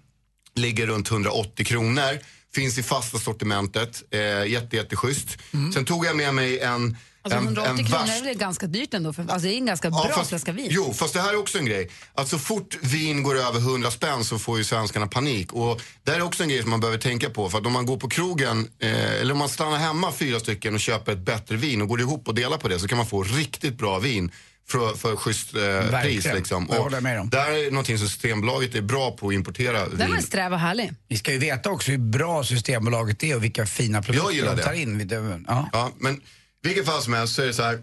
ligger 0.54 0.86
runt 0.86 1.10
180 1.10 1.66
kronor. 1.66 2.18
Finns 2.54 2.78
i 2.78 2.82
fasta 2.82 3.18
sortimentet. 3.18 4.02
Eh, 4.10 4.20
jätte, 4.46 4.76
jätteschysst. 4.76 5.28
Sen 5.74 5.84
tog 5.84 6.06
jag 6.06 6.16
med 6.16 6.34
mig 6.34 6.58
en 6.60 6.96
Alltså 7.24 7.38
en, 7.38 7.44
180 7.44 7.70
en 7.78 7.86
kronor 7.86 8.06
vars- 8.06 8.26
är 8.30 8.34
ganska 8.34 8.66
dyrt 8.66 8.94
ändå. 8.94 9.12
För, 9.12 9.22
alltså 9.22 9.38
det 9.48 9.54
är 9.54 9.56
en 9.56 9.66
ganska 9.66 9.90
bra 9.90 10.08
fast, 10.14 10.28
flaska 10.28 10.52
vin. 10.52 10.68
Jo, 10.70 10.92
fast 10.94 11.14
det 11.14 11.20
här 11.20 11.32
är 11.32 11.36
också 11.38 11.58
en 11.58 11.64
grej. 11.66 11.90
Att 12.14 12.28
så 12.28 12.38
fort 12.38 12.78
vin 12.80 13.22
går 13.22 13.38
över 13.38 13.58
100 13.60 13.90
spänn 13.90 14.24
så 14.24 14.38
får 14.38 14.58
ju 14.58 14.64
svenskarna 14.64 15.06
panik. 15.06 15.52
Och 15.52 15.80
det 16.04 16.10
här 16.10 16.18
är 16.18 16.24
också 16.24 16.42
en 16.42 16.48
grej 16.48 16.60
som 16.62 16.70
man 16.70 16.80
behöver 16.80 16.98
tänka 16.98 17.30
på. 17.30 17.50
För 17.50 17.58
att 17.58 17.66
om 17.66 17.72
man 17.72 17.86
går 17.86 17.96
på 17.96 18.08
krogen, 18.08 18.68
eh, 18.78 19.12
eller 19.20 19.32
om 19.32 19.38
man 19.38 19.48
stannar 19.48 19.78
hemma 19.78 20.12
fyra 20.12 20.40
stycken 20.40 20.74
och 20.74 20.80
köper 20.80 21.12
ett 21.12 21.18
bättre 21.24 21.56
vin 21.56 21.82
och 21.82 21.88
går 21.88 22.00
ihop 22.00 22.28
och 22.28 22.34
delar 22.34 22.58
på 22.58 22.68
det 22.68 22.78
så 22.78 22.88
kan 22.88 22.98
man 22.98 23.06
få 23.06 23.22
riktigt 23.22 23.78
bra 23.78 23.98
vin 23.98 24.32
för, 24.72 24.94
för 24.94 25.16
schysst 25.16 25.54
eh, 25.54 26.00
pris. 26.02 26.24
Liksom. 26.24 26.70
Och 26.70 26.76
håller 26.76 27.00
med 27.00 27.20
om. 27.20 27.30
det 27.30 27.40
här 27.40 27.52
är 27.52 27.70
någonting 27.70 27.98
som 27.98 28.08
Systembolaget 28.08 28.74
är 28.74 28.82
bra 28.82 29.16
på 29.16 29.28
att 29.28 29.34
importera 29.34 29.88
Den 29.88 29.98
var 29.98 30.16
vin. 30.16 30.22
sträv 30.22 30.52
och 30.52 30.58
härlig. 30.58 30.92
Vi 31.08 31.16
ska 31.16 31.32
ju 31.32 31.38
veta 31.38 31.70
också 31.70 31.90
hur 31.90 31.98
bra 31.98 32.44
Systembolaget 32.44 33.22
är 33.22 33.36
och 33.36 33.44
vilka 33.44 33.66
fina 33.66 34.02
produkter 34.02 34.56
de 34.56 34.62
tar 34.62 34.72
in. 34.72 35.44
Ja. 35.48 35.68
Ja, 35.72 35.92
men 35.98 36.20
vilket 36.62 36.86
fall 36.86 37.02
som 37.02 37.12
helst 37.12 37.34
så 37.34 37.42
är 37.42 37.46
det 37.46 37.54
så 37.54 37.62
här. 37.62 37.78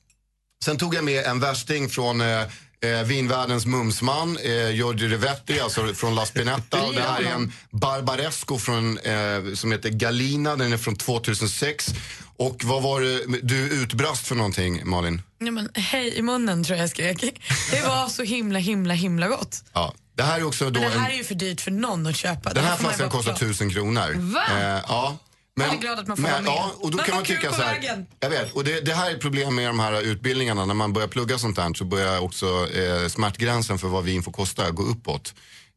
Sen 0.64 0.76
tog 0.76 0.94
jag 0.94 1.04
med 1.04 1.24
en 1.24 1.40
värsting 1.40 1.88
från 1.88 2.20
eh, 2.20 2.42
eh, 2.84 3.02
vinvärldens 3.02 3.66
mumsman, 3.66 4.38
eh, 4.38 4.70
Giorgio 4.70 5.08
Rivetti, 5.08 5.60
alltså 5.60 5.94
från 5.94 6.14
La 6.14 6.26
Spinetta. 6.26 6.82
Och 6.82 6.94
det 6.94 7.02
här 7.02 7.22
är 7.22 7.30
en 7.34 7.52
Barbaresco 7.70 8.58
från, 8.58 8.98
eh, 8.98 9.54
som 9.54 9.72
heter 9.72 9.88
Galina, 9.90 10.56
den 10.56 10.72
är 10.72 10.76
från 10.76 10.96
2006. 10.96 11.94
Och 12.36 12.64
vad 12.64 12.82
var 12.82 13.00
det 13.00 13.38
du 13.42 13.56
utbrast 13.56 14.26
för 14.26 14.34
någonting, 14.34 14.82
Malin? 14.84 15.22
Ja, 15.38 15.50
men, 15.50 15.68
hej 15.74 16.18
i 16.18 16.22
munnen 16.22 16.64
tror 16.64 16.76
jag 16.76 16.82
jag 16.82 16.90
skrek. 16.90 17.42
Det 17.70 17.82
var 17.82 18.08
så 18.08 18.22
himla 18.22 18.58
himla 18.58 18.94
himla 18.94 19.28
gott. 19.28 19.64
Ja, 19.72 19.94
det 20.16 20.22
här 20.22 20.40
är 20.40 20.44
också 20.44 20.70
då 20.70 20.80
Men 20.80 20.90
det 20.90 20.98
här 20.98 21.06
en, 21.06 21.12
är 21.12 21.16
ju 21.18 21.24
för 21.24 21.34
dyrt 21.34 21.60
för 21.60 21.70
någon 21.70 22.06
att 22.06 22.16
köpa. 22.16 22.52
den 22.52 22.64
här 22.64 22.76
ju 22.76 22.78
flaskan 22.78 23.10
kostar 23.10 23.32
förstå. 23.32 23.46
tusen 23.46 23.70
kronor. 23.70 24.14
Va? 24.16 24.44
Eh, 24.50 24.80
ja. 24.88 25.16
Men, 25.56 25.66
Jag 25.66 25.76
är 25.76 25.80
glad 25.80 25.98
att 25.98 26.06
man 26.06 26.16
får 26.16 26.22
men, 26.22 26.32
vara 26.32 26.42
med. 26.42 26.50
Ja, 26.50 26.72
och 26.80 26.90
då 26.90 26.96
Men 26.96 27.06
kan 27.06 27.14
man 27.14 27.24
tycka 27.24 27.52
så 27.52 27.62
här. 27.62 27.74
vägen. 27.74 28.06
Jag 28.20 28.30
vet, 28.30 28.52
och 28.52 28.64
det, 28.64 28.80
det 28.80 28.94
här 28.94 29.10
är 29.10 29.14
ett 29.14 29.20
problem 29.20 29.54
med 29.54 29.66
de 29.66 29.80
här 29.80 30.02
utbildningarna. 30.02 30.64
När 30.66 30.74
man 30.74 30.92
börjar 30.92 31.08
plugga 31.08 31.38
sånt 31.38 31.58
här 31.58 31.74
så 31.74 31.84
börjar 31.84 32.20
också 32.20 32.46
eh, 32.72 33.08
smärtgränsen 33.08 33.78
för 33.78 33.88
vad 33.88 34.04
vin 34.04 34.22
får 34.22 34.32
kosta 34.32 34.70
gå 34.70 34.82
uppåt. 34.82 35.34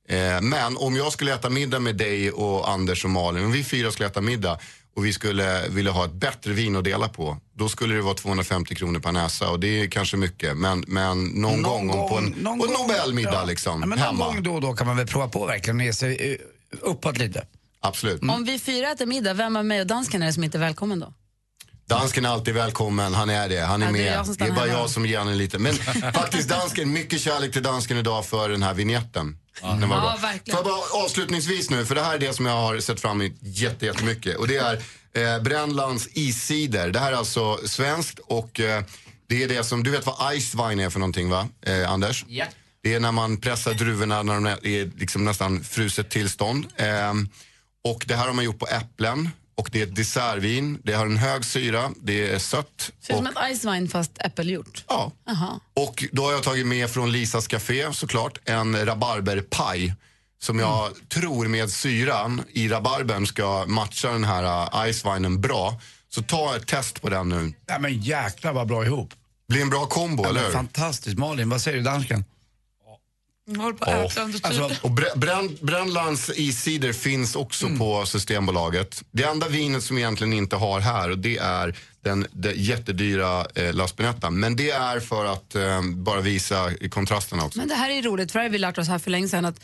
Eh, 0.10 0.42
men 0.42 0.78
om 0.78 0.96
jag 0.96 1.12
skulle 1.14 1.34
äta 1.34 1.50
middag 1.50 1.80
med 1.80 1.96
dig 1.96 2.32
och 2.32 2.70
Anders 2.70 3.04
och 3.04 3.10
Malin, 3.10 3.46
om 3.46 3.52
vi 3.52 3.64
fyra 3.64 3.92
skulle 3.92 4.08
äta 4.10 4.22
middag 4.22 4.60
och 4.96 5.06
vi 5.06 5.14
skulle 5.14 5.68
vilja 5.70 5.92
ha 5.92 6.06
ett 6.06 6.14
bättre 6.14 6.52
vin 6.54 6.76
att 6.76 6.84
dela 6.84 7.08
på, 7.10 7.38
då 7.54 7.70
skulle 7.70 7.96
det 7.96 8.02
vara 8.02 8.14
250 8.14 8.76
kronor 8.76 9.00
per 9.00 9.12
näsa 9.12 9.50
och 9.50 9.60
det 9.60 9.82
är 9.82 9.88
kanske 9.88 10.18
mycket. 10.18 10.58
Men, 10.58 10.84
men 10.88 11.24
någon, 11.26 11.62
gång, 11.62 11.90
om 11.90 12.10
på 12.10 12.18
en, 12.18 12.24
någon 12.26 12.60
på 12.60 12.66
en 12.66 12.74
gång- 12.74 12.88
Nobelmiddag 12.88 13.34
ja. 13.34 13.46
liksom, 13.46 13.72
Ja, 13.82 13.86
men 13.88 13.90
någon 13.90 14.08
hemma. 14.08 14.26
gång 14.26 14.44
då 14.44 14.54
och 14.56 14.62
då 14.62 14.74
kan 14.74 14.88
man 14.88 14.98
väl 14.98 15.08
prova 15.08 15.28
på 15.28 15.46
verkligen 15.46 15.80
och 15.80 15.86
ge 15.86 15.94
sig 15.94 16.32
eh, 16.34 16.38
uppåt 16.82 17.18
lite. 17.18 17.46
Absolut. 17.82 18.22
Om 18.22 18.44
vi 18.46 18.60
fyra 18.60 18.92
äter 18.92 19.06
middag, 19.06 19.34
vem 19.34 19.56
av 19.56 19.66
mig 19.66 19.82
och 19.82 19.88
dansken 19.88 20.22
är 20.22 20.26
det 20.28 20.34
som 20.34 20.44
inte 20.44 20.58
är 20.58 20.60
välkommen 20.60 21.00
då? 21.00 21.14
Dansken 21.90 22.26
är 22.26 22.30
alltid 22.30 22.54
välkommen, 22.54 23.14
han 23.14 23.30
är 23.30 23.50
det, 23.50 23.60
han 23.60 23.82
är 23.82 23.86
Ja, 23.86 23.92
det 23.92 24.00
är 24.08 24.24
med. 24.26 24.36
det 24.38 24.46
är 24.46 24.52
bara 24.52 24.68
jag 24.68 24.90
som 24.90 25.06
ger 25.06 25.18
honom 25.20 25.34
lite. 25.34 25.60
Men 25.60 25.74
faktiskt 26.14 26.50
dansken, 26.50 26.94
mycket 26.94 27.22
kärlek 27.22 27.54
till 27.54 27.64
dansken 27.64 27.98
idag 27.98 28.26
för 28.26 28.50
den 28.50 28.64
här 28.64 28.74
vignetten. 28.74 29.38
Den 29.62 29.90
var 29.90 29.96
Ja, 29.98 30.02
bra. 30.02 30.18
Får 30.32 30.40
jag 30.46 30.64
bara 30.64 31.04
avslutningsvis 31.06 31.70
nu, 31.70 31.86
för 31.86 31.96
det 31.96 32.02
här 32.02 32.16
är 32.16 32.20
det 32.20 32.34
som 32.34 32.46
jag 32.46 32.54
har 32.54 32.80
sett 32.80 33.00
fram 33.02 33.22
emot 33.22 33.38
jätte- 33.42 33.86
jättemycket. 33.86 34.36
Och 34.38 34.48
det 34.48 34.58
är 34.58 34.74
eh, 35.14 35.42
Brännlands 35.44 36.08
iscider. 36.14 36.90
Det 36.90 37.00
här 37.00 37.12
är 37.12 37.16
alltså 37.16 37.58
svenskt 37.68 38.20
och 38.20 38.60
eh, 38.60 38.84
det 39.30 39.44
är 39.44 39.48
det 39.48 39.64
som, 39.64 39.84
du 39.84 39.92
vet 39.92 40.06
vad 40.06 40.40
ice 40.42 40.56
wine 40.56 40.84
är 40.84 40.90
för 40.90 41.00
någonting 41.00 41.30
va, 41.30 41.48
eh, 41.66 41.92
Anders? 41.92 42.26
Ja. 42.28 42.46
Det 42.84 42.94
är 42.94 43.00
när 43.00 43.12
man 43.12 43.38
pressar 43.42 43.74
druvorna 43.74 44.24
när 44.24 44.34
de 44.34 44.46
är 44.48 45.00
liksom 45.00 45.26
nästan 45.26 45.64
fruset 45.64 46.10
tillstånd. 46.10 46.66
Ehm, 46.78 47.30
och 47.92 48.06
det 48.08 48.16
här 48.16 48.26
har 48.28 48.34
man 48.34 48.46
gjort 48.46 48.60
på 48.60 48.68
äpplen. 48.68 49.30
Och 49.56 49.70
det 49.72 49.80
är 49.82 49.84
ett 49.84 49.96
dessertvin, 49.96 50.80
det 50.84 50.94
har 50.94 51.06
en 51.06 51.18
hög 51.18 51.46
syra, 51.46 51.92
det 52.02 52.32
är 52.34 52.40
sött. 52.40 52.92
Ser 53.02 53.14
ut 53.14 53.20
Och, 53.20 53.26
som 53.26 53.28
ett 53.28 53.58
ice 53.58 53.66
wine 53.66 53.88
fast 53.88 54.12
äppelgjort. 54.20 54.84
ja. 54.88 55.12
Jaha. 55.26 55.60
och 55.76 56.04
då 56.12 56.24
har 56.26 56.32
jag 56.32 56.44
tagit 56.44 56.68
med 56.68 56.90
från 56.90 57.12
Lisas 57.12 57.48
Café 57.48 57.94
såklart 57.94 58.38
en 58.46 58.86
rabarberpaj. 58.86 59.94
Som 60.40 60.60
jag 60.60 60.90
tror 61.10 61.48
med 61.48 61.70
syran 61.72 62.42
i 62.52 62.68
rabarbern 62.70 63.28
ska 63.28 63.66
matcha 63.68 64.12
den 64.12 64.24
här 64.24 64.44
uh, 64.84 64.90
icewinen 64.90 65.42
bra. 65.42 65.82
Så 66.10 66.22
ta 66.22 66.56
ett 66.56 66.68
test 66.68 67.02
på 67.02 67.10
den 67.10 67.30
nu. 67.30 67.54
Ja, 67.68 67.80
men 67.80 68.02
jäklar 68.02 68.54
vad 68.54 68.68
bra 68.68 68.86
ihop. 68.86 69.10
Blir 69.50 69.62
en 69.62 69.70
bra 69.70 69.86
kombo, 69.86 70.24
Ja, 70.24 70.30
eller 70.30 70.44
hur? 70.46 70.52
fantastiskt. 70.52 71.18
Malin, 71.18 71.50
vad 71.50 71.62
säger 71.62 71.78
du 71.78 71.84
dansken? 71.84 72.26
Jag 73.50 73.60
håller 73.62 73.78
på 73.78 73.86
att 73.86 74.12
äta 74.12 74.22
under 74.24 74.40
tiden. 74.40 74.64
Alltså, 74.64 74.86
Och 74.86 74.92
Br- 74.92 75.16
Brän- 75.18 75.58
Brännlands 75.66 76.30
iscider 76.36 76.94
finns 76.94 77.36
också 77.36 77.66
Mm. 77.66 77.80
på 77.80 78.06
Systembolaget. 78.06 79.04
Det 79.12 79.24
enda 79.24 79.48
vinet 79.48 79.84
som 79.84 79.96
vi 79.96 80.02
egentligen 80.02 80.34
inte 80.34 80.56
har 80.56 80.80
här 80.80 81.10
och 81.12 81.18
det 81.18 81.38
är 81.38 81.76
den, 82.02 82.28
den 82.32 82.54
jättedyra 82.56 83.46
eh, 83.56 83.74
La 83.74 83.88
Spinetta. 83.88 84.30
Men 84.30 84.56
det 84.56 84.72
är 84.72 85.00
för 85.00 85.26
att 85.26 85.56
eh, 85.56 85.82
bara 85.96 86.22
visa 86.22 86.72
kontrasterna 86.90 87.46
också. 87.46 87.60
Men 87.60 87.68
det 87.68 87.76
här 87.76 87.90
är 87.90 88.02
roligt, 88.02 88.32
för 88.32 88.40
det 88.40 88.46
har 88.46 88.50
vi 88.50 88.58
lärt 88.58 88.78
oss 88.78 88.88
här 88.88 89.00
för 89.00 89.12
länge 89.12 89.28
sedan 89.28 89.46
att 89.46 89.60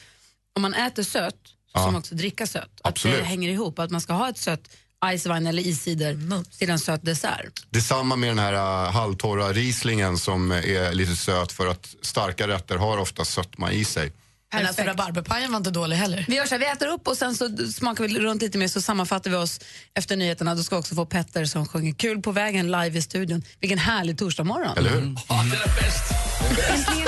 om 0.56 0.62
man 0.62 0.74
äter 0.74 1.04
sött 1.04 1.36
så 1.46 1.52
Ja. 1.74 1.80
ska 1.80 1.92
man 1.92 2.00
också 2.00 2.16
dricka 2.16 2.48
sött. 2.48 2.64
Att 2.64 2.70
Absolut. 2.92 3.18
det 3.18 3.24
hänger 3.24 3.50
ihop, 3.50 3.80
att 3.80 3.92
man 3.92 4.02
ska 4.02 4.14
ha 4.14 4.30
ett 4.30 4.38
sött 4.38 4.70
ice 5.18 5.26
wine 5.26 5.50
eller 5.50 5.68
iscider 5.68 6.44
till 6.58 6.70
en 6.70 6.80
söt 6.80 7.06
dessert. 7.06 7.66
Detsamma 7.70 8.16
med 8.16 8.30
den 8.30 8.40
här 8.40 8.54
uh, 8.54 8.92
halvtorra 8.92 9.54
Rieslingen 9.54 10.18
som 10.18 10.52
eh, 10.52 10.58
är 10.58 10.94
lite 10.94 11.16
söt 11.16 11.52
för 11.52 11.68
att 11.68 11.96
starka 12.02 12.48
rätter 12.48 12.76
har 12.76 12.98
ofta 12.98 13.26
sötma 13.26 13.72
i 13.72 13.86
sig. 13.86 14.12
Men 14.54 14.68
alltså, 14.68 14.84
rabarberpajen 14.84 15.52
var 15.52 15.58
inte 15.58 15.72
dålig 15.72 15.96
heller. 15.96 16.26
Vi 16.28 16.36
gör 16.36 16.46
så 16.46 16.56
här, 16.56 16.60
vi 16.60 16.66
äter 16.66 16.88
upp 16.88 17.08
och 17.08 17.18
sen 17.18 17.36
så 17.36 17.58
smakar 17.58 18.08
vi 18.08 18.20
runt 18.20 18.42
lite 18.42 18.58
mer 18.58 18.68
så 18.68 18.82
sammanfattar 18.82 19.32
vi 19.32 19.38
oss 19.38 19.60
efter 19.94 20.16
nyheterna. 20.16 20.56
Då 20.56 20.64
ska 20.64 20.78
också 20.78 20.96
få 20.96 21.06
Petter 21.06 21.46
som 21.46 21.68
sjunger 21.68 21.94
kul 21.94 22.22
på 22.22 22.32
vägen 22.32 22.72
live 22.72 22.98
i 22.98 23.02
studion. 23.02 23.44
Vilken 23.60 23.78
härlig 23.78 24.18
torsdagmorgon. 24.18 24.78
Eller 24.78 24.90
hur? 24.90 25.02
Äntligen 25.02 25.18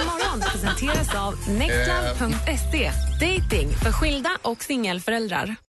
morgon 0.05 0.43
presenteras 0.51 1.15
av 1.15 1.49
nextlove.se. 1.49 2.91
Dating 3.19 3.69
för 3.83 3.91
skilda 3.91 4.29
och 4.41 4.63
singelföräldrar. 4.63 5.55